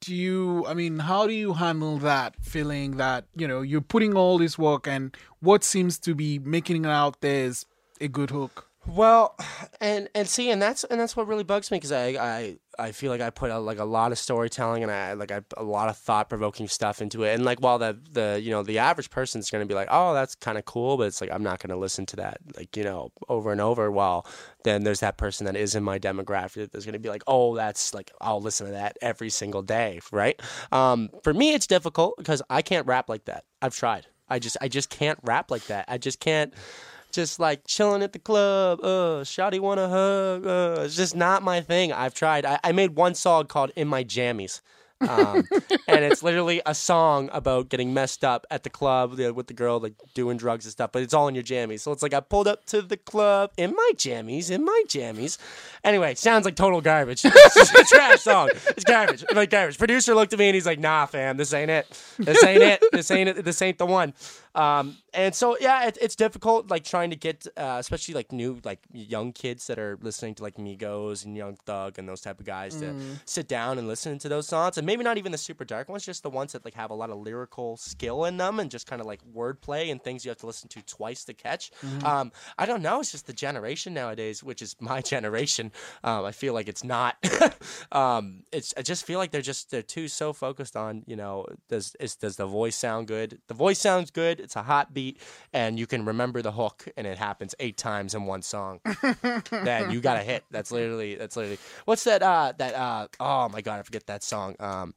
do 0.00 0.14
you? 0.14 0.66
I 0.66 0.74
mean, 0.74 0.98
how 1.00 1.26
do 1.26 1.32
you 1.32 1.52
handle 1.54 1.98
that 1.98 2.34
feeling 2.42 2.96
that 2.96 3.26
you 3.36 3.46
know 3.46 3.60
you're 3.60 3.80
putting 3.80 4.16
all 4.16 4.38
this 4.38 4.58
work 4.58 4.88
and 4.88 5.16
what 5.40 5.62
seems 5.62 5.98
to 6.00 6.14
be 6.14 6.38
making 6.38 6.84
it 6.84 6.88
out 6.88 7.20
there 7.20 7.44
is 7.44 7.66
a 8.00 8.08
good 8.08 8.30
hook? 8.30 8.69
Well, 8.86 9.36
and 9.80 10.08
and 10.14 10.26
see, 10.26 10.50
and 10.50 10.60
that's 10.60 10.84
and 10.84 10.98
that's 10.98 11.14
what 11.14 11.28
really 11.28 11.44
bugs 11.44 11.70
me 11.70 11.76
because 11.76 11.92
I, 11.92 12.06
I 12.08 12.56
I 12.78 12.92
feel 12.92 13.10
like 13.10 13.20
I 13.20 13.28
put 13.28 13.50
a, 13.50 13.58
like 13.58 13.78
a 13.78 13.84
lot 13.84 14.10
of 14.10 14.18
storytelling 14.18 14.82
and 14.82 14.90
I 14.90 15.12
like 15.12 15.30
I 15.30 15.42
a 15.58 15.62
lot 15.62 15.90
of 15.90 15.98
thought 15.98 16.30
provoking 16.30 16.66
stuff 16.66 17.02
into 17.02 17.22
it. 17.24 17.34
And 17.34 17.44
like 17.44 17.60
while 17.60 17.78
the 17.78 17.98
the 18.10 18.40
you 18.42 18.50
know 18.50 18.62
the 18.62 18.78
average 18.78 19.10
person's 19.10 19.50
gonna 19.50 19.66
be 19.66 19.74
like, 19.74 19.88
oh, 19.90 20.14
that's 20.14 20.34
kind 20.34 20.56
of 20.56 20.64
cool, 20.64 20.96
but 20.96 21.06
it's 21.08 21.20
like 21.20 21.30
I'm 21.30 21.42
not 21.42 21.60
gonna 21.60 21.76
listen 21.76 22.06
to 22.06 22.16
that 22.16 22.38
like 22.56 22.74
you 22.74 22.82
know 22.82 23.12
over 23.28 23.52
and 23.52 23.60
over. 23.60 23.90
While 23.90 24.26
then 24.64 24.82
there's 24.82 25.00
that 25.00 25.18
person 25.18 25.44
that 25.44 25.56
is 25.56 25.74
in 25.74 25.84
my 25.84 25.98
demographic 25.98 26.70
that's 26.70 26.86
gonna 26.86 26.98
be 26.98 27.10
like, 27.10 27.22
oh, 27.26 27.54
that's 27.54 27.92
like 27.92 28.10
I'll 28.20 28.40
listen 28.40 28.66
to 28.66 28.72
that 28.72 28.96
every 29.02 29.30
single 29.30 29.62
day, 29.62 30.00
right? 30.10 30.40
Um, 30.72 31.10
for 31.22 31.34
me, 31.34 31.52
it's 31.52 31.66
difficult 31.66 32.14
because 32.16 32.40
I 32.48 32.62
can't 32.62 32.86
rap 32.86 33.10
like 33.10 33.26
that. 33.26 33.44
I've 33.60 33.76
tried. 33.76 34.06
I 34.30 34.38
just 34.38 34.56
I 34.62 34.68
just 34.68 34.88
can't 34.88 35.18
rap 35.22 35.50
like 35.50 35.66
that. 35.66 35.84
I 35.88 35.98
just 35.98 36.18
can't 36.18 36.54
just 37.12 37.40
like 37.40 37.66
chilling 37.66 38.02
at 38.02 38.12
the 38.12 38.18
club. 38.18 38.80
Uh, 38.82 39.22
Shotty 39.22 39.60
want 39.60 39.80
a 39.80 39.88
hug. 39.88 40.46
Uh, 40.46 40.82
it's 40.82 40.96
just 40.96 41.14
not 41.16 41.42
my 41.42 41.60
thing. 41.60 41.92
I've 41.92 42.14
tried. 42.14 42.44
I, 42.44 42.58
I 42.62 42.72
made 42.72 42.96
one 42.96 43.14
song 43.14 43.46
called 43.46 43.72
"In 43.76 43.88
My 43.88 44.04
Jammies." 44.04 44.60
um, 45.00 45.44
and 45.88 46.04
it's 46.04 46.22
literally 46.22 46.60
a 46.66 46.74
song 46.74 47.30
about 47.32 47.68
getting 47.68 47.94
messed 47.94 48.24
up 48.24 48.46
at 48.50 48.62
the 48.62 48.70
club 48.70 49.18
with 49.18 49.46
the 49.46 49.54
girl, 49.54 49.80
like 49.80 49.94
doing 50.14 50.36
drugs 50.36 50.64
and 50.64 50.72
stuff. 50.72 50.92
But 50.92 51.02
it's 51.02 51.14
all 51.14 51.28
in 51.28 51.34
your 51.34 51.44
jammies. 51.44 51.80
So 51.80 51.92
it's 51.92 52.02
like 52.02 52.14
I 52.14 52.20
pulled 52.20 52.48
up 52.48 52.66
to 52.66 52.82
the 52.82 52.96
club 52.96 53.52
in 53.56 53.74
my 53.74 53.92
jammies, 53.96 54.50
in 54.50 54.64
my 54.64 54.84
jammies. 54.88 55.38
Anyway, 55.84 56.14
sounds 56.14 56.44
like 56.44 56.56
total 56.56 56.80
garbage. 56.80 57.22
it's 57.24 57.74
a 57.74 57.84
trash 57.84 58.20
song. 58.20 58.50
It's 58.68 58.84
garbage. 58.84 59.24
Like 59.34 59.50
garbage. 59.50 59.78
Producer 59.78 60.14
looked 60.14 60.32
at 60.32 60.38
me 60.38 60.48
and 60.48 60.54
he's 60.54 60.66
like, 60.66 60.78
"Nah, 60.78 61.06
fam, 61.06 61.36
this 61.36 61.54
ain't 61.54 61.70
it. 61.70 61.86
This 62.18 62.42
ain't 62.44 62.62
it. 62.62 62.82
This 62.92 63.10
ain't 63.10 63.28
it. 63.28 63.44
This 63.44 63.62
ain't 63.62 63.78
the 63.78 63.86
one." 63.86 64.14
Um, 64.54 64.96
and 65.14 65.34
so 65.34 65.56
yeah, 65.60 65.86
it, 65.86 65.98
it's 66.00 66.16
difficult 66.16 66.70
like 66.70 66.84
trying 66.84 67.10
to 67.10 67.16
get, 67.16 67.46
uh, 67.56 67.76
especially 67.78 68.14
like 68.14 68.32
new 68.32 68.60
like 68.64 68.80
young 68.92 69.32
kids 69.32 69.66
that 69.68 69.78
are 69.78 69.98
listening 70.00 70.34
to 70.36 70.42
like 70.42 70.56
Migos 70.56 71.24
and 71.24 71.36
Young 71.36 71.56
Thug 71.66 71.98
and 71.98 72.08
those 72.08 72.20
type 72.20 72.40
of 72.40 72.46
guys 72.46 72.76
to 72.76 72.94
sit 73.24 73.48
down 73.48 73.78
and 73.78 73.86
listen 73.86 74.18
to 74.18 74.28
those 74.28 74.46
songs, 74.46 74.78
and 74.78 74.86
maybe 74.86 75.04
not 75.04 75.18
even 75.18 75.32
the 75.32 75.38
super 75.38 75.64
dark 75.64 75.88
ones, 75.88 76.04
just 76.04 76.22
the 76.22 76.30
ones 76.30 76.52
that 76.52 76.64
like 76.64 76.74
have 76.74 76.90
a 76.90 76.94
lot 76.94 77.10
of 77.10 77.18
lyrical 77.18 77.76
skill 77.76 78.24
in 78.24 78.36
them 78.36 78.60
and 78.60 78.70
just 78.70 78.86
kind 78.86 79.00
of 79.00 79.06
like 79.06 79.20
wordplay 79.34 79.90
and 79.90 80.02
things 80.02 80.24
you 80.24 80.30
have 80.30 80.38
to 80.38 80.46
listen 80.46 80.68
to 80.68 80.82
twice 80.82 81.24
to 81.24 81.34
catch. 81.34 81.70
Um, 82.04 82.32
I 82.58 82.66
don't 82.66 82.82
know. 82.82 83.00
It's 83.00 83.12
just 83.12 83.26
the 83.26 83.32
generation 83.32 83.94
nowadays, 83.94 84.42
which 84.42 84.62
is 84.62 84.76
my 84.80 85.00
generation. 85.14 85.72
Um, 86.04 86.24
I 86.24 86.32
feel 86.32 86.54
like 86.54 86.68
it's 86.68 86.84
not. 86.84 87.16
um, 87.92 88.44
it's 88.52 88.74
I 88.76 88.82
just 88.82 89.04
feel 89.04 89.18
like 89.18 89.30
they're 89.30 89.42
just 89.42 89.70
they're 89.70 89.82
too 89.82 90.08
so 90.08 90.32
focused 90.32 90.76
on 90.76 91.04
you 91.06 91.16
know 91.16 91.46
does 91.68 91.94
is 92.00 92.16
does 92.16 92.36
the 92.36 92.46
voice 92.46 92.76
sound 92.76 93.06
good? 93.06 93.38
The 93.48 93.54
voice 93.54 93.78
sounds 93.78 94.10
good. 94.10 94.39
It's 94.40 94.56
a 94.56 94.62
hot 94.62 94.92
beat, 94.92 95.18
and 95.52 95.78
you 95.78 95.86
can 95.86 96.04
remember 96.04 96.42
the 96.42 96.52
hook, 96.52 96.86
and 96.96 97.06
it 97.06 97.18
happens 97.18 97.54
eight 97.60 97.76
times 97.76 98.14
in 98.14 98.24
one 98.24 98.42
song. 98.42 98.80
then 99.50 99.90
you 99.90 100.00
got 100.00 100.16
a 100.16 100.22
hit. 100.22 100.44
That's 100.50 100.72
literally 100.72 101.14
that's 101.14 101.36
literally 101.36 101.58
what's 101.84 102.04
that? 102.04 102.22
Uh, 102.22 102.52
that 102.58 102.74
uh, 102.74 103.06
oh 103.20 103.48
my 103.48 103.60
god, 103.60 103.78
I 103.78 103.82
forget 103.82 104.06
that 104.06 104.22
song. 104.22 104.56
Um, 104.58 104.94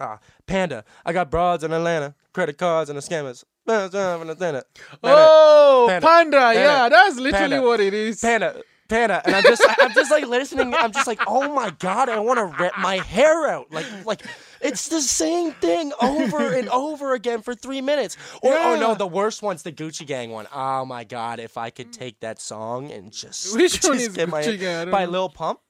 uh, 0.00 0.16
Panda. 0.46 0.84
I 1.04 1.12
got 1.12 1.30
broads 1.30 1.62
in 1.64 1.72
Atlanta, 1.72 2.14
credit 2.32 2.58
cards 2.58 2.90
and 2.90 2.96
the 2.96 3.02
scammers. 3.02 3.44
Panda, 3.64 4.64
Oh, 5.04 5.86
Panda. 5.88 6.06
panda, 6.06 6.36
Panda. 6.38 6.60
yeah, 6.60 6.88
that's 6.88 7.16
literally 7.16 7.48
Panda. 7.50 7.62
what 7.62 7.78
it 7.80 7.94
is. 7.94 8.20
Panda, 8.20 8.60
Panda, 8.92 9.22
and 9.24 9.34
I'm 9.34 9.42
just, 9.42 9.64
I'm 9.80 9.92
just 9.92 10.10
like 10.10 10.26
listening. 10.26 10.74
I'm 10.74 10.92
just 10.92 11.06
like, 11.06 11.20
oh 11.26 11.52
my 11.54 11.70
god, 11.78 12.08
I 12.08 12.18
want 12.20 12.38
to 12.38 12.62
rip 12.62 12.76
my 12.78 12.96
hair 12.96 13.48
out. 13.48 13.72
Like, 13.72 13.86
like 14.04 14.22
it's 14.60 14.88
the 14.88 15.00
same 15.00 15.52
thing 15.52 15.92
over 16.02 16.52
and 16.52 16.68
over 16.68 17.14
again 17.14 17.40
for 17.40 17.54
three 17.54 17.80
minutes. 17.80 18.16
Or, 18.42 18.52
oh 18.52 18.78
no, 18.78 18.94
the 18.94 19.06
worst 19.06 19.42
one's 19.42 19.62
the 19.62 19.72
Gucci 19.72 20.06
Gang 20.06 20.30
one. 20.30 20.46
Oh 20.52 20.84
my 20.84 21.04
god, 21.04 21.40
if 21.40 21.56
I 21.56 21.70
could 21.70 21.92
take 21.92 22.20
that 22.20 22.40
song 22.40 22.90
and 22.90 23.12
just, 23.12 23.56
Which 23.56 23.72
just 23.80 23.88
one 23.88 23.98
is 23.98 24.08
get 24.08 24.28
my 24.28 24.42
Gucci 24.42 24.58
Gang? 24.58 24.90
By. 24.90 25.06
Lil 25.06 25.28
Pump. 25.28 25.60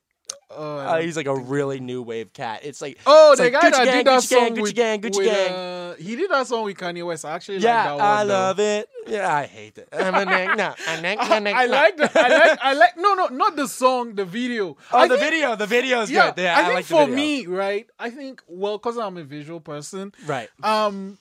Oh, 0.50 0.76
Uh, 0.78 1.00
he's 1.00 1.16
like 1.16 1.26
a 1.26 1.34
really 1.34 1.80
new 1.80 2.02
wave 2.02 2.32
cat. 2.32 2.60
It's 2.62 2.80
like 2.82 2.98
Oh, 3.06 3.32
it's 3.32 3.38
the 3.40 3.44
like 3.50 3.52
guy 3.54 3.60
Gucci 3.60 3.70
that 3.72 3.84
gang, 3.86 3.96
did 3.98 4.06
that 4.06 4.20
Gucci 4.20 4.26
song 4.26 4.38
gang, 4.40 4.54
Gucci 4.56 4.62
with, 4.62 4.74
gang, 4.74 5.00
Gucci 5.00 5.18
with, 5.18 5.26
gang. 5.26 5.52
uh, 5.52 5.94
he 5.96 6.16
did 6.16 6.30
that 6.30 6.46
song 6.46 6.64
with 6.64 6.76
Kanye 6.76 7.06
West. 7.06 7.24
I 7.24 7.32
actually 7.32 7.58
yeah, 7.58 7.76
like 7.76 7.84
that 7.84 7.92
one. 7.94 8.00
I 8.04 8.24
though. 8.24 8.32
love 8.34 8.60
it. 8.60 8.88
Yeah, 9.06 9.34
I 9.34 9.46
hate 9.46 9.78
it. 9.78 9.88
I'm 9.92 10.14
a 10.14 10.24
neck, 10.24 10.56
no, 10.56 10.74
a 10.88 11.00
neck, 11.00 11.18
a 11.20 11.40
neck, 11.40 11.54
I 11.56 11.66
like 11.66 11.96
the, 11.96 12.10
I 12.14 12.28
like 12.28 12.58
I 12.62 12.72
like 12.74 12.96
no 12.96 13.14
no 13.14 13.26
not 13.28 13.56
the 13.56 13.66
song 13.66 14.14
the 14.14 14.24
video. 14.24 14.76
Oh, 14.92 14.98
I 14.98 15.08
the 15.08 15.16
think- 15.18 15.30
video. 15.30 15.56
The 15.56 15.66
video's 15.66 16.10
Yeah, 16.10 16.30
good. 16.32 16.42
Yeah, 16.42 16.56
I 16.56 16.60
I, 16.60 16.62
think 16.64 16.74
like 16.76 16.84
for 16.84 17.06
me 17.06 17.46
right. 17.46 17.86
I 17.98 18.10
think 18.10 18.42
well 18.46 18.78
because 18.78 18.96
I'm 18.98 19.16
a 19.16 19.24
visual 19.24 19.60
person. 19.60 20.12
Right. 20.26 20.48
Um, 20.62 21.18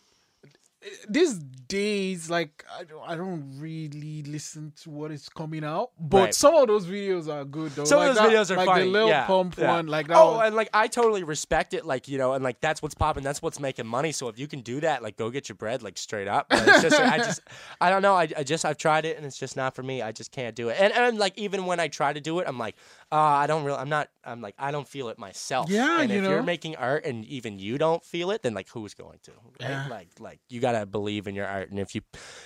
these 1.10 1.36
days 1.38 2.30
like 2.30 2.66
I 2.78 2.84
don't 2.84 3.02
I 3.08 3.16
don't 3.16 3.58
really 3.60 4.24
listen 4.24 4.74
to 4.82 4.90
what 4.90 5.12
is 5.12 5.30
coming 5.30 5.64
out, 5.64 5.92
but 6.00 6.18
Right. 6.22 6.36
some 6.36 6.56
of 6.56 6.68
those 6.68 6.86
videos 6.86 7.32
are 7.34 7.46
good 7.46 7.72
though. 7.72 7.84
Some 7.86 8.00
like 8.00 8.10
of 8.10 8.16
those 8.16 8.24
that- 8.24 8.32
videos 8.32 8.52
are 8.52 8.58
like 8.58 8.66
funny. 8.68 8.84
the 8.86 8.90
Lil 8.92 9.08
yeah, 9.08 9.26
Pump 9.26 9.56
yeah. 9.58 9.72
one, 9.72 9.88
like 9.88 10.08
that. 10.08 10.18
Oh, 10.18 10.38
one. 10.38 10.48
and 10.48 10.56
like 10.56 10.70
I 10.74 10.88
totally 10.88 11.24
respect 11.24 11.74
it. 11.74 11.86
Like 11.86 12.08
you 12.08 12.18
know, 12.18 12.34
and 12.34 12.44
like 12.44 12.60
that's 12.62 12.82
what's 12.82 12.96
popping. 12.96 13.24
That's 13.24 13.42
what's 13.42 13.60
making 13.60 13.86
money. 13.88 14.12
So 14.12 14.28
if 14.28 14.40
you 14.40 14.48
can 14.48 14.62
do 14.62 14.80
that, 14.82 15.02
like 15.04 15.18
go 15.18 15.30
get 15.30 15.48
your 15.50 15.56
bread, 15.56 15.82
like 15.84 15.98
straight 15.98 16.28
up. 16.28 16.48
But 16.50 16.68
it's 16.68 16.82
just, 16.82 17.00
I 17.00 17.18
just, 17.18 17.42
I 17.82 17.90
don't 17.90 18.02
know. 18.02 18.14
I, 18.16 18.28
I 18.38 18.44
just, 18.44 18.66
I've 18.66 18.78
tried 18.78 19.06
it, 19.06 19.18
and 19.18 19.26
it's 19.26 19.38
just 19.38 19.56
not 19.56 19.76
for 19.76 19.84
me. 19.84 20.02
I 20.02 20.12
just 20.12 20.32
can't 20.32 20.56
do 20.56 20.70
it. 20.70 20.78
And 20.80 20.92
and 20.94 21.18
like 21.18 21.38
even 21.38 21.66
when 21.66 21.80
I 21.80 21.88
try 21.88 22.12
to 22.12 22.20
do 22.20 22.40
it, 22.40 22.48
I'm 22.48 22.58
like, 22.58 22.76
uh, 23.12 23.16
I 23.16 23.48
don't 23.48 23.64
really. 23.64 23.78
I'm 23.78 23.90
not. 23.90 24.10
I'm 24.24 24.42
like, 24.42 24.56
I 24.60 24.72
don't 24.72 24.88
feel 24.88 25.10
it 25.10 25.18
myself. 25.18 25.70
Yeah, 25.70 26.02
And 26.02 26.12
you 26.12 26.18
if 26.18 26.24
know. 26.24 26.30
you're 26.32 26.44
making 26.44 26.76
art 26.76 27.06
and 27.06 27.26
even 27.26 27.58
you 27.58 27.78
don't 27.80 28.04
feel 28.04 28.30
it, 28.32 28.44
then 28.44 28.54
like 28.54 28.68
who's 28.70 28.94
going 28.94 29.18
to? 29.24 29.32
Right? 29.32 29.70
Yeah. 29.70 29.88
Like 29.90 30.10
like 30.20 30.40
you 30.50 30.60
gotta 30.72 30.86
believe 30.86 31.28
in 31.28 31.36
your 31.36 31.46
art. 31.46 31.70
And 31.72 31.80
if 31.80 31.96
you, 31.96 32.02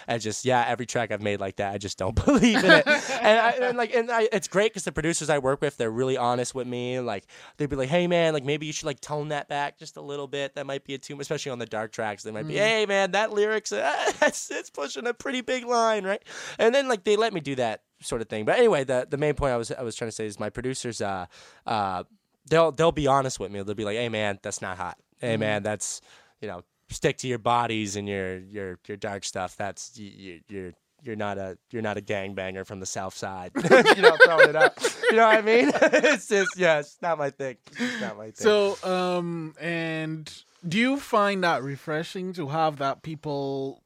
I 0.08 0.18
just 0.18 0.46
yeah, 0.46 0.66
every 0.68 0.86
track 0.86 1.12
I've 1.12 1.22
made 1.22 1.40
like 1.40 1.58
that, 1.58 1.74
I 1.74 1.78
just 1.78 1.98
don't 1.98 2.16
believe 2.26 2.64
in 2.64 2.72
it. 2.72 2.88
and, 2.88 3.40
I, 3.40 3.50
and 3.62 3.78
like 3.78 3.94
and 3.94 4.12
I, 4.12 4.28
it's 4.32 4.48
great 4.48 4.72
because 4.72 4.84
the 4.84 4.92
producers 4.92 5.30
I 5.30 5.40
work 5.40 5.62
with, 5.62 5.78
they're 5.78 5.92
really 5.92 6.18
honest 6.18 6.56
with 6.56 6.68
me. 6.68 7.00
Like 7.00 7.26
they'd 7.58 7.70
be 7.70 7.76
like, 7.76 7.90
hey 7.90 8.08
man, 8.08 8.34
like 8.34 8.44
maybe 8.44 8.66
you 8.66 8.74
should 8.74 8.86
like 8.86 9.00
tone 9.00 9.30
that 9.30 9.48
back 9.48 9.78
just 9.78 9.98
a 9.98 10.02
little 10.02 10.28
bit. 10.28 10.56
That 10.56 10.66
might 10.66 10.84
be 10.84 10.94
a 10.94 10.98
too, 10.98 11.20
especially 11.20 11.52
on 11.52 11.60
the 11.60 11.66
dark 11.66 11.92
tracks. 11.92 12.24
They 12.24 12.32
might 12.32 12.48
be, 12.48 12.56
hey 12.56 12.86
man, 12.86 13.12
that 13.12 13.32
lyrics, 13.32 13.72
uh, 13.72 14.12
that's 14.20 14.50
it's 14.52 14.70
pushing 14.70 15.08
a 15.08 15.14
pretty 15.14 15.42
big 15.42 15.66
line, 15.66 16.04
right? 16.04 16.24
And 16.60 16.74
then 16.74 16.88
like 16.88 17.04
they 17.04 17.16
let 17.16 17.34
me 17.34 17.42
do 17.42 17.56
that 17.56 17.84
sort 18.02 18.22
of 18.22 18.30
thing. 18.30 18.46
But 18.46 18.58
anyway, 18.58 18.84
the 18.84 19.08
the 19.10 19.18
main 19.18 19.34
point 19.34 19.54
I 19.54 19.58
was 19.58 19.72
I 19.72 19.84
was 19.84 19.96
trying 19.96 20.10
to 20.10 20.16
say 20.16 20.26
is 20.26 20.40
my 20.40 20.50
producers, 20.50 21.02
uh, 21.02 21.26
uh, 21.66 22.04
they'll 22.50 22.72
they'll 22.72 22.92
be 22.92 23.08
honest 23.08 23.40
with 23.40 23.52
me. 23.52 23.62
They'll 23.62 23.76
be 23.76 23.86
like, 23.86 23.98
hey 23.98 24.10
man, 24.10 24.40
that's 24.42 24.62
not 24.62 24.78
hot. 24.78 24.98
Hey 25.20 25.38
man, 25.38 25.64
that's 25.64 26.02
you 26.42 26.48
know 26.48 26.64
stick 26.96 27.18
to 27.18 27.28
your 27.28 27.40
bodies 27.40 27.96
and 27.96 28.08
your 28.08 28.38
your 28.38 28.80
your 28.88 28.98
dark 28.98 29.24
stuff. 29.24 29.56
That's 29.56 29.98
you, 29.98 30.12
you, 30.16 30.40
you're 30.48 30.74
you're 31.04 31.16
not 31.16 31.38
a 31.38 31.58
you're 31.72 31.82
not 31.82 31.98
a 31.98 32.02
gangbanger 32.02 32.66
from 32.66 32.80
the 32.80 32.86
south 32.86 33.16
side. 33.16 33.52
you 33.56 34.02
know, 34.02 34.18
throwing 34.26 34.50
it 34.50 34.56
up. 34.56 34.78
You 35.10 35.18
know 35.18 35.28
what 35.28 35.38
I 35.38 35.42
mean? 35.42 35.72
it's 35.82 36.28
just 36.28 36.58
yeah, 36.58 36.80
it's 36.80 36.98
not 37.02 37.18
my 37.18 37.30
thing. 37.30 37.58
It's 37.78 38.02
not 38.02 38.18
my 38.18 38.32
thing. 38.32 38.34
So, 38.36 38.78
um, 38.84 39.54
and 39.60 40.32
do 40.68 40.80
you 40.80 40.98
find 41.00 41.44
that 41.44 41.64
refreshing 41.64 42.34
to 42.34 42.48
have 42.48 42.78
that 42.78 43.04
people 43.04 43.84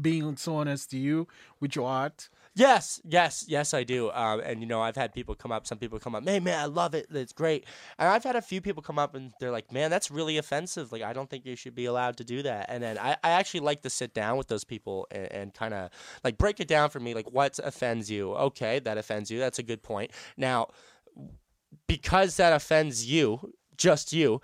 being 0.00 0.36
so 0.36 0.56
honest 0.56 0.90
to 0.90 0.98
you 0.98 1.28
with 1.60 1.76
your 1.76 1.86
art? 1.86 2.28
Yes, 2.54 3.00
yes, 3.04 3.46
yes, 3.48 3.72
I 3.72 3.82
do. 3.82 4.10
Um, 4.10 4.40
and 4.40 4.60
you 4.60 4.66
know, 4.66 4.82
I've 4.82 4.96
had 4.96 5.14
people 5.14 5.34
come 5.34 5.50
up. 5.50 5.66
Some 5.66 5.78
people 5.78 5.98
come 5.98 6.14
up, 6.14 6.28
hey 6.28 6.38
man, 6.38 6.58
I 6.58 6.66
love 6.66 6.94
it. 6.94 7.06
It's 7.10 7.32
great. 7.32 7.64
And 7.98 8.08
I've 8.08 8.24
had 8.24 8.36
a 8.36 8.42
few 8.42 8.60
people 8.60 8.82
come 8.82 8.98
up 8.98 9.14
and 9.14 9.32
they're 9.40 9.50
like, 9.50 9.72
man, 9.72 9.90
that's 9.90 10.10
really 10.10 10.36
offensive. 10.36 10.92
Like, 10.92 11.02
I 11.02 11.14
don't 11.14 11.30
think 11.30 11.46
you 11.46 11.56
should 11.56 11.74
be 11.74 11.86
allowed 11.86 12.18
to 12.18 12.24
do 12.24 12.42
that. 12.42 12.66
And 12.68 12.82
then 12.82 12.98
I, 12.98 13.16
I 13.24 13.30
actually 13.30 13.60
like 13.60 13.80
to 13.82 13.90
sit 13.90 14.12
down 14.12 14.36
with 14.36 14.48
those 14.48 14.64
people 14.64 15.06
and, 15.10 15.32
and 15.32 15.54
kind 15.54 15.72
of 15.72 15.90
like 16.24 16.36
break 16.36 16.60
it 16.60 16.68
down 16.68 16.90
for 16.90 17.00
me. 17.00 17.14
Like, 17.14 17.32
what 17.32 17.58
offends 17.62 18.10
you? 18.10 18.34
Okay, 18.34 18.80
that 18.80 18.98
offends 18.98 19.30
you. 19.30 19.38
That's 19.38 19.58
a 19.58 19.62
good 19.62 19.82
point. 19.82 20.10
Now, 20.36 20.68
because 21.86 22.36
that 22.36 22.52
offends 22.52 23.06
you, 23.06 23.54
just 23.78 24.12
you, 24.12 24.42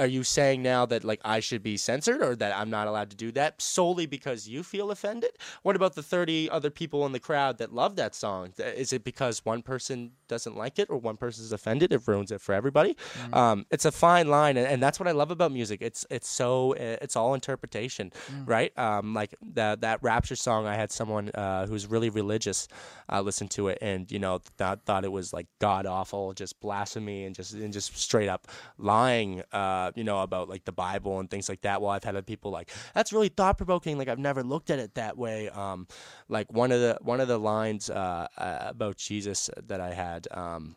are 0.00 0.06
you 0.06 0.24
saying 0.24 0.62
now 0.62 0.86
that 0.86 1.04
like 1.04 1.20
I 1.24 1.40
should 1.40 1.62
be 1.62 1.76
censored 1.76 2.22
or 2.22 2.34
that 2.36 2.56
I'm 2.56 2.70
not 2.70 2.88
allowed 2.88 3.10
to 3.10 3.16
do 3.16 3.30
that 3.32 3.60
solely 3.60 4.06
because 4.06 4.48
you 4.48 4.62
feel 4.62 4.90
offended? 4.90 5.32
What 5.62 5.76
about 5.76 5.94
the 5.94 6.02
30 6.02 6.48
other 6.48 6.70
people 6.70 7.04
in 7.04 7.12
the 7.12 7.20
crowd 7.20 7.58
that 7.58 7.74
love 7.74 7.96
that 7.96 8.14
song? 8.14 8.54
Is 8.58 8.94
it 8.94 9.04
because 9.04 9.44
one 9.44 9.60
person 9.60 10.12
doesn't 10.30 10.56
like 10.56 10.78
it 10.78 10.88
or 10.88 10.96
one 10.96 11.18
person 11.18 11.44
is 11.44 11.52
offended? 11.52 11.92
It 11.92 12.00
ruins 12.06 12.30
it 12.30 12.40
for 12.40 12.54
everybody. 12.54 12.96
Um, 13.32 13.66
it's 13.70 13.84
a 13.84 13.92
fine 13.92 14.28
line, 14.28 14.56
and, 14.56 14.66
and 14.66 14.82
that's 14.82 14.98
what 14.98 15.06
I 15.06 15.12
love 15.12 15.30
about 15.30 15.52
music. 15.52 15.82
It's 15.82 16.06
it's 16.10 16.28
so 16.28 16.72
it's 16.78 17.16
all 17.16 17.34
interpretation, 17.34 18.12
right? 18.46 18.76
Um, 18.78 19.12
like 19.12 19.34
that 19.54 19.82
that 19.82 20.02
Rapture 20.02 20.36
song, 20.36 20.66
I 20.66 20.76
had 20.76 20.90
someone 20.90 21.28
uh, 21.30 21.66
who's 21.66 21.86
really 21.86 22.08
religious 22.08 22.68
uh, 23.12 23.20
listen 23.20 23.48
to 23.48 23.68
it, 23.68 23.78
and 23.82 24.10
you 24.10 24.18
know 24.18 24.40
th- 24.58 24.78
thought 24.86 25.04
it 25.04 25.12
was 25.12 25.32
like 25.32 25.46
god 25.58 25.84
awful, 25.86 26.32
just 26.32 26.60
blasphemy, 26.60 27.24
and 27.24 27.34
just 27.34 27.52
and 27.54 27.72
just 27.72 27.96
straight 27.98 28.28
up 28.28 28.46
lying, 28.78 29.42
uh, 29.52 29.90
you 29.94 30.04
know, 30.04 30.22
about 30.22 30.48
like 30.48 30.64
the 30.64 30.72
Bible 30.72 31.18
and 31.18 31.28
things 31.28 31.48
like 31.48 31.62
that. 31.62 31.82
Well, 31.82 31.90
I've 31.90 32.04
had 32.04 32.14
other 32.14 32.22
people 32.22 32.50
like 32.50 32.70
that's 32.94 33.12
really 33.12 33.28
thought 33.28 33.56
provoking. 33.58 33.98
Like 33.98 34.08
I've 34.08 34.18
never 34.18 34.42
looked 34.42 34.70
at 34.70 34.78
it 34.78 34.94
that 34.94 35.16
way. 35.18 35.48
Um, 35.50 35.86
like 36.28 36.52
one 36.52 36.72
of 36.72 36.80
the 36.80 36.98
one 37.00 37.20
of 37.20 37.28
the 37.28 37.38
lines 37.38 37.90
uh, 37.90 38.26
uh, 38.38 38.58
about 38.60 38.96
Jesus 38.96 39.50
that 39.66 39.80
I 39.80 39.92
had. 39.92 40.19
Um, 40.30 40.76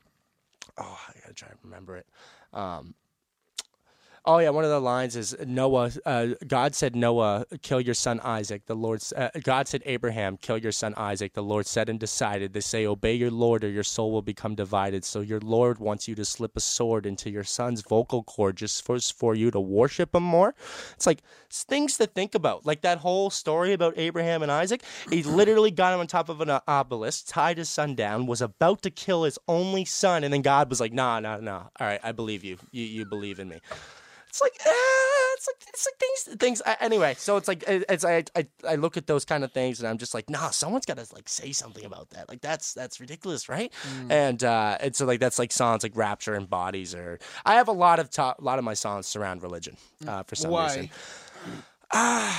oh, 0.78 1.00
I 1.10 1.20
gotta 1.22 1.34
try 1.34 1.50
to 1.50 1.56
remember 1.64 1.98
it. 1.98 2.08
Um, 2.54 2.94
Oh 4.26 4.38
yeah, 4.38 4.52
one 4.52 4.64
of 4.64 4.70
the 4.70 4.80
lines 4.80 5.18
is 5.18 5.36
Noah. 5.46 5.92
Uh, 6.06 6.28
God 6.48 6.76
said 6.76 6.96
Noah, 6.96 7.46
kill 7.62 7.82
your 7.82 7.94
son 7.94 8.22
Isaac. 8.22 8.66
The 8.68 8.76
Lord. 8.76 9.04
Uh, 9.14 9.28
God 9.44 9.68
said 9.68 9.84
Abraham, 9.86 10.38
kill 10.38 10.58
your 10.58 10.72
son 10.72 10.94
Isaac. 10.96 11.34
The 11.34 11.44
Lord 11.44 11.66
said 11.66 11.90
and 11.90 12.00
decided. 12.00 12.54
They 12.54 12.62
say, 12.62 12.86
obey 12.86 13.16
your 13.16 13.32
Lord, 13.32 13.66
or 13.66 13.70
your 13.70 13.84
soul 13.84 14.14
will 14.14 14.22
become 14.22 14.56
divided. 14.56 15.04
So 15.04 15.20
your 15.20 15.42
Lord 15.42 15.78
wants 15.78 16.08
you 16.08 16.16
to 16.16 16.24
slip 16.24 16.56
a 16.56 16.62
sword 16.62 17.06
into 17.06 17.30
your 17.30 17.44
son's 17.44 17.82
vocal 17.82 18.24
cord 18.24 18.56
just 18.56 18.86
for 18.86 18.98
for 19.00 19.36
you 19.36 19.52
to 19.52 19.60
worship 19.60 20.16
him 20.16 20.24
more. 20.24 20.56
It's 20.96 21.06
like 21.06 21.20
things 21.52 21.98
to 21.98 22.06
think 22.08 22.34
about. 22.34 22.66
Like 22.66 22.80
that 22.84 23.00
whole 23.00 23.30
story 23.30 23.74
about 23.74 23.96
Abraham 23.98 24.42
and 24.42 24.52
Isaac. 24.54 24.84
He 25.10 25.24
literally 25.24 25.72
got 25.72 25.94
him 25.94 26.00
on 26.00 26.08
top 26.08 26.30
of 26.30 26.40
an 26.40 26.50
uh, 26.50 26.62
obelisk, 26.66 27.26
tied 27.28 27.58
his 27.58 27.68
son 27.68 27.94
down, 27.94 28.26
was 28.26 28.42
about 28.42 28.84
to 28.84 28.90
kill 28.90 29.24
his 29.24 29.38
only 29.50 29.84
son, 29.84 30.24
and 30.24 30.34
then 30.34 30.44
God 30.44 30.70
was 30.70 30.80
like, 30.80 30.94
Nah, 30.94 31.20
nah, 31.20 31.42
nah. 31.42 31.64
All 31.78 31.88
right, 31.88 32.00
I 32.02 32.14
believe 32.14 32.46
you. 32.46 32.58
You 32.72 32.86
you 32.86 33.06
believe 33.06 33.40
in 33.40 33.50
me 33.50 33.60
it's 34.34 34.42
like 34.42 34.54
ah, 34.66 35.34
it's 35.36 35.48
like 35.48 35.64
it's 35.70 35.86
like 35.88 36.00
things 36.00 36.38
things 36.40 36.62
I, 36.66 36.76
anyway 36.84 37.14
so 37.20 37.38
it's 37.38 37.48
like 37.48 37.62
it- 37.68 37.86
it's 37.88 38.04
I, 38.04 38.24
I 38.36 38.48
I 38.68 38.76
look 38.76 38.98
at 38.98 39.06
those 39.06 39.26
kind 39.26 39.44
of 39.44 39.52
things 39.52 39.80
and 39.80 39.88
I'm 39.88 40.00
just 40.00 40.16
like 40.16 40.28
nah 40.28 40.50
someone's 40.50 40.88
got 40.88 40.98
to 40.98 41.06
like 41.14 41.30
say 41.30 41.52
something 41.52 41.86
about 41.86 42.10
that 42.12 42.30
like 42.30 42.42
that's 42.42 42.74
that's 42.74 43.00
ridiculous 43.00 43.48
right? 43.48 43.72
And 44.10 44.44
uh 44.44 44.78
and 44.80 44.96
so 44.96 45.06
like 45.06 45.20
that's 45.20 45.38
like 45.38 45.52
songs 45.52 45.84
like 45.84 45.96
Rapture 45.96 46.34
and 46.34 46.50
Bodies 46.50 46.96
or 46.96 47.20
I 47.46 47.54
have 47.56 47.68
a 47.68 47.74
lot 47.74 48.00
of 48.00 48.10
to- 48.12 48.36
a 48.40 48.42
lot 48.44 48.58
of 48.58 48.66
my 48.66 48.74
songs 48.74 49.06
surround 49.06 49.44
religion 49.44 49.78
uh 50.08 50.24
for 50.24 50.36
some 50.36 50.50
Why? 50.50 50.66
reason. 50.66 50.90
Uh, 51.92 52.34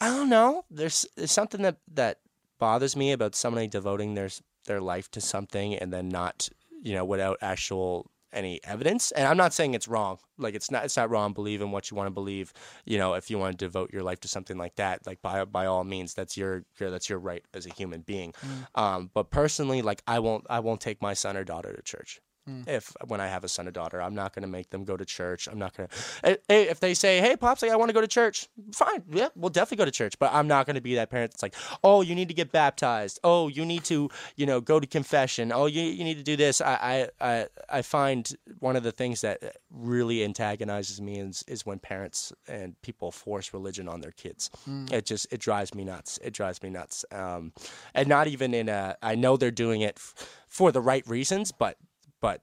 I 0.00 0.08
don't 0.08 0.28
know. 0.28 0.64
There's 0.70 1.06
there's 1.16 1.30
something 1.32 1.62
that 1.62 1.76
that 1.94 2.18
bothers 2.58 2.96
me 2.96 3.12
about 3.12 3.36
somebody 3.36 3.68
devoting 3.68 4.14
their 4.14 4.28
their 4.66 4.80
life 4.80 5.08
to 5.12 5.20
something 5.20 5.74
and 5.76 5.92
then 5.92 6.08
not 6.08 6.48
you 6.82 6.94
know 6.94 7.04
without 7.04 7.38
actual 7.40 8.10
any 8.32 8.60
evidence 8.64 9.10
and 9.12 9.26
i'm 9.26 9.36
not 9.36 9.52
saying 9.52 9.74
it's 9.74 9.88
wrong. 9.88 10.18
Like 10.40 10.54
it's 10.54 10.70
not 10.70 10.84
it's 10.84 10.96
not 10.96 11.10
wrong 11.10 11.32
believe 11.32 11.62
in 11.62 11.72
what 11.72 11.90
you 11.90 11.96
want 11.96 12.06
to 12.06 12.12
believe 12.12 12.52
you 12.84 12.96
know 12.96 13.14
if 13.14 13.30
you 13.30 13.38
want 13.38 13.58
to 13.58 13.64
devote 13.64 13.92
your 13.92 14.02
life 14.02 14.20
to 14.20 14.28
something 14.28 14.56
like 14.56 14.76
that 14.76 15.06
like 15.06 15.20
by 15.20 15.44
by 15.44 15.66
all 15.66 15.82
means 15.82 16.14
that's 16.14 16.36
your, 16.36 16.64
your 16.78 16.90
that's 16.90 17.08
your 17.08 17.18
right 17.18 17.44
as 17.54 17.66
a 17.66 17.70
human 17.70 18.02
being. 18.02 18.32
Um 18.74 19.10
but 19.12 19.30
personally 19.30 19.82
like 19.82 20.02
i 20.06 20.18
won't 20.18 20.46
i 20.48 20.60
won't 20.60 20.80
take 20.80 21.02
my 21.02 21.14
son 21.14 21.36
or 21.36 21.44
daughter 21.44 21.74
to 21.74 21.82
church 21.82 22.20
if 22.66 22.94
when 23.06 23.20
I 23.20 23.28
have 23.28 23.44
a 23.44 23.48
son 23.48 23.68
or 23.68 23.70
daughter, 23.70 24.00
I'm 24.00 24.14
not 24.14 24.34
going 24.34 24.42
to 24.42 24.48
make 24.48 24.70
them 24.70 24.84
go 24.84 24.96
to 24.96 25.04
church. 25.04 25.48
I'm 25.48 25.58
not 25.58 25.76
going 25.76 25.88
to. 25.88 25.94
Eh, 26.24 26.36
hey, 26.48 26.66
eh, 26.66 26.70
if 26.70 26.80
they 26.80 26.94
say, 26.94 27.20
"Hey, 27.20 27.36
pops, 27.36 27.62
like, 27.62 27.70
I 27.70 27.76
want 27.76 27.88
to 27.88 27.92
go 27.92 28.00
to 28.00 28.08
church," 28.08 28.48
fine, 28.72 29.02
yeah, 29.10 29.28
we'll 29.34 29.50
definitely 29.50 29.78
go 29.78 29.84
to 29.84 29.90
church. 29.90 30.18
But 30.18 30.32
I'm 30.32 30.48
not 30.48 30.66
going 30.66 30.76
to 30.76 30.80
be 30.82 30.94
that 30.96 31.10
parent 31.10 31.32
that's 31.32 31.42
like, 31.42 31.54
"Oh, 31.82 32.02
you 32.02 32.14
need 32.14 32.28
to 32.28 32.34
get 32.34 32.52
baptized. 32.52 33.20
Oh, 33.24 33.48
you 33.48 33.64
need 33.64 33.84
to, 33.84 34.10
you 34.36 34.46
know, 34.46 34.60
go 34.60 34.80
to 34.80 34.86
confession. 34.86 35.52
Oh, 35.52 35.66
you 35.66 35.82
you 35.82 36.04
need 36.04 36.16
to 36.16 36.22
do 36.22 36.36
this." 36.36 36.60
I 36.60 37.08
I 37.20 37.28
I, 37.28 37.46
I 37.68 37.82
find 37.82 38.36
one 38.58 38.76
of 38.76 38.82
the 38.82 38.92
things 38.92 39.20
that 39.22 39.56
really 39.70 40.24
antagonizes 40.24 41.00
me 41.00 41.18
is 41.20 41.44
is 41.46 41.66
when 41.66 41.78
parents 41.78 42.32
and 42.46 42.80
people 42.82 43.12
force 43.12 43.52
religion 43.52 43.88
on 43.88 44.00
their 44.00 44.12
kids. 44.12 44.50
Mm. 44.68 44.92
It 44.92 45.06
just 45.06 45.26
it 45.30 45.40
drives 45.40 45.74
me 45.74 45.84
nuts. 45.84 46.18
It 46.22 46.32
drives 46.32 46.62
me 46.62 46.70
nuts. 46.70 47.04
Um, 47.12 47.52
and 47.94 48.08
not 48.08 48.28
even 48.28 48.54
in 48.54 48.68
a. 48.68 48.96
I 49.02 49.14
know 49.14 49.36
they're 49.36 49.50
doing 49.50 49.80
it 49.82 49.94
f- 49.96 50.14
for 50.48 50.72
the 50.72 50.80
right 50.80 51.06
reasons, 51.06 51.52
but 51.52 51.76
but 52.20 52.42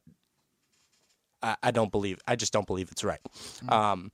I, 1.42 1.56
I 1.64 1.72
don't 1.72 1.92
believe 1.92 2.20
I 2.28 2.36
just 2.36 2.54
don't 2.54 2.68
believe 2.68 2.90
it's 2.92 3.04
right. 3.04 3.20
Um, 3.70 4.12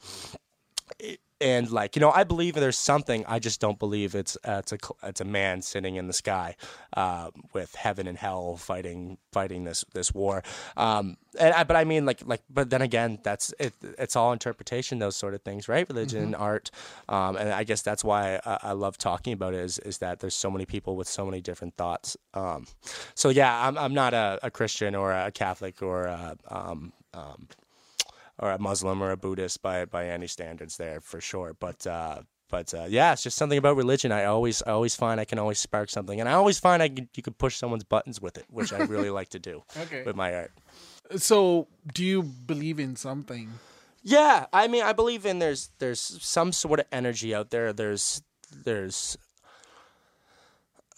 it- 0.99 1.19
and 1.41 1.69
like 1.71 1.95
you 1.95 1.99
know, 1.99 2.11
I 2.11 2.23
believe 2.23 2.53
there's 2.53 2.77
something. 2.77 3.25
I 3.27 3.39
just 3.39 3.59
don't 3.59 3.79
believe 3.79 4.15
it's 4.15 4.37
uh, 4.45 4.61
it's 4.63 4.71
a 4.71 4.77
it's 5.03 5.21
a 5.21 5.25
man 5.25 5.61
sitting 5.61 5.95
in 5.95 6.07
the 6.07 6.13
sky 6.13 6.55
uh, 6.95 7.31
with 7.53 7.75
heaven 7.75 8.07
and 8.07 8.17
hell 8.17 8.57
fighting 8.57 9.17
fighting 9.31 9.63
this 9.63 9.83
this 9.93 10.13
war. 10.13 10.43
Um, 10.77 11.17
and 11.39 11.53
I, 11.53 11.63
but 11.63 11.75
I 11.75 11.83
mean 11.83 12.05
like 12.05 12.21
like 12.25 12.41
but 12.49 12.69
then 12.69 12.81
again, 12.81 13.19
that's 13.23 13.53
it. 13.59 13.73
It's 13.97 14.15
all 14.15 14.33
interpretation. 14.33 14.99
Those 14.99 15.15
sort 15.15 15.33
of 15.33 15.41
things, 15.41 15.67
right? 15.67 15.87
Religion, 15.89 16.35
art, 16.35 16.71
um, 17.09 17.35
and 17.35 17.49
I 17.49 17.63
guess 17.63 17.81
that's 17.81 18.03
why 18.03 18.39
I, 18.45 18.59
I 18.63 18.71
love 18.73 18.97
talking 18.97 19.33
about 19.33 19.53
it. 19.53 19.61
Is 19.61 19.79
is 19.79 19.97
that 19.99 20.19
there's 20.19 20.35
so 20.35 20.51
many 20.51 20.65
people 20.65 20.95
with 20.95 21.07
so 21.07 21.25
many 21.25 21.41
different 21.41 21.75
thoughts. 21.75 22.17
Um, 22.33 22.65
so 23.15 23.29
yeah, 23.29 23.67
I'm 23.67 23.77
I'm 23.77 23.93
not 23.93 24.13
a, 24.13 24.39
a 24.43 24.51
Christian 24.51 24.95
or 24.95 25.11
a 25.11 25.31
Catholic 25.31 25.81
or 25.81 26.05
a, 26.05 26.37
um, 26.49 26.93
um, 27.13 27.47
or 28.41 28.51
a 28.51 28.59
Muslim 28.59 29.01
or 29.01 29.11
a 29.11 29.17
Buddhist 29.17 29.61
by 29.61 29.85
by 29.85 30.07
any 30.07 30.27
standards 30.27 30.77
there 30.77 30.99
for 31.01 31.21
sure. 31.21 31.55
But 31.59 31.85
uh, 31.87 32.23
but 32.49 32.73
uh, 32.73 32.85
yeah, 32.89 33.13
it's 33.13 33.23
just 33.23 33.37
something 33.37 33.57
about 33.57 33.77
religion. 33.77 34.11
I 34.11 34.25
always 34.25 34.61
I 34.63 34.71
always 34.71 34.95
find 34.95 35.19
I 35.21 35.25
can 35.25 35.39
always 35.39 35.59
spark 35.59 35.89
something, 35.89 36.19
and 36.19 36.27
I 36.27 36.33
always 36.33 36.59
find 36.59 36.83
I 36.83 36.89
can, 36.89 37.07
you 37.15 37.23
could 37.23 37.37
push 37.37 37.55
someone's 37.55 37.83
buttons 37.85 38.19
with 38.21 38.37
it, 38.37 38.45
which 38.49 38.73
I 38.73 38.79
really 38.79 39.09
like 39.19 39.29
to 39.29 39.39
do 39.39 39.63
Okay. 39.83 40.03
with 40.03 40.15
my 40.15 40.33
art. 40.35 40.51
So, 41.17 41.67
do 41.93 42.03
you 42.03 42.23
believe 42.23 42.79
in 42.79 42.95
something? 42.95 43.49
Yeah, 44.03 44.47
I 44.51 44.67
mean, 44.67 44.83
I 44.83 44.93
believe 44.93 45.25
in 45.25 45.39
there's 45.39 45.69
there's 45.79 45.99
some 45.99 46.51
sort 46.51 46.79
of 46.79 46.87
energy 46.91 47.35
out 47.35 47.51
there. 47.51 47.71
There's 47.71 48.21
there's 48.65 49.17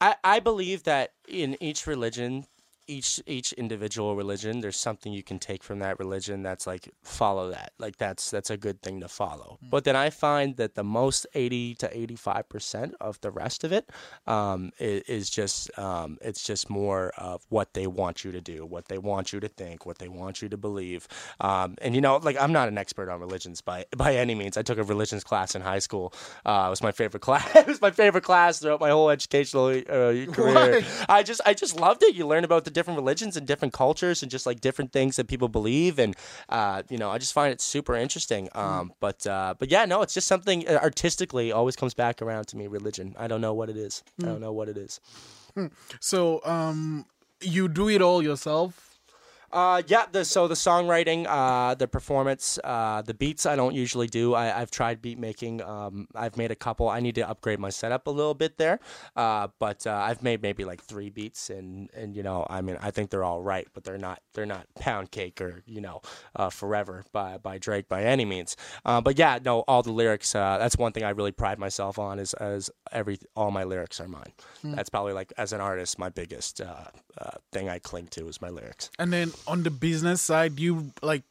I 0.00 0.14
I 0.22 0.40
believe 0.40 0.84
that 0.84 1.12
in 1.28 1.56
each 1.60 1.86
religion, 1.86 2.46
each 2.90 3.20
each 3.26 3.52
individual 3.52 4.16
religion, 4.16 4.60
there's 4.60 4.78
something 4.78 5.12
you 5.12 5.22
can 5.22 5.38
take 5.38 5.62
from 5.62 5.78
that 5.78 5.98
religion 5.98 6.42
that's 6.42 6.66
like 6.66 6.90
follow 7.02 7.50
that. 7.50 7.72
Like 7.78 7.96
that's 7.96 8.30
that's 8.30 8.50
a 8.50 8.56
good 8.56 8.82
thing 8.82 9.00
to 9.00 9.08
follow. 9.08 9.58
But 9.62 9.84
then 9.84 9.96
I 9.96 10.10
find 10.10 10.56
that 10.56 10.74
the 10.74 10.84
most 10.84 11.26
80 11.34 11.76
to 11.76 11.88
85% 11.88 12.94
of 13.00 13.20
the 13.20 13.30
rest 13.30 13.64
of 13.64 13.72
it 13.72 13.88
um, 14.26 14.72
is, 14.78 15.02
is 15.02 15.30
just 15.30 15.76
um, 15.78 16.18
it's 16.20 16.42
just 16.42 16.68
more 16.68 17.12
of 17.16 17.44
what 17.48 17.74
they 17.74 17.86
want 17.86 18.24
you 18.24 18.32
to 18.32 18.40
do, 18.40 18.66
what 18.66 18.88
they 18.88 18.98
want 18.98 19.32
you 19.32 19.40
to 19.40 19.48
think, 19.48 19.86
what 19.86 19.98
they 19.98 20.08
want 20.08 20.42
you 20.42 20.48
to 20.48 20.56
believe. 20.56 21.06
Um, 21.40 21.76
and 21.80 21.94
you 21.94 22.00
know, 22.00 22.16
like 22.16 22.36
I'm 22.40 22.52
not 22.52 22.68
an 22.68 22.76
expert 22.76 23.08
on 23.08 23.20
religions 23.20 23.60
by 23.60 23.86
by 23.96 24.16
any 24.16 24.34
means. 24.34 24.56
I 24.56 24.62
took 24.62 24.78
a 24.78 24.82
religions 24.82 25.22
class 25.22 25.54
in 25.54 25.62
high 25.62 25.78
school. 25.78 26.12
Uh, 26.44 26.64
it 26.66 26.70
was 26.70 26.82
my 26.82 26.92
favorite 26.92 27.20
class. 27.28 27.54
it 27.54 27.66
was 27.66 27.80
my 27.80 27.90
favorite 27.90 28.24
class 28.24 28.58
throughout 28.58 28.80
my 28.80 28.90
whole 28.90 29.10
educational 29.10 29.68
uh, 29.68 30.32
career. 30.32 30.80
Why? 30.80 30.84
I 31.08 31.22
just 31.22 31.40
I 31.46 31.54
just 31.54 31.78
loved 31.78 32.02
it. 32.02 32.14
You 32.14 32.26
learn 32.26 32.44
about 32.44 32.64
the 32.64 32.70
different 32.80 32.98
religions 33.02 33.36
and 33.36 33.46
different 33.46 33.74
cultures 33.74 34.22
and 34.22 34.30
just 34.30 34.46
like 34.46 34.58
different 34.60 34.90
things 34.92 35.16
that 35.16 35.26
people 35.28 35.48
believe 35.48 35.98
and 35.98 36.16
uh, 36.48 36.82
you 36.88 36.98
know 37.02 37.10
I 37.14 37.18
just 37.18 37.34
find 37.34 37.52
it 37.52 37.60
super 37.60 37.94
interesting. 37.94 38.48
Um, 38.54 38.92
but 39.00 39.26
uh, 39.26 39.54
but 39.58 39.70
yeah, 39.70 39.84
no, 39.92 40.00
it's 40.04 40.14
just 40.14 40.28
something 40.34 40.66
uh, 40.66 40.78
artistically 40.82 41.52
always 41.52 41.76
comes 41.76 41.94
back 41.94 42.22
around 42.22 42.46
to 42.48 42.56
me. 42.56 42.66
Religion. 42.80 43.14
I 43.18 43.26
don't 43.30 43.42
know 43.46 43.54
what 43.60 43.68
it 43.68 43.76
is. 43.76 44.02
I 44.22 44.26
don't 44.26 44.40
know 44.40 44.52
what 44.52 44.68
it 44.68 44.78
is. 44.86 45.00
So, 46.00 46.40
um, 46.44 47.06
you 47.40 47.68
do 47.68 47.88
it 47.88 48.00
all 48.02 48.22
yourself? 48.22 48.89
Uh, 49.52 49.82
yeah. 49.86 50.06
The, 50.10 50.24
so 50.24 50.48
the 50.48 50.54
songwriting, 50.54 51.26
uh, 51.28 51.74
the 51.74 51.88
performance, 51.88 52.58
uh, 52.62 53.02
the 53.02 53.14
beats 53.14 53.46
I 53.46 53.56
don't 53.56 53.74
usually 53.74 54.06
do. 54.06 54.34
I, 54.34 54.60
I've 54.60 54.70
tried 54.70 55.02
beat 55.02 55.18
making. 55.18 55.62
Um, 55.62 56.08
I've 56.14 56.36
made 56.36 56.50
a 56.50 56.56
couple. 56.56 56.88
I 56.88 57.00
need 57.00 57.16
to 57.16 57.28
upgrade 57.28 57.58
my 57.58 57.70
setup 57.70 58.06
a 58.06 58.10
little 58.10 58.34
bit 58.34 58.58
there. 58.58 58.80
Uh, 59.16 59.48
but 59.58 59.86
uh, 59.86 59.92
I've 59.92 60.22
made 60.22 60.42
maybe 60.42 60.64
like 60.64 60.82
three 60.82 61.10
beats, 61.10 61.50
and 61.50 61.90
and 61.94 62.14
you 62.14 62.22
know, 62.22 62.46
I 62.48 62.60
mean, 62.60 62.76
I 62.80 62.90
think 62.90 63.10
they're 63.10 63.24
all 63.24 63.42
right, 63.42 63.66
but 63.74 63.84
they're 63.84 63.98
not 63.98 64.20
they're 64.34 64.46
not 64.46 64.66
pound 64.78 65.10
cake 65.10 65.40
or 65.40 65.62
you 65.66 65.80
know, 65.80 66.00
uh, 66.36 66.50
forever 66.50 67.04
by 67.12 67.38
by 67.38 67.58
Drake 67.58 67.88
by 67.88 68.04
any 68.04 68.24
means. 68.24 68.56
But 68.84 69.18
yeah, 69.18 69.38
no, 69.44 69.60
all 69.60 69.82
the 69.82 69.92
lyrics. 69.92 70.34
Uh, 70.34 70.58
that's 70.58 70.76
one 70.76 70.92
thing 70.92 71.04
I 71.04 71.10
really 71.10 71.32
pride 71.32 71.58
myself 71.58 71.98
on 71.98 72.18
is 72.18 72.34
as 72.34 72.70
every 72.92 73.18
all 73.34 73.50
my 73.50 73.64
lyrics 73.64 74.00
are 74.00 74.08
mine. 74.08 74.32
That's 74.62 74.90
probably 74.90 75.12
like 75.12 75.32
as 75.36 75.52
an 75.52 75.60
artist, 75.60 75.98
my 75.98 76.08
biggest 76.08 76.60
uh, 76.60 76.84
uh, 77.18 77.30
thing 77.52 77.68
I 77.68 77.78
cling 77.78 78.08
to 78.08 78.28
is 78.28 78.40
my 78.40 78.48
lyrics. 78.48 78.90
And 78.98 79.12
then 79.12 79.32
on 79.46 79.62
the 79.62 79.70
business 79.70 80.22
side, 80.22 80.58
you 80.60 80.92
like 81.02 81.24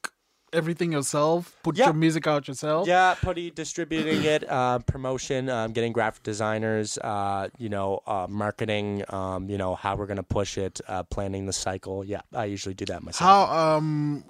everything 0.52 0.92
yourself? 0.92 1.56
Put 1.64 1.78
Yeah. 1.78 1.86
your 1.86 1.94
music 1.94 2.26
out 2.28 2.48
yourself? 2.48 2.88
Yeah, 2.88 3.14
putting 3.22 3.54
distributing 3.54 4.24
it, 4.24 4.50
uh, 4.50 4.80
promotion, 4.80 5.50
um, 5.50 5.74
getting 5.74 5.94
graphic 5.94 6.24
designers, 6.24 6.98
uh, 7.00 7.50
you 7.58 7.70
know, 7.70 8.02
uh, 8.08 8.26
marketing, 8.30 9.04
um, 9.10 9.50
you 9.50 9.58
know, 9.58 9.76
how 9.76 9.96
we're 9.96 10.08
gonna 10.08 10.24
push 10.24 10.58
it, 10.58 10.82
uh, 10.88 11.04
planning 11.04 11.46
the 11.46 11.54
cycle. 11.54 12.04
Yeah, 12.04 12.22
I 12.34 12.46
usually 12.46 12.74
do 12.76 12.86
that 12.86 13.04
myself. 13.04 13.30
How 13.50 13.78
um 13.78 14.24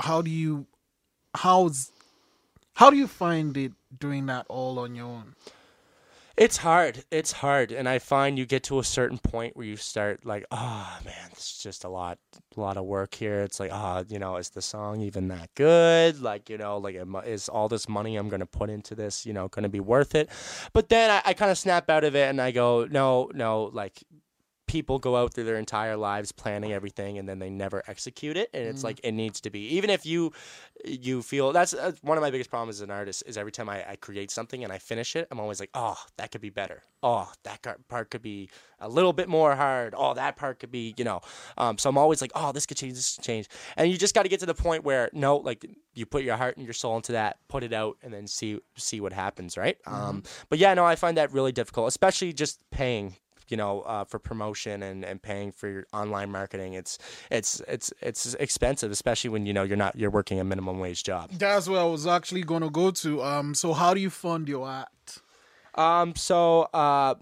how 0.00 0.22
do 0.22 0.30
you 0.30 0.66
how's 1.34 1.90
how 2.74 2.90
do 2.90 2.96
you 2.96 3.08
find 3.08 3.56
it 3.56 3.72
doing 3.98 4.26
that 4.26 4.46
all 4.48 4.78
on 4.78 4.94
your 4.94 5.06
own? 5.06 5.34
It's 6.38 6.56
hard. 6.56 7.02
It's 7.10 7.32
hard, 7.32 7.72
and 7.72 7.88
I 7.88 7.98
find 7.98 8.38
you 8.38 8.46
get 8.46 8.62
to 8.64 8.78
a 8.78 8.84
certain 8.84 9.18
point 9.18 9.56
where 9.56 9.66
you 9.66 9.76
start 9.76 10.24
like, 10.24 10.46
oh 10.52 10.98
man, 11.04 11.30
it's 11.32 11.60
just 11.60 11.82
a 11.82 11.88
lot, 11.88 12.18
a 12.56 12.60
lot 12.60 12.76
of 12.76 12.84
work 12.84 13.12
here. 13.12 13.42
It's 13.42 13.58
like, 13.58 13.72
oh, 13.72 14.04
you 14.08 14.20
know, 14.20 14.36
is 14.36 14.50
the 14.50 14.62
song 14.62 15.00
even 15.00 15.26
that 15.28 15.50
good? 15.56 16.20
Like, 16.20 16.48
you 16.48 16.56
know, 16.56 16.78
like, 16.78 16.96
is 17.26 17.48
all 17.48 17.68
this 17.68 17.88
money 17.88 18.14
I'm 18.14 18.28
to 18.38 18.46
put 18.46 18.70
into 18.70 18.94
this, 18.94 19.26
you 19.26 19.32
know, 19.32 19.48
to 19.64 19.68
be 19.68 19.80
worth 19.80 20.14
it? 20.14 20.30
But 20.72 20.88
then 20.88 21.10
I, 21.10 21.22
I 21.30 21.34
kind 21.34 21.50
of 21.50 21.58
snap 21.58 21.90
out 21.90 22.04
of 22.04 22.14
it 22.14 22.28
and 22.28 22.40
I 22.40 22.52
go, 22.52 22.86
no, 22.88 23.30
no, 23.34 23.70
like. 23.72 24.04
People 24.68 24.98
go 24.98 25.16
out 25.16 25.34
through 25.34 25.44
their 25.44 25.56
entire 25.56 25.96
lives 25.96 26.30
planning 26.30 26.72
everything, 26.72 27.18
and 27.18 27.28
then 27.28 27.40
they 27.40 27.50
never 27.50 27.82
execute 27.88 28.36
it. 28.36 28.50
And 28.54 28.64
it's 28.64 28.84
like 28.84 29.00
it 29.02 29.12
needs 29.12 29.40
to 29.40 29.50
be. 29.50 29.60
Even 29.76 29.90
if 29.90 30.06
you, 30.06 30.32
you 30.84 31.22
feel 31.22 31.52
that's 31.52 31.74
uh, 31.74 31.92
one 32.02 32.16
of 32.16 32.22
my 32.22 32.30
biggest 32.30 32.50
problems 32.50 32.76
as 32.76 32.82
an 32.82 32.90
artist 32.90 33.24
is 33.26 33.36
every 33.36 33.50
time 33.50 33.68
I, 33.68 33.90
I 33.90 33.96
create 33.96 34.30
something 34.30 34.62
and 34.62 34.72
I 34.72 34.78
finish 34.78 35.16
it, 35.16 35.26
I'm 35.30 35.40
always 35.40 35.58
like, 35.58 35.70
oh, 35.74 35.96
that 36.18 36.30
could 36.30 36.40
be 36.40 36.50
better. 36.50 36.82
Oh, 37.02 37.30
that 37.44 37.66
part 37.88 38.10
could 38.10 38.22
be 38.22 38.50
a 38.80 38.88
little 38.88 39.12
bit 39.12 39.28
more 39.28 39.56
hard. 39.56 39.94
Oh, 39.96 40.14
that 40.14 40.36
part 40.36 40.58
could 40.58 40.70
be, 40.70 40.94
you 40.96 41.04
know. 41.04 41.20
Um, 41.56 41.78
so 41.78 41.88
I'm 41.88 41.98
always 41.98 42.20
like, 42.20 42.32
oh, 42.34 42.52
this 42.52 42.66
could 42.66 42.76
change, 42.76 42.94
this 42.94 43.16
could 43.16 43.24
change. 43.24 43.48
And 43.76 43.90
you 43.90 43.96
just 43.96 44.14
got 44.14 44.24
to 44.24 44.28
get 44.28 44.40
to 44.40 44.46
the 44.46 44.54
point 44.54 44.84
where 44.84 45.08
no, 45.12 45.38
like 45.38 45.64
you 45.94 46.06
put 46.06 46.24
your 46.24 46.36
heart 46.36 46.56
and 46.56 46.66
your 46.66 46.74
soul 46.74 46.96
into 46.96 47.12
that, 47.12 47.38
put 47.48 47.62
it 47.62 47.72
out, 47.72 47.96
and 48.02 48.12
then 48.12 48.26
see 48.26 48.60
see 48.76 49.00
what 49.00 49.12
happens, 49.12 49.56
right? 49.56 49.78
Um, 49.86 50.22
but 50.48 50.58
yeah, 50.58 50.74
no, 50.74 50.84
I 50.84 50.96
find 50.96 51.16
that 51.16 51.32
really 51.32 51.52
difficult, 51.52 51.88
especially 51.88 52.32
just 52.32 52.60
paying 52.70 53.16
you 53.50 53.56
know, 53.56 53.82
uh, 53.82 54.04
for 54.04 54.18
promotion 54.18 54.82
and, 54.82 55.04
and 55.04 55.22
paying 55.22 55.52
for 55.52 55.68
your 55.68 55.86
online 55.92 56.30
marketing. 56.30 56.74
It's 56.74 56.98
it's 57.30 57.60
it's 57.68 57.92
it's 58.00 58.34
expensive, 58.34 58.90
especially 58.90 59.30
when 59.30 59.46
you 59.46 59.52
know 59.52 59.62
you're 59.62 59.76
not 59.76 59.96
you're 59.96 60.10
working 60.10 60.40
a 60.40 60.44
minimum 60.44 60.78
wage 60.78 61.02
job. 61.04 61.30
That's 61.32 61.68
what 61.68 61.78
I 61.78 61.84
was 61.84 62.06
actually 62.06 62.42
gonna 62.42 62.70
go 62.70 62.90
to. 62.90 63.22
Um 63.22 63.54
so 63.54 63.72
how 63.72 63.94
do 63.94 64.00
you 64.00 64.10
fund 64.10 64.48
your 64.48 64.66
art? 64.66 64.88
Um, 65.74 66.16
so 66.16 66.62
uh, 66.74 67.14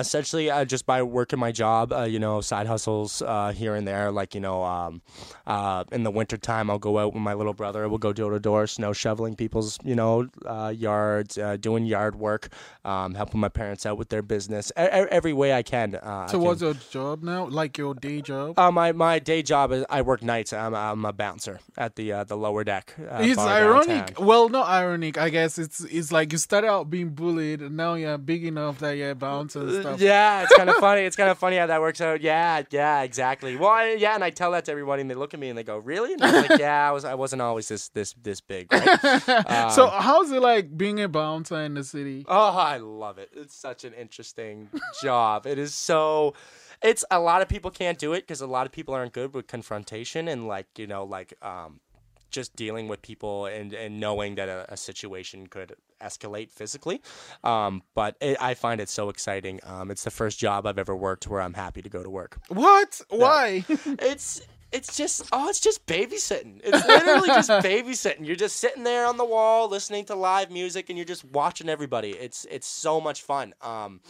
essentially 0.00 0.50
uh, 0.50 0.64
just 0.64 0.86
by 0.86 1.02
working 1.02 1.38
my 1.38 1.52
job, 1.52 1.92
uh, 1.92 2.02
you 2.02 2.18
know, 2.18 2.40
side 2.40 2.66
hustles 2.66 3.22
uh, 3.22 3.52
here 3.52 3.74
and 3.74 3.86
there. 3.86 4.10
Like 4.10 4.34
you 4.34 4.40
know, 4.40 4.62
um, 4.64 5.02
uh, 5.46 5.84
in 5.92 6.02
the 6.04 6.10
wintertime, 6.10 6.70
I'll 6.70 6.78
go 6.78 6.98
out 6.98 7.14
with 7.14 7.22
my 7.22 7.34
little 7.34 7.54
brother. 7.54 7.88
We'll 7.88 7.98
go 7.98 8.12
door 8.12 8.30
to 8.32 8.40
door, 8.40 8.66
snow 8.66 8.92
shoveling 8.92 9.36
people's 9.36 9.78
you 9.84 9.94
know 9.94 10.28
uh, 10.46 10.72
yards, 10.76 11.38
uh, 11.38 11.56
doing 11.56 11.84
yard 11.86 12.16
work, 12.16 12.48
um, 12.84 13.14
helping 13.14 13.40
my 13.40 13.48
parents 13.48 13.86
out 13.86 13.98
with 13.98 14.08
their 14.08 14.22
business 14.22 14.70
e- 14.78 14.80
every 14.80 15.32
way 15.32 15.52
I 15.52 15.62
can. 15.62 15.94
Uh, 15.94 16.26
So 16.28 16.38
I 16.40 16.42
what's 16.44 16.60
your 16.62 16.74
job 16.74 17.22
now? 17.22 17.46
Like 17.46 17.78
your 17.78 17.94
day 17.94 18.20
job? 18.22 18.58
uh, 18.58 18.70
my 18.70 18.92
my 18.92 19.18
day 19.18 19.42
job 19.42 19.72
is 19.72 19.84
I 19.90 20.02
work 20.02 20.22
nights. 20.22 20.52
I'm, 20.52 20.74
I'm 20.74 21.04
a 21.04 21.12
bouncer 21.12 21.60
at 21.76 21.96
the 21.96 22.12
uh, 22.12 22.24
the 22.24 22.36
lower 22.36 22.64
deck. 22.64 22.94
Uh, 22.98 23.18
it's 23.22 23.38
ironic. 23.38 23.88
downtown. 23.88 24.26
Well, 24.26 24.48
not 24.48 24.68
ironic. 24.68 25.18
I 25.18 25.30
guess 25.30 25.58
it's 25.58 25.80
it's 25.84 26.12
like 26.12 26.32
you 26.32 26.38
started 26.38 26.68
out 26.68 26.90
being 26.90 27.10
bullied, 27.10 27.60
and 27.62 27.76
now 27.76 27.94
you're 27.94 28.18
big 28.18 28.44
enough 28.44 28.78
that 28.80 28.96
you're 28.96 29.14
bouncing 29.14 29.62
and 29.62 29.82
stuff. 29.96 30.00
Yeah, 30.08 30.42
it's 30.42 30.54
kind 30.56 30.70
of 30.70 30.76
funny. 30.76 31.02
It's 31.02 31.16
kind 31.16 31.30
of 31.30 31.38
funny 31.38 31.56
how 31.56 31.66
that 31.66 31.80
works 31.80 32.00
out. 32.00 32.20
Yeah, 32.20 32.62
yeah, 32.70 33.02
exactly. 33.02 33.56
Well, 33.56 33.70
I, 33.70 33.96
yeah, 33.98 34.14
and 34.14 34.22
I 34.24 34.30
tell 34.30 34.52
that 34.52 34.64
to 34.66 34.72
everybody, 34.72 35.02
and 35.02 35.10
they 35.10 35.14
look 35.14 35.34
at 35.34 35.40
me 35.40 35.48
and 35.48 35.58
they 35.58 35.64
go, 35.64 35.78
"Really?" 35.78 36.12
And 36.14 36.22
I'm 36.22 36.48
like, 36.48 36.58
"Yeah, 36.60 36.88
I 36.88 36.92
was. 36.92 37.04
I 37.04 37.14
wasn't 37.14 37.42
always 37.42 37.68
this 37.68 37.88
this 37.88 38.14
this 38.22 38.40
big." 38.40 38.72
Right? 38.72 38.88
Um, 39.48 39.70
so 39.70 39.86
how's 39.88 40.30
it 40.30 40.42
like 40.42 40.76
being 40.76 41.00
a 41.00 41.08
bouncer 41.08 41.60
in 41.60 41.74
the 41.74 41.84
city? 41.84 42.24
Oh, 42.28 42.56
I 42.56 42.78
love 42.78 43.18
it. 43.18 43.30
It's 43.34 43.54
such 43.54 43.84
an 43.84 43.94
interesting 43.94 44.68
job. 45.02 45.46
It 45.46 45.58
is 45.58 45.74
so. 45.74 46.34
It's 46.82 47.04
a 47.10 47.18
lot 47.18 47.42
of 47.42 47.48
people 47.48 47.70
can't 47.70 47.98
do 47.98 48.12
it 48.12 48.20
because 48.20 48.40
a 48.40 48.46
lot 48.46 48.66
of 48.66 48.72
people 48.72 48.94
aren't 48.94 49.12
good 49.12 49.34
with 49.34 49.46
confrontation 49.48 50.28
and 50.28 50.46
like 50.46 50.66
you 50.76 50.86
know 50.86 51.04
like 51.04 51.34
um, 51.42 51.80
just 52.30 52.54
dealing 52.56 52.88
with 52.88 53.02
people 53.02 53.46
and 53.46 53.72
and 53.72 53.98
knowing 53.98 54.36
that 54.36 54.48
a, 54.48 54.66
a 54.72 54.76
situation 54.76 55.46
could 55.46 55.74
escalate 56.00 56.50
physically. 56.50 57.02
Um, 57.44 57.82
but 57.94 58.16
it, 58.20 58.36
I 58.40 58.54
find 58.54 58.80
it 58.80 58.88
so 58.88 59.08
exciting. 59.08 59.60
Um, 59.64 59.90
it's 59.90 60.04
the 60.04 60.10
first 60.10 60.38
job 60.38 60.66
I've 60.66 60.78
ever 60.78 60.96
worked 60.96 61.28
where 61.28 61.40
I'm 61.40 61.54
happy 61.54 61.82
to 61.82 61.88
go 61.88 62.02
to 62.02 62.10
work. 62.10 62.38
What? 62.48 63.00
Why? 63.08 63.64
It's 64.00 64.42
it's 64.70 64.96
just 64.96 65.28
oh, 65.32 65.48
it's 65.48 65.60
just 65.60 65.86
babysitting. 65.86 66.60
It's 66.62 66.86
literally 66.86 67.28
just 67.28 67.48
babysitting. 67.64 68.26
You're 68.26 68.36
just 68.36 68.56
sitting 68.56 68.84
there 68.84 69.06
on 69.06 69.16
the 69.16 69.24
wall 69.24 69.68
listening 69.68 70.04
to 70.06 70.14
live 70.14 70.50
music 70.50 70.88
and 70.88 70.98
you're 70.98 71.06
just 71.06 71.24
watching 71.24 71.68
everybody. 71.68 72.10
It's 72.10 72.46
it's 72.50 72.66
so 72.66 73.00
much 73.00 73.22
fun. 73.22 73.54
Um 73.62 74.00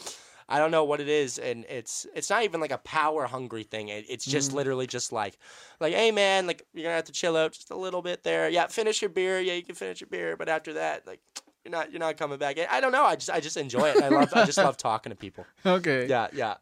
I 0.51 0.59
don't 0.59 0.71
know 0.71 0.85
what 0.85 1.01
it 1.01 1.09
is, 1.09 1.39
and 1.39 1.67
it's 1.69 2.07
it's 2.15 2.31
not 2.31 2.43
even 2.43 2.61
like 2.61 2.71
a 2.71 2.79
power 2.79 3.27
hungry 3.27 3.65
thing. 3.65 3.89
It, 3.89 4.07
it's 4.09 4.25
just 4.25 4.55
literally 4.55 4.87
just 4.87 5.13
like, 5.13 5.37
like, 5.79 5.93
hey 5.93 6.11
man, 6.11 6.47
like 6.47 6.63
you're 6.73 6.85
gonna 6.85 6.95
have 6.95 7.05
to 7.05 7.13
chill 7.13 7.37
out 7.37 7.53
just 7.53 7.71
a 7.71 7.77
little 7.77 8.01
bit 8.01 8.23
there. 8.23 8.49
Yeah, 8.49 8.67
finish 8.69 9.03
your 9.03 9.11
beer. 9.11 9.41
Yeah, 9.41 9.53
you 9.53 9.63
can 9.63 9.75
finish 9.75 10.01
your 10.01 10.09
beer, 10.09 10.39
but 10.39 10.49
after 10.49 10.73
that, 10.75 11.07
like, 11.07 11.21
you're 11.65 11.73
not 11.73 11.91
you're 11.93 12.01
not 12.01 12.17
coming 12.17 12.39
back. 12.39 12.57
I 12.71 12.81
don't 12.81 12.93
know. 12.93 13.05
I 13.05 13.17
just 13.17 13.31
I 13.31 13.41
just 13.41 13.57
enjoy 13.57 13.91
it. 13.91 14.03
I 14.03 14.09
love 14.09 14.33
I 14.35 14.45
just 14.45 14.59
love 14.59 14.77
talking 14.89 15.11
to 15.11 15.17
people. 15.17 15.47
okay. 15.65 16.07
Yeah, 16.07 16.29
yeah. 16.33 16.57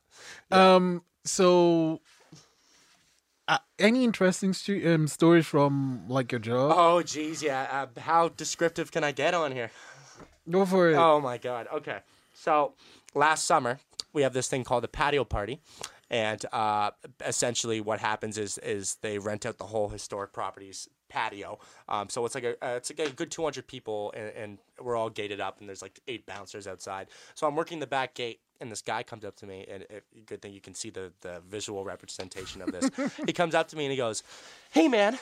Um. 0.51 1.03
So, 1.25 2.01
uh, 3.49 3.59
any 3.79 4.05
interesting 4.05 4.53
stu- 4.53 4.83
um, 4.95 5.07
stories 5.09 5.47
from 5.47 6.05
like 6.09 6.33
your 6.33 6.39
job? 6.41 6.73
Oh 6.77 7.03
geez, 7.03 7.43
yeah. 7.43 7.87
Uh, 7.97 8.01
how 8.01 8.29
descriptive 8.29 8.91
can 8.93 9.05
I 9.05 9.13
get 9.13 9.35
on 9.35 9.53
here? 9.53 9.71
Go 10.51 10.65
for 10.65 10.91
it. 10.91 10.95
Oh 10.97 11.21
my 11.21 11.39
god. 11.39 11.67
Okay. 11.73 11.99
So 12.35 12.75
last 13.15 13.47
summer 13.47 13.81
we 14.13 14.23
have 14.23 14.33
this 14.33 14.49
thing 14.49 14.65
called 14.65 14.85
a 14.85 14.89
patio 14.89 15.25
party, 15.25 15.61
and 16.11 16.45
uh, 16.53 16.91
essentially 17.25 17.81
what 17.81 18.01
happens 18.01 18.39
is 18.39 18.59
is 18.59 18.97
they 19.03 19.19
rent 19.19 19.45
out 19.47 19.59
the 19.59 19.67
whole 19.67 19.89
historic 19.89 20.33
properties 20.33 20.89
patio. 21.17 21.59
Um, 21.89 22.09
so 22.11 22.25
it's 22.27 22.35
like 22.35 22.45
a 22.45 22.53
uh, 22.65 22.77
it's 22.77 22.91
like 22.91 23.09
a 23.09 23.11
good 23.11 23.31
200 23.31 23.67
people, 23.67 24.13
and, 24.15 24.33
and 24.37 24.59
we're 24.81 24.97
all 24.97 25.09
gated 25.09 25.41
up, 25.41 25.61
and 25.61 25.69
there's 25.69 25.83
like 25.83 25.99
eight 26.07 26.27
bouncers 26.27 26.67
outside. 26.67 27.09
So 27.35 27.47
I'm 27.47 27.57
working 27.57 27.81
the 27.81 27.87
back 27.87 28.15
gate. 28.15 28.41
And 28.59 28.73
this 28.73 28.81
guy 28.81 29.03
comes 29.03 29.23
up 29.27 29.37
to 29.37 29.47
me, 29.47 29.67
and 29.71 29.83
it, 29.83 30.05
good 30.25 30.41
thing 30.41 30.55
you 30.55 30.63
can 30.63 30.73
see 30.73 30.89
the, 30.89 31.13
the 31.21 31.43
visual 31.47 31.85
representation 31.85 32.63
of 32.63 32.73
this. 32.73 32.89
he 33.27 33.35
comes 33.35 33.55
up 33.55 33.69
to 33.69 33.77
me 33.77 33.85
and 33.85 33.91
he 33.91 33.99
goes, 33.99 34.23
"Hey 34.71 34.89
man, 34.89 35.19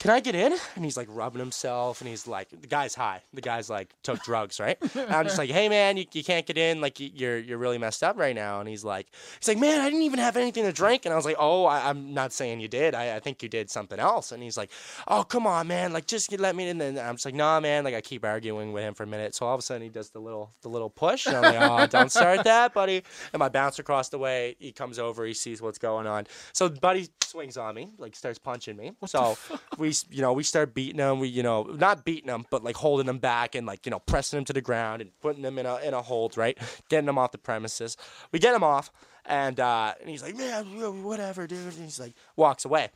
can 0.00 0.10
I 0.10 0.20
get 0.20 0.34
in? 0.34 0.54
And 0.76 0.84
he's 0.84 0.96
like 0.96 1.08
rubbing 1.10 1.38
himself, 1.40 2.00
and 2.00 2.08
he's 2.08 2.26
like, 2.26 2.48
the 2.50 2.66
guy's 2.66 2.94
high. 2.94 3.22
The 3.34 3.42
guy's 3.42 3.68
like 3.70 3.94
took 4.02 4.22
drugs, 4.24 4.58
right? 4.58 4.78
And 4.96 5.14
I'm 5.14 5.24
just 5.26 5.38
like, 5.38 5.50
hey 5.50 5.68
man, 5.68 5.96
you, 5.96 6.06
you 6.12 6.24
can't 6.24 6.46
get 6.46 6.56
in. 6.58 6.80
Like 6.80 6.98
you- 6.98 7.10
you're 7.14 7.38
you're 7.38 7.58
really 7.58 7.78
messed 7.78 8.02
up 8.02 8.16
right 8.18 8.34
now. 8.34 8.60
And 8.60 8.68
he's 8.68 8.82
like, 8.84 9.06
he's 9.38 9.48
like, 9.48 9.58
man, 9.58 9.80
I 9.80 9.84
didn't 9.90 10.02
even 10.02 10.18
have 10.18 10.36
anything 10.36 10.64
to 10.64 10.72
drink. 10.72 11.04
And 11.04 11.12
I 11.12 11.16
was 11.16 11.24
like, 11.26 11.36
oh, 11.38 11.66
I, 11.66 11.90
I'm 11.90 12.14
not 12.14 12.32
saying 12.32 12.60
you 12.60 12.68
did. 12.68 12.94
I, 12.94 13.16
I 13.16 13.20
think 13.20 13.42
you 13.42 13.48
did 13.48 13.70
something 13.70 13.98
else. 14.00 14.32
And 14.32 14.42
he's 14.42 14.56
like, 14.56 14.70
oh 15.06 15.22
come 15.22 15.46
on, 15.46 15.68
man, 15.68 15.92
like 15.92 16.06
just 16.06 16.32
let 16.38 16.56
me 16.56 16.68
in. 16.68 16.80
And 16.80 16.98
I'm 16.98 17.16
just 17.16 17.26
like, 17.26 17.34
nah, 17.34 17.60
man. 17.60 17.84
Like 17.84 17.94
I 17.94 18.00
keep 18.00 18.24
arguing 18.24 18.72
with 18.72 18.82
him 18.84 18.94
for 18.94 19.02
a 19.02 19.06
minute. 19.06 19.34
So 19.34 19.46
all 19.46 19.54
of 19.54 19.58
a 19.58 19.62
sudden 19.62 19.82
he 19.82 19.90
does 19.90 20.10
the 20.10 20.20
little 20.20 20.50
the 20.62 20.68
little 20.70 20.88
push, 20.90 21.26
and 21.26 21.36
I'm 21.36 21.42
like, 21.42 21.70
oh, 21.70 21.86
don't 21.98 22.10
start 22.10 22.44
that, 22.44 22.72
buddy. 22.72 23.02
And 23.34 23.38
my 23.40 23.50
bouncer 23.50 23.82
across 23.82 24.08
the 24.08 24.18
way, 24.18 24.56
he 24.58 24.72
comes 24.72 24.98
over, 24.98 25.26
he 25.26 25.34
sees 25.34 25.60
what's 25.60 25.78
going 25.78 26.06
on. 26.06 26.26
So 26.54 26.68
buddy 26.70 27.08
swings 27.22 27.56
on 27.56 27.74
me, 27.74 27.90
like 27.98 28.16
starts 28.16 28.38
punching 28.38 28.76
me. 28.76 28.92
so 29.06 29.36
we, 29.78 29.89
s- 29.90 30.04
you 30.10 30.22
know, 30.22 30.32
we 30.32 30.42
start 30.42 30.74
beating 30.74 30.98
him. 30.98 31.20
We, 31.20 31.28
you 31.28 31.42
know, 31.42 31.62
not 31.64 32.04
beating 32.04 32.28
him, 32.30 32.44
but 32.50 32.64
like 32.64 32.76
holding 32.76 33.08
him 33.08 33.18
back 33.18 33.54
and 33.54 33.66
like 33.66 33.86
you 33.86 33.90
know 33.90 33.98
pressing 34.00 34.38
him 34.38 34.44
to 34.46 34.52
the 34.52 34.60
ground 34.60 35.02
and 35.02 35.10
putting 35.20 35.42
him 35.44 35.58
in 35.58 35.66
a 35.66 35.76
in 35.78 35.94
a 35.94 36.02
hold, 36.02 36.36
right? 36.36 36.58
Getting 36.88 37.08
him 37.08 37.18
off 37.18 37.32
the 37.32 37.38
premises. 37.38 37.96
We 38.32 38.38
get 38.38 38.54
him 38.54 38.62
off, 38.64 38.90
and 39.26 39.58
uh, 39.60 39.94
and 40.00 40.08
he's 40.08 40.22
like, 40.22 40.36
man, 40.36 41.02
whatever, 41.02 41.46
dude. 41.46 41.58
And 41.58 41.84
he's 41.84 42.00
like, 42.00 42.14
walks 42.36 42.64
away. 42.64 42.88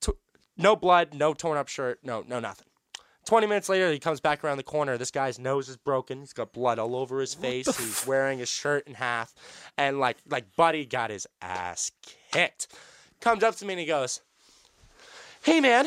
T- 0.00 0.12
no 0.56 0.76
blood, 0.76 1.14
no 1.14 1.34
torn 1.34 1.58
up 1.58 1.68
shirt, 1.68 1.98
no, 2.02 2.24
no 2.26 2.40
nothing. 2.40 2.66
20 3.26 3.46
minutes 3.46 3.70
later, 3.70 3.90
he 3.90 3.98
comes 3.98 4.20
back 4.20 4.44
around 4.44 4.58
the 4.58 4.62
corner. 4.62 4.98
This 4.98 5.10
guy's 5.10 5.38
nose 5.38 5.70
is 5.70 5.78
broken. 5.78 6.20
He's 6.20 6.34
got 6.34 6.52
blood 6.52 6.78
all 6.78 6.94
over 6.94 7.20
his 7.20 7.32
face. 7.32 7.74
He's 7.78 8.06
wearing 8.06 8.38
his 8.38 8.50
shirt 8.50 8.86
in 8.86 8.92
half. 8.92 9.34
And 9.78 9.98
like 9.98 10.18
like 10.28 10.54
Buddy 10.56 10.84
got 10.84 11.08
his 11.08 11.26
ass 11.40 11.90
kicked. 12.32 12.68
Comes 13.22 13.42
up 13.42 13.56
to 13.56 13.64
me 13.64 13.72
and 13.72 13.80
he 13.80 13.86
goes, 13.86 14.20
Hey 15.42 15.60
man, 15.60 15.86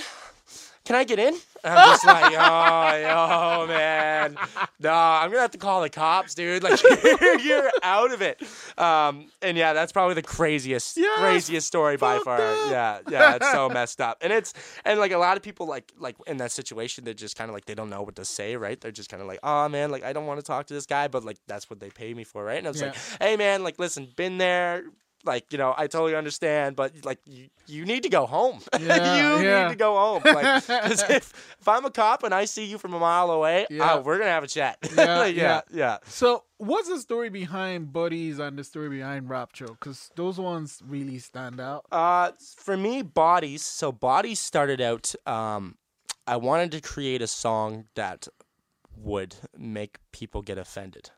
can 0.87 0.95
I 0.95 1.03
get 1.03 1.19
in? 1.19 1.33
And 1.65 1.73
I'm 1.73 1.89
just 1.89 2.05
like, 2.05 2.33
oh, 2.33 2.95
yo, 2.95 3.67
man. 3.67 4.37
No, 4.79 4.93
I'm 4.93 5.29
gonna 5.29 5.41
have 5.41 5.51
to 5.51 5.57
call 5.57 5.81
the 5.81 5.89
cops, 5.89 6.33
dude. 6.33 6.63
Like 6.63 6.81
you're 7.43 7.69
out 7.83 8.13
of 8.13 8.21
it. 8.21 8.41
Um, 8.77 9.29
and 9.41 9.57
yeah, 9.57 9.73
that's 9.73 9.91
probably 9.91 10.13
the 10.15 10.21
craziest, 10.21 10.95
Yes, 10.95 11.19
craziest 11.19 11.67
story 11.67 11.97
by 11.97 12.19
far. 12.19 12.39
up. 12.39 12.71
Yeah, 12.71 12.99
yeah, 13.09 13.35
it's 13.35 13.51
so 13.51 13.67
messed 13.67 13.99
up. 13.99 14.19
And 14.21 14.31
it's 14.31 14.53
and 14.85 14.97
like 14.97 15.11
a 15.11 15.17
lot 15.17 15.35
of 15.35 15.43
people 15.43 15.67
like 15.67 15.91
like 15.99 16.15
in 16.25 16.37
that 16.37 16.53
situation, 16.53 17.03
they're 17.03 17.13
just 17.13 17.35
kind 17.35 17.49
of 17.49 17.53
like 17.53 17.65
they 17.65 17.75
don't 17.75 17.89
know 17.89 18.01
what 18.03 18.15
to 18.15 18.23
say, 18.23 18.55
right? 18.55 18.79
They're 18.79 18.91
just 18.93 19.09
kind 19.09 19.19
of 19.21 19.27
like, 19.27 19.39
oh 19.43 19.67
man, 19.67 19.91
like 19.91 20.05
I 20.05 20.13
don't 20.13 20.25
want 20.25 20.39
to 20.39 20.45
talk 20.45 20.67
to 20.67 20.73
this 20.73 20.85
guy, 20.85 21.09
but 21.09 21.25
like 21.25 21.37
that's 21.47 21.69
what 21.69 21.81
they 21.81 21.89
pay 21.89 22.13
me 22.13 22.23
for, 22.23 22.45
right? 22.45 22.59
And 22.59 22.65
I 22.65 22.69
was 22.69 22.81
like, 22.81 22.95
hey 23.19 23.35
man, 23.35 23.61
like 23.61 23.77
listen, 23.77 24.07
been 24.15 24.37
there. 24.37 24.85
Like 25.25 25.51
you 25.51 25.57
know, 25.57 25.73
I 25.77 25.87
totally 25.87 26.15
understand, 26.15 26.75
but 26.75 26.93
like 27.03 27.19
you, 27.25 27.47
you 27.65 27.85
need 27.85 28.03
to 28.03 28.09
go 28.09 28.25
home. 28.25 28.59
Yeah, 28.79 29.37
you 29.39 29.45
yeah. 29.45 29.63
need 29.67 29.73
to 29.73 29.77
go 29.77 29.95
home. 29.95 30.21
Like, 30.23 30.63
if 30.69 31.33
if 31.59 31.67
I'm 31.67 31.83
a 31.85 31.91
cop 31.91 32.23
and 32.23 32.33
I 32.33 32.45
see 32.45 32.65
you 32.65 32.77
from 32.77 32.93
a 32.93 32.99
mile 32.99 33.31
away, 33.31 33.65
Yeah. 33.69 33.95
oh, 33.95 34.01
we're 34.01 34.17
gonna 34.19 34.29
have 34.29 34.43
a 34.43 34.47
chat. 34.47 34.77
Yeah, 34.95 35.25
yeah, 35.25 35.25
yeah. 35.25 35.61
yeah. 35.73 35.97
So, 36.05 36.43
what's 36.57 36.87
the 36.87 36.99
story 36.99 37.29
behind 37.29 37.91
Bodies 37.91 38.39
and 38.39 38.57
the 38.57 38.63
story 38.63 38.89
behind 38.89 39.29
Rapture? 39.29 39.67
Because 39.67 40.11
those 40.15 40.39
ones 40.39 40.81
really 40.87 41.19
stand 41.19 41.59
out. 41.59 41.85
Uh, 41.91 42.31
for 42.57 42.77
me, 42.77 43.01
bodies. 43.01 43.63
So 43.63 43.91
bodies 43.91 44.39
started 44.39 44.79
out. 44.79 45.13
Um, 45.25 45.75
I 46.25 46.37
wanted 46.37 46.71
to 46.73 46.81
create 46.81 47.21
a 47.21 47.27
song 47.27 47.85
that 47.95 48.27
would 48.95 49.35
make 49.57 49.99
people 50.11 50.41
get 50.41 50.57
offended. 50.57 51.11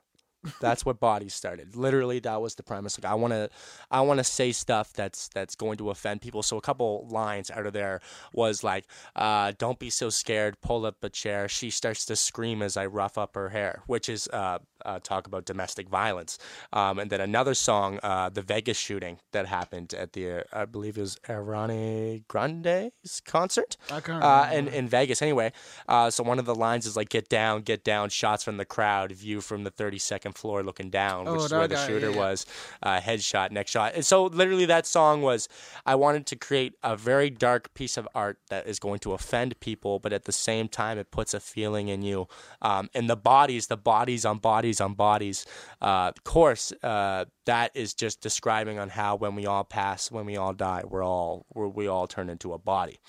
That's 0.61 0.85
what 0.85 0.99
bodies 0.99 1.33
started. 1.33 1.75
Literally, 1.75 2.19
that 2.19 2.41
was 2.41 2.55
the 2.55 2.63
premise. 2.63 2.97
Like, 2.99 3.11
I 3.11 3.15
want 3.15 3.33
to, 3.33 3.49
I 3.91 4.01
want 4.01 4.19
to 4.19 4.23
say 4.23 4.51
stuff 4.51 4.93
that's 4.93 5.27
that's 5.29 5.55
going 5.55 5.77
to 5.77 5.89
offend 5.89 6.21
people. 6.21 6.43
So 6.43 6.57
a 6.57 6.61
couple 6.61 7.07
lines 7.09 7.51
out 7.51 7.65
of 7.65 7.73
there 7.73 7.99
was 8.33 8.63
like, 8.63 8.85
uh, 9.15 9.53
"Don't 9.57 9.79
be 9.79 9.89
so 9.89 10.09
scared. 10.09 10.59
Pull 10.61 10.85
up 10.85 11.03
a 11.03 11.09
chair." 11.09 11.47
She 11.49 11.69
starts 11.69 12.05
to 12.05 12.15
scream 12.15 12.61
as 12.61 12.77
I 12.77 12.85
rough 12.85 13.17
up 13.17 13.35
her 13.35 13.49
hair, 13.49 13.83
which 13.87 14.07
is 14.07 14.27
uh, 14.31 14.59
uh, 14.85 14.99
talk 15.01 15.27
about 15.27 15.45
domestic 15.45 15.89
violence. 15.89 16.37
Um, 16.73 16.99
and 16.99 17.09
then 17.09 17.21
another 17.21 17.53
song, 17.53 17.99
uh, 18.03 18.29
the 18.29 18.41
Vegas 18.41 18.77
shooting 18.77 19.19
that 19.31 19.45
happened 19.47 19.93
at 19.93 20.13
the, 20.13 20.31
uh, 20.39 20.43
I 20.53 20.65
believe 20.65 20.97
it 20.97 21.01
was 21.01 21.17
Ariana 21.27 22.23
Grande's 22.27 23.21
concert 23.25 23.77
uh, 24.21 24.49
in, 24.53 24.67
in 24.67 24.87
Vegas 24.87 25.21
anyway. 25.21 25.51
Uh, 25.87 26.09
so 26.09 26.23
one 26.23 26.39
of 26.39 26.45
the 26.45 26.55
lines 26.55 26.85
is 26.85 26.95
like, 26.95 27.09
get 27.09 27.29
down, 27.29 27.61
get 27.61 27.83
down, 27.83 28.09
shots 28.09 28.43
from 28.43 28.57
the 28.57 28.65
crowd, 28.65 29.11
view 29.11 29.41
from 29.41 29.63
the 29.63 29.71
32nd 29.71 30.35
floor 30.35 30.63
looking 30.63 30.89
down, 30.89 31.25
which 31.25 31.41
Oh, 31.41 31.45
is 31.45 31.51
where 31.51 31.67
the 31.67 31.75
guy, 31.75 31.87
shooter 31.87 32.11
yeah. 32.11 32.17
was, 32.17 32.45
uh, 32.83 32.99
headshot, 32.99 33.51
next 33.51 33.71
shot. 33.71 33.93
And 33.95 34.05
so 34.05 34.25
literally 34.25 34.65
that 34.65 34.85
song 34.85 35.21
was, 35.21 35.47
I 35.85 35.95
wanted 35.95 36.25
to 36.27 36.35
create 36.35 36.75
a 36.83 36.95
very 36.95 37.29
dark 37.29 37.73
piece 37.73 37.97
of 37.97 38.07
art 38.13 38.37
that 38.49 38.67
is 38.67 38.79
going 38.79 38.99
to 38.99 39.13
offend 39.13 39.59
people, 39.59 39.99
but 39.99 40.13
at 40.13 40.25
the 40.25 40.31
same 40.31 40.67
time, 40.67 40.97
it 40.97 41.11
puts 41.11 41.33
a 41.33 41.39
feeling 41.39 41.87
in 41.87 42.01
you. 42.01 42.27
Um, 42.61 42.89
and 42.93 43.09
the 43.09 43.15
bodies, 43.15 43.67
the 43.67 43.77
bodies 43.77 44.25
on 44.25 44.37
bodies 44.37 44.68
on 44.81 44.93
bodies, 44.93 45.45
uh, 45.81 46.11
course, 46.23 46.71
uh, 46.83 47.25
that 47.45 47.71
is 47.75 47.93
just 47.93 48.21
describing 48.21 48.77
on 48.79 48.89
how 48.89 49.15
when 49.15 49.35
we 49.35 49.45
all 49.45 49.63
pass, 49.63 50.11
when 50.11 50.25
we 50.25 50.37
all 50.37 50.53
die, 50.53 50.83
we're 50.87 51.03
all 51.03 51.45
we're, 51.53 51.67
we 51.67 51.87
all 51.87 52.07
turn 52.07 52.29
into 52.29 52.53
a 52.53 52.57
body, 52.59 52.99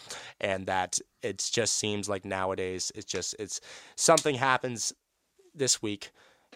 and 0.40 0.66
that 0.66 0.98
it 1.22 1.46
just 1.52 1.74
seems 1.74 2.08
like 2.08 2.24
nowadays 2.24 2.90
it's 2.94 3.04
just 3.04 3.36
it's 3.38 3.60
something 3.96 4.34
happens 4.34 4.92
this 5.54 5.82
week 5.82 6.10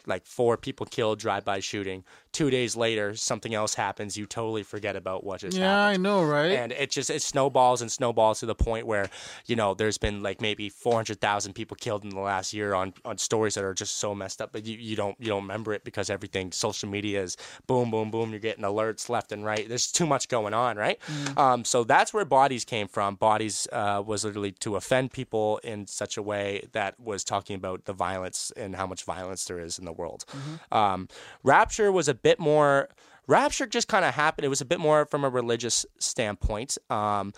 like 0.07 0.26
four 0.26 0.57
people 0.57 0.86
killed, 0.86 1.18
drive-by 1.18 1.61
shooting. 1.61 2.05
Two 2.32 2.51
days 2.51 2.76
later, 2.76 3.14
something 3.14 3.55
else 3.55 3.74
happens. 3.74 4.16
You 4.16 4.26
totally 4.26 4.62
forget 4.64 4.97
about 4.97 5.24
what 5.24 5.40
just 5.40 5.57
Yeah, 5.57 5.64
happened 5.70 5.95
I 5.95 5.97
know, 5.97 6.24
right? 6.24 6.53
and 6.53 6.72
it 6.72 6.90
just 6.90 7.11
it 7.11 7.22
snowballs 7.22 7.80
and 7.80 7.90
snowballs 7.90 8.40
to 8.40 8.47
the 8.47 8.55
point 8.55 8.86
where 8.86 9.09
you 9.47 9.57
know 9.57 9.72
there's 9.74 9.99
been 9.99 10.22
like 10.22 10.40
maybe 10.40 10.68
400,000 10.68 11.53
people 11.55 11.76
killed 11.76 12.05
in 12.05 12.11
the 12.11 12.20
last 12.20 12.53
year 12.53 12.74
on 12.74 12.92
on 13.05 13.18
stories 13.18 13.55
that 13.55 13.64
are 13.64 13.74
just 13.74 13.97
so 13.99 14.14
messed 14.14 14.42
up 14.42 14.53
but 14.53 14.64
you, 14.66 14.76
you 14.76 14.97
don't 14.97 15.16
you 15.20 15.26
don't 15.26 15.42
remember 15.42 15.72
it 15.72 15.84
because 15.84 16.11
everything 16.11 16.53
social 16.53 16.88
media 16.88 17.22
is 17.22 17.36
boom 17.66 17.90
boom 17.90 18.11
boom 18.11 18.30
you're 18.30 18.40
getting 18.40 18.64
alerts 18.64 19.09
left 19.09 19.32
and 19.32 19.45
right 19.45 19.68
there's 19.68 19.90
too 19.90 20.07
much 20.07 20.28
going 20.28 20.55
on 20.55 20.76
right 20.76 20.99
um, 21.36 21.64
so 21.64 21.84
that's 21.84 22.12
where 22.12 22.24
bodies 22.24 22.64
came 22.64 22.88
from 22.88 23.14
bodies 23.14 23.66
uh, 23.72 24.03
was 24.05 24.24
literally 24.24 24.53
to 24.53 24.76
offend 24.76 25.12
people 25.12 25.59
in 25.64 25.86
such 25.86 26.16
a 26.16 26.22
way 26.22 26.66
that 26.72 26.99
was 27.01 27.24
talking 27.24 27.57
about 27.57 27.84
the 27.84 27.92
violence 27.92 28.53
and 28.57 28.76
how 28.76 28.86
much 28.86 29.05
violence 29.05 29.45
there 29.45 29.59
is 29.59 29.78
in 29.85 29.87
the 29.93 29.99
world 30.03 30.24
um, 30.72 31.09
rapture 31.43 31.91
was 31.93 32.09
a 32.09 32.14
bit 32.14 32.39
more 32.39 32.89
Rapture 33.26 33.66
just 33.66 33.89
kind 33.89 34.05
of 34.05 34.14
happened. 34.14 34.45
It 34.45 34.51
was 34.51 34.61
a 34.61 34.66
bit 34.66 34.80
more 34.80 35.07
from 35.07 35.24
a 35.24 35.30
religious 35.30 35.87
standpoint. 35.99 36.76
Um, 36.91 37.32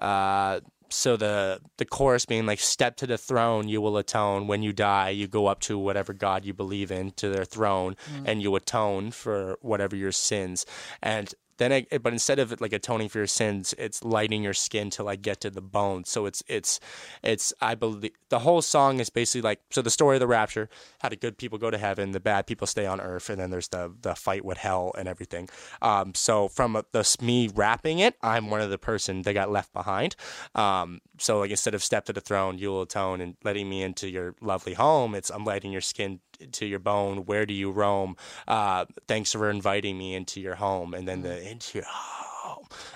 uh, 0.00 0.60
so 0.90 1.16
the 1.16 1.60
the 1.78 1.84
chorus 1.84 2.26
being 2.26 2.46
like, 2.46 2.60
"Step 2.60 2.96
to 2.96 3.06
the 3.06 3.16
throne, 3.16 3.68
you 3.68 3.80
will 3.80 3.96
atone. 3.96 4.48
When 4.48 4.62
you 4.62 4.72
die, 4.72 5.10
you 5.10 5.28
go 5.28 5.46
up 5.46 5.60
to 5.60 5.78
whatever 5.78 6.12
God 6.12 6.44
you 6.44 6.52
believe 6.52 6.90
in, 6.90 7.12
to 7.12 7.28
their 7.28 7.44
throne, 7.44 7.96
and 8.26 8.42
you 8.42 8.54
atone 8.56 9.12
for 9.12 9.56
whatever 9.62 9.96
your 9.96 10.12
sins." 10.12 10.66
And 11.00 11.32
then, 11.60 11.72
I, 11.72 11.98
but 11.98 12.14
instead 12.14 12.38
of 12.38 12.58
like 12.60 12.72
atoning 12.72 13.10
for 13.10 13.18
your 13.18 13.26
sins, 13.26 13.74
it's 13.76 14.02
lighting 14.02 14.42
your 14.42 14.54
skin 14.54 14.88
to 14.90 15.02
like 15.04 15.20
get 15.20 15.42
to 15.42 15.50
the 15.50 15.60
bone. 15.60 16.04
So 16.04 16.26
it's 16.26 16.42
it's 16.48 16.80
it's 17.22 17.52
I 17.60 17.74
believe 17.74 18.12
the 18.30 18.38
whole 18.40 18.62
song 18.62 18.98
is 18.98 19.10
basically 19.10 19.42
like 19.42 19.60
so 19.70 19.82
the 19.82 19.90
story 19.90 20.16
of 20.16 20.20
the 20.20 20.26
rapture. 20.26 20.70
How 21.00 21.08
the 21.08 21.16
good 21.16 21.38
people 21.38 21.58
go 21.58 21.70
to 21.70 21.78
heaven, 21.78 22.12
the 22.12 22.20
bad 22.20 22.46
people 22.46 22.66
stay 22.66 22.86
on 22.86 23.00
earth, 23.00 23.30
and 23.30 23.40
then 23.40 23.50
there's 23.50 23.68
the 23.68 23.92
the 24.00 24.14
fight 24.14 24.44
with 24.44 24.58
hell 24.58 24.92
and 24.96 25.08
everything. 25.08 25.48
Um, 25.82 26.14
so 26.14 26.48
from 26.48 26.82
the 26.92 27.16
me 27.20 27.48
rapping 27.48 27.98
it, 27.98 28.16
I'm 28.22 28.50
one 28.50 28.60
of 28.60 28.70
the 28.70 28.78
person 28.78 29.22
that 29.22 29.34
got 29.34 29.50
left 29.50 29.72
behind. 29.72 30.16
Um, 30.54 31.00
so 31.18 31.40
like 31.40 31.50
instead 31.50 31.74
of 31.74 31.82
step 31.82 32.04
to 32.06 32.12
the 32.12 32.20
throne, 32.20 32.58
you 32.58 32.68
will 32.68 32.82
atone 32.82 33.20
and 33.20 33.36
letting 33.44 33.68
me 33.68 33.82
into 33.82 34.08
your 34.08 34.34
lovely 34.40 34.74
home. 34.74 35.14
It's 35.14 35.30
I'm 35.30 35.44
lighting 35.44 35.72
your 35.72 35.80
skin 35.80 36.20
to 36.52 36.66
your 36.66 36.78
bone. 36.78 37.26
Where 37.26 37.46
do 37.46 37.54
you 37.54 37.70
roam? 37.70 38.16
Uh, 38.46 38.86
thanks 39.08 39.32
for 39.32 39.50
inviting 39.50 39.98
me 39.98 40.14
into 40.14 40.40
your 40.40 40.56
home, 40.56 40.94
and 40.94 41.06
then 41.06 41.22
the 41.22 41.50
into 41.50 41.78
your. 41.78 41.86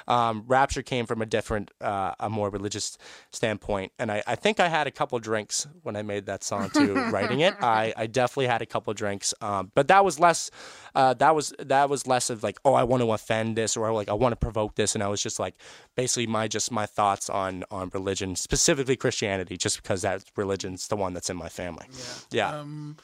Um, 0.08 0.44
Rapture 0.46 0.82
came 0.82 1.06
from 1.06 1.22
a 1.22 1.26
different, 1.26 1.70
uh, 1.80 2.14
a 2.20 2.30
more 2.30 2.50
religious 2.50 2.98
standpoint, 3.30 3.92
and 3.98 4.10
I, 4.10 4.22
I 4.26 4.34
think 4.36 4.60
I 4.60 4.68
had 4.68 4.86
a 4.86 4.90
couple 4.90 5.18
drinks 5.18 5.66
when 5.82 5.96
I 5.96 6.02
made 6.02 6.26
that 6.26 6.44
song 6.44 6.70
too, 6.70 6.94
writing 7.10 7.40
it. 7.40 7.54
I, 7.60 7.92
I 7.96 8.06
definitely 8.06 8.46
had 8.46 8.62
a 8.62 8.66
couple 8.66 8.92
drinks, 8.94 9.34
um, 9.40 9.70
but 9.74 9.88
that 9.88 10.04
was 10.04 10.18
less. 10.18 10.50
Uh, 10.94 11.12
that 11.14 11.34
was 11.34 11.52
that 11.58 11.88
was 11.88 12.06
less 12.06 12.30
of 12.30 12.42
like, 12.42 12.58
oh, 12.64 12.74
I 12.74 12.84
want 12.84 13.02
to 13.02 13.12
offend 13.12 13.56
this, 13.56 13.76
or 13.76 13.92
like 13.92 14.08
I 14.08 14.14
want 14.14 14.32
to 14.32 14.36
provoke 14.36 14.74
this, 14.76 14.94
and 14.94 15.02
I 15.02 15.08
was 15.08 15.22
just 15.22 15.38
like, 15.38 15.54
basically 15.96 16.26
my 16.26 16.48
just 16.48 16.70
my 16.70 16.86
thoughts 16.86 17.28
on 17.28 17.64
on 17.70 17.90
religion, 17.92 18.36
specifically 18.36 18.96
Christianity, 18.96 19.56
just 19.56 19.82
because 19.82 20.02
that 20.02 20.24
religion's 20.36 20.88
the 20.88 20.96
one 20.96 21.14
that's 21.14 21.30
in 21.30 21.36
my 21.36 21.48
family. 21.48 21.86
Yeah. 22.30 22.58
Um, 22.58 22.96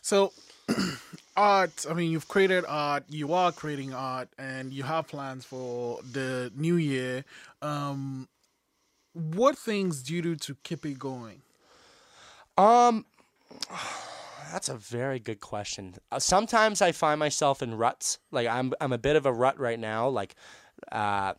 so, 0.00 0.32
art. 1.36 1.86
I 1.88 1.94
mean, 1.94 2.10
you've 2.10 2.28
created 2.28 2.64
art. 2.68 3.04
You 3.08 3.32
are 3.32 3.52
creating 3.52 3.94
art, 3.94 4.28
and 4.38 4.72
you 4.72 4.82
have 4.82 5.08
plans 5.08 5.44
for 5.44 6.00
the 6.12 6.52
new 6.56 6.76
year. 6.76 7.24
Um, 7.62 8.28
what 9.12 9.56
things 9.56 10.02
do 10.02 10.14
you 10.14 10.22
do 10.22 10.36
to 10.36 10.56
keep 10.62 10.84
it 10.84 10.98
going? 10.98 11.42
Um, 12.56 13.06
that's 14.52 14.68
a 14.68 14.76
very 14.76 15.18
good 15.18 15.40
question. 15.40 15.94
Uh, 16.10 16.18
sometimes 16.18 16.82
I 16.82 16.92
find 16.92 17.18
myself 17.18 17.62
in 17.62 17.74
ruts. 17.74 18.18
Like 18.30 18.46
I'm, 18.46 18.72
I'm 18.80 18.92
a 18.92 18.98
bit 18.98 19.16
of 19.16 19.26
a 19.26 19.32
rut 19.32 19.58
right 19.58 19.78
now. 19.78 20.08
Like, 20.08 20.34
uh, 20.92 21.34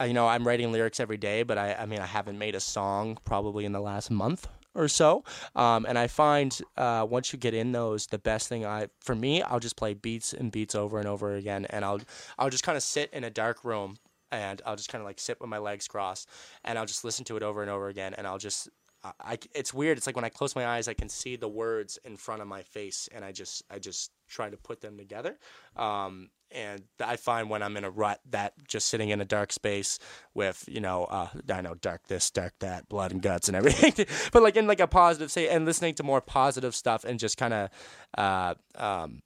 you 0.00 0.12
know, 0.12 0.28
I'm 0.28 0.46
writing 0.46 0.72
lyrics 0.72 1.00
every 1.00 1.16
day, 1.16 1.42
but 1.42 1.58
I, 1.58 1.74
I 1.74 1.86
mean, 1.86 2.00
I 2.00 2.06
haven't 2.06 2.38
made 2.38 2.54
a 2.54 2.60
song 2.60 3.18
probably 3.24 3.64
in 3.64 3.72
the 3.72 3.80
last 3.80 4.10
month 4.10 4.48
or 4.76 4.88
so. 4.88 5.24
Um, 5.54 5.86
and 5.88 5.98
I 5.98 6.06
find 6.06 6.56
uh, 6.76 7.06
once 7.08 7.32
you 7.32 7.38
get 7.38 7.54
in 7.54 7.72
those, 7.72 8.06
the 8.06 8.18
best 8.18 8.48
thing 8.48 8.64
I, 8.64 8.88
for 9.00 9.14
me, 9.14 9.42
I'll 9.42 9.60
just 9.60 9.76
play 9.76 9.94
beats 9.94 10.32
and 10.32 10.52
beats 10.52 10.74
over 10.74 10.98
and 10.98 11.08
over 11.08 11.34
again, 11.34 11.66
and 11.70 11.84
I'll, 11.84 12.00
I'll 12.38 12.50
just 12.50 12.64
kind 12.64 12.76
of 12.76 12.82
sit 12.82 13.10
in 13.12 13.24
a 13.24 13.30
dark 13.30 13.64
room 13.64 13.96
and 14.32 14.60
I'll 14.66 14.76
just 14.76 14.88
kind 14.88 15.00
of 15.00 15.06
like 15.06 15.20
sit 15.20 15.40
with 15.40 15.48
my 15.48 15.58
legs 15.58 15.86
crossed, 15.86 16.28
and 16.64 16.78
I'll 16.78 16.86
just 16.86 17.04
listen 17.04 17.24
to 17.26 17.36
it 17.36 17.42
over 17.42 17.62
and 17.62 17.70
over 17.70 17.88
again, 17.88 18.14
and 18.14 18.26
I'll 18.26 18.38
just 18.38 18.68
I, 19.20 19.38
it's 19.54 19.72
weird. 19.72 19.98
It's 19.98 20.06
like 20.06 20.16
when 20.16 20.24
I 20.24 20.28
close 20.28 20.54
my 20.54 20.66
eyes, 20.66 20.88
I 20.88 20.94
can 20.94 21.08
see 21.08 21.36
the 21.36 21.48
words 21.48 21.98
in 22.04 22.16
front 22.16 22.42
of 22.42 22.48
my 22.48 22.62
face, 22.62 23.08
and 23.14 23.24
I 23.24 23.32
just 23.32 23.62
I 23.70 23.78
just 23.78 24.10
try 24.28 24.50
to 24.50 24.56
put 24.56 24.80
them 24.80 24.96
together. 24.96 25.38
Um, 25.76 26.30
and 26.52 26.82
I 27.04 27.16
find 27.16 27.50
when 27.50 27.62
I'm 27.62 27.76
in 27.76 27.84
a 27.84 27.90
rut 27.90 28.20
that 28.30 28.54
just 28.68 28.88
sitting 28.88 29.10
in 29.10 29.20
a 29.20 29.24
dark 29.24 29.52
space 29.52 29.98
with 30.34 30.64
you 30.68 30.80
know 30.80 31.04
uh, 31.04 31.28
I 31.48 31.60
know 31.60 31.74
dark 31.74 32.06
this, 32.06 32.30
dark 32.30 32.54
that, 32.60 32.88
blood 32.88 33.12
and 33.12 33.22
guts 33.22 33.48
and 33.48 33.56
everything, 33.56 34.06
but 34.32 34.42
like 34.42 34.56
in 34.56 34.66
like 34.66 34.80
a 34.80 34.86
positive 34.86 35.30
say 35.30 35.48
and 35.48 35.64
listening 35.64 35.94
to 35.94 36.02
more 36.02 36.20
positive 36.20 36.74
stuff 36.74 37.04
and 37.04 37.18
just 37.18 37.36
kind 37.36 37.54
of. 37.54 37.70
Uh, 38.16 38.54
um, 38.76 39.22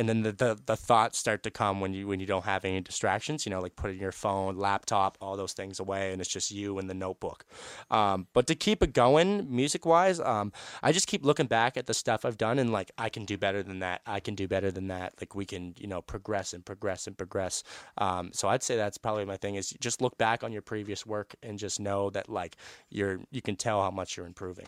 and 0.00 0.08
then 0.08 0.22
the, 0.22 0.32
the, 0.32 0.58
the 0.64 0.76
thoughts 0.76 1.18
start 1.18 1.42
to 1.42 1.50
come 1.50 1.78
when 1.78 1.92
you 1.92 2.08
when 2.08 2.18
you 2.18 2.26
don't 2.26 2.46
have 2.46 2.64
any 2.64 2.80
distractions 2.80 3.44
you 3.44 3.50
know 3.50 3.60
like 3.60 3.76
putting 3.76 4.00
your 4.00 4.10
phone 4.10 4.56
laptop 4.56 5.18
all 5.20 5.36
those 5.36 5.52
things 5.52 5.78
away 5.78 6.10
and 6.10 6.20
it's 6.20 6.30
just 6.30 6.50
you 6.50 6.78
and 6.78 6.88
the 6.88 6.94
notebook. 6.94 7.44
Um, 7.90 8.26
but 8.32 8.46
to 8.46 8.54
keep 8.54 8.82
it 8.82 8.94
going 8.94 9.54
music 9.54 9.84
wise 9.84 10.18
um, 10.18 10.52
i 10.82 10.90
just 10.90 11.06
keep 11.06 11.24
looking 11.24 11.46
back 11.46 11.76
at 11.76 11.86
the 11.86 11.94
stuff 11.94 12.24
i've 12.24 12.38
done 12.38 12.58
and 12.58 12.72
like 12.72 12.90
i 12.96 13.08
can 13.08 13.24
do 13.24 13.36
better 13.36 13.62
than 13.62 13.80
that. 13.80 14.00
I 14.06 14.20
can 14.20 14.34
do 14.34 14.48
better 14.48 14.72
than 14.72 14.88
that. 14.88 15.14
Like 15.20 15.34
we 15.34 15.44
can 15.44 15.74
you 15.76 15.86
know 15.86 16.00
progress 16.00 16.54
and 16.54 16.64
progress 16.64 17.06
and 17.06 17.16
progress. 17.16 17.62
Um, 17.98 18.30
so 18.32 18.48
i'd 18.48 18.62
say 18.62 18.76
that's 18.76 18.96
probably 18.96 19.26
my 19.26 19.36
thing 19.36 19.56
is 19.56 19.70
just 19.80 20.00
look 20.00 20.16
back 20.16 20.42
on 20.42 20.50
your 20.50 20.62
previous 20.62 21.04
work 21.04 21.34
and 21.42 21.58
just 21.58 21.78
know 21.78 22.08
that 22.10 22.30
like 22.30 22.56
you're 22.88 23.20
you 23.30 23.42
can 23.42 23.56
tell 23.56 23.82
how 23.82 23.90
much 23.90 24.16
you're 24.16 24.26
improving. 24.26 24.66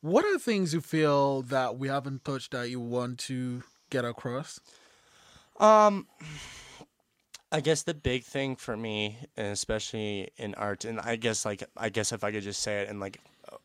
What 0.00 0.24
are 0.24 0.38
things 0.38 0.74
you 0.74 0.80
feel 0.80 1.42
that 1.42 1.78
we 1.78 1.88
haven't 1.88 2.24
touched 2.24 2.52
that 2.52 2.68
you 2.68 2.80
want 2.80 3.18
to 3.20 3.62
get 3.96 4.04
across? 4.04 4.60
Um, 5.58 6.06
I 7.50 7.60
guess 7.60 7.82
the 7.82 7.94
big 7.94 8.24
thing 8.24 8.56
for 8.56 8.76
me, 8.76 9.16
and 9.36 9.48
especially 9.48 10.28
in 10.36 10.54
art, 10.54 10.84
and 10.84 11.00
I 11.00 11.16
guess 11.16 11.44
like 11.44 11.64
I 11.76 11.88
guess 11.88 12.12
if 12.12 12.22
I 12.22 12.30
could 12.30 12.42
just 12.42 12.62
say 12.62 12.82
it, 12.82 12.88
and 12.90 13.00
like 13.00 13.20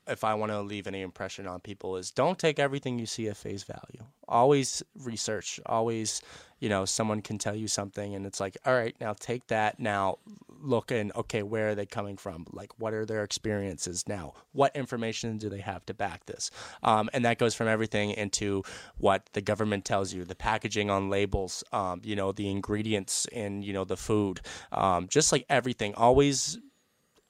if 0.08 0.24
I 0.24 0.34
want 0.34 0.52
to 0.52 0.62
leave 0.62 0.88
any 0.88 1.02
impression 1.02 1.48
on 1.48 1.60
people, 1.60 1.98
is 1.98 2.12
don't 2.12 2.38
take 2.38 2.60
everything 2.60 3.00
you 3.00 3.06
see 3.06 3.28
at 3.28 3.38
face 3.38 3.64
value. 3.64 4.06
Always 4.28 4.84
research. 5.04 5.60
Always, 5.66 6.22
you 6.60 6.70
know, 6.70 6.86
someone 6.86 7.22
can 7.22 7.38
tell 7.38 7.56
you 7.56 7.68
something, 7.68 8.16
and 8.16 8.26
it's 8.26 8.40
like, 8.40 8.58
all 8.66 8.74
right, 8.74 8.96
now 9.00 9.14
take 9.14 9.48
that. 9.48 9.80
Now 9.80 10.18
look 10.64 10.92
and 10.92 11.12
okay, 11.16 11.44
where 11.44 11.70
are 11.70 11.76
they 11.76 11.86
coming 11.86 12.18
from? 12.18 12.46
Like, 12.52 12.72
what 12.80 12.94
are 12.94 13.06
their 13.06 13.24
experiences 13.24 14.08
now? 14.08 14.34
What 14.54 14.76
information 14.76 15.38
do 15.38 15.50
they 15.50 15.60
have 15.60 15.86
to 15.88 15.94
back 15.94 16.26
this? 16.26 16.52
Um, 16.84 17.10
and 17.14 17.26
that 17.26 17.38
goes 17.38 17.56
from 17.56 17.68
everything 17.68 18.12
into 18.12 18.64
what 18.98 19.26
the 19.34 19.42
government 19.42 19.86
tells 19.86 20.14
you, 20.14 20.24
the 20.24 20.36
packaging 20.36 20.90
on 20.90 21.10
labels, 21.10 21.64
um, 21.72 22.02
you 22.04 22.16
know, 22.16 22.32
the 22.32 22.50
ingredients 22.50 23.26
in 23.32 23.62
you 23.64 23.74
know 23.74 23.86
the 23.86 23.98
food, 23.98 24.42
um, 24.72 25.08
just 25.08 25.32
like 25.32 25.46
everything. 25.50 25.94
Always 25.96 26.60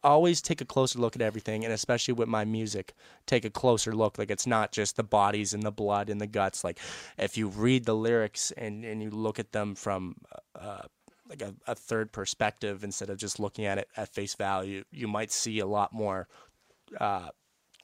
always 0.03 0.41
take 0.41 0.61
a 0.61 0.65
closer 0.65 0.99
look 0.99 1.15
at 1.15 1.21
everything 1.21 1.63
and 1.63 1.73
especially 1.73 2.13
with 2.13 2.27
my 2.27 2.43
music 2.45 2.93
take 3.25 3.45
a 3.45 3.49
closer 3.49 3.93
look 3.93 4.17
like 4.17 4.31
it's 4.31 4.47
not 4.47 4.71
just 4.71 4.95
the 4.95 5.03
bodies 5.03 5.53
and 5.53 5.63
the 5.63 5.71
blood 5.71 6.09
and 6.09 6.19
the 6.19 6.27
guts 6.27 6.63
like 6.63 6.79
if 7.17 7.37
you 7.37 7.47
read 7.47 7.85
the 7.85 7.95
lyrics 7.95 8.51
and, 8.57 8.83
and 8.83 9.01
you 9.01 9.09
look 9.09 9.39
at 9.39 9.51
them 9.51 9.75
from 9.75 10.15
uh, 10.59 10.81
like 11.29 11.41
a, 11.41 11.53
a 11.67 11.75
third 11.75 12.11
perspective 12.11 12.83
instead 12.83 13.09
of 13.09 13.17
just 13.17 13.39
looking 13.39 13.65
at 13.65 13.77
it 13.77 13.87
at 13.95 14.13
face 14.13 14.35
value 14.35 14.83
you 14.91 15.07
might 15.07 15.31
see 15.31 15.59
a 15.59 15.67
lot 15.67 15.93
more 15.93 16.27
uh, 16.99 17.29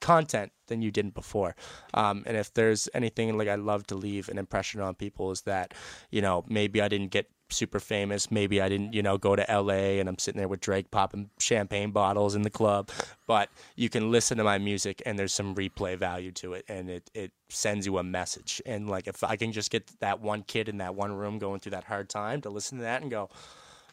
content 0.00 0.52
than 0.68 0.82
you 0.82 0.90
didn't 0.90 1.14
before. 1.14 1.56
Um, 1.94 2.22
and 2.26 2.36
if 2.36 2.52
there's 2.54 2.88
anything 2.94 3.36
like 3.36 3.48
I 3.48 3.56
love 3.56 3.86
to 3.88 3.94
leave 3.94 4.28
an 4.28 4.38
impression 4.38 4.80
on 4.80 4.94
people 4.94 5.30
is 5.30 5.42
that, 5.42 5.74
you 6.10 6.22
know, 6.22 6.44
maybe 6.48 6.80
I 6.80 6.88
didn't 6.88 7.08
get 7.08 7.30
super 7.50 7.80
famous. 7.80 8.30
Maybe 8.30 8.60
I 8.60 8.68
didn't, 8.68 8.92
you 8.92 9.02
know, 9.02 9.18
go 9.18 9.36
to 9.36 9.44
LA 9.48 9.98
and 9.98 10.08
I'm 10.08 10.18
sitting 10.18 10.38
there 10.38 10.48
with 10.48 10.60
Drake 10.60 10.90
popping 10.90 11.30
champagne 11.38 11.90
bottles 11.90 12.34
in 12.34 12.42
the 12.42 12.50
club. 12.50 12.90
But 13.26 13.50
you 13.76 13.88
can 13.88 14.10
listen 14.10 14.38
to 14.38 14.44
my 14.44 14.58
music 14.58 15.02
and 15.06 15.18
there's 15.18 15.32
some 15.32 15.54
replay 15.54 15.96
value 15.96 16.32
to 16.32 16.54
it 16.54 16.64
and 16.68 16.90
it, 16.90 17.10
it 17.14 17.32
sends 17.48 17.86
you 17.86 17.98
a 17.98 18.02
message. 18.02 18.60
And 18.66 18.88
like 18.88 19.06
if 19.06 19.24
I 19.24 19.36
can 19.36 19.52
just 19.52 19.70
get 19.70 19.90
that 20.00 20.20
one 20.20 20.42
kid 20.42 20.68
in 20.68 20.78
that 20.78 20.94
one 20.94 21.12
room 21.12 21.38
going 21.38 21.60
through 21.60 21.70
that 21.70 21.84
hard 21.84 22.08
time 22.08 22.40
to 22.42 22.50
listen 22.50 22.78
to 22.78 22.84
that 22.84 23.02
and 23.02 23.10
go, 23.10 23.30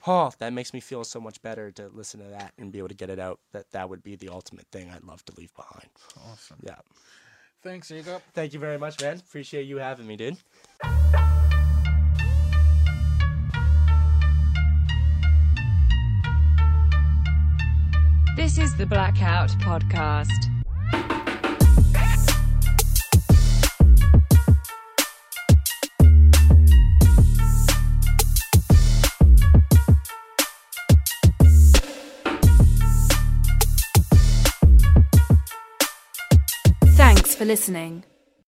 oh, 0.08 0.32
that 0.40 0.54
makes 0.54 0.74
me 0.74 0.80
feel 0.80 1.04
so 1.04 1.20
much 1.20 1.42
better 1.42 1.72
to 1.72 1.90
listen 1.94 2.20
to 2.20 2.28
that 2.28 2.54
and 2.58 2.72
be 2.72 2.80
able 2.80 2.90
to 2.90 2.96
get 2.96 3.10
it 3.10 3.20
out. 3.20 3.40
That 3.54 3.72
that 3.72 3.90
would 3.90 4.04
be 4.04 4.16
the 4.16 4.30
ultimate 4.30 4.68
thing 4.72 4.90
I'd 4.90 5.04
love 5.04 5.24
to 5.26 5.34
leave 5.38 5.54
behind. 5.56 5.90
Awesome. 6.30 6.58
Yeah. 6.62 6.76
Thanks, 7.64 7.88
Jacob. 7.88 8.22
Thank 8.34 8.54
you 8.54 8.60
very 8.60 8.78
much, 8.78 9.02
man. 9.02 9.18
Appreciate 9.18 9.64
you 9.64 9.78
having 9.78 10.06
me, 10.06 10.16
dude. 10.16 10.38
This 18.36 18.58
is 18.58 18.76
the 18.76 18.86
Blackout 18.86 19.50
Podcast. 19.60 20.30
Thanks 36.98 37.36
for 37.36 37.46
listening. 37.46 38.04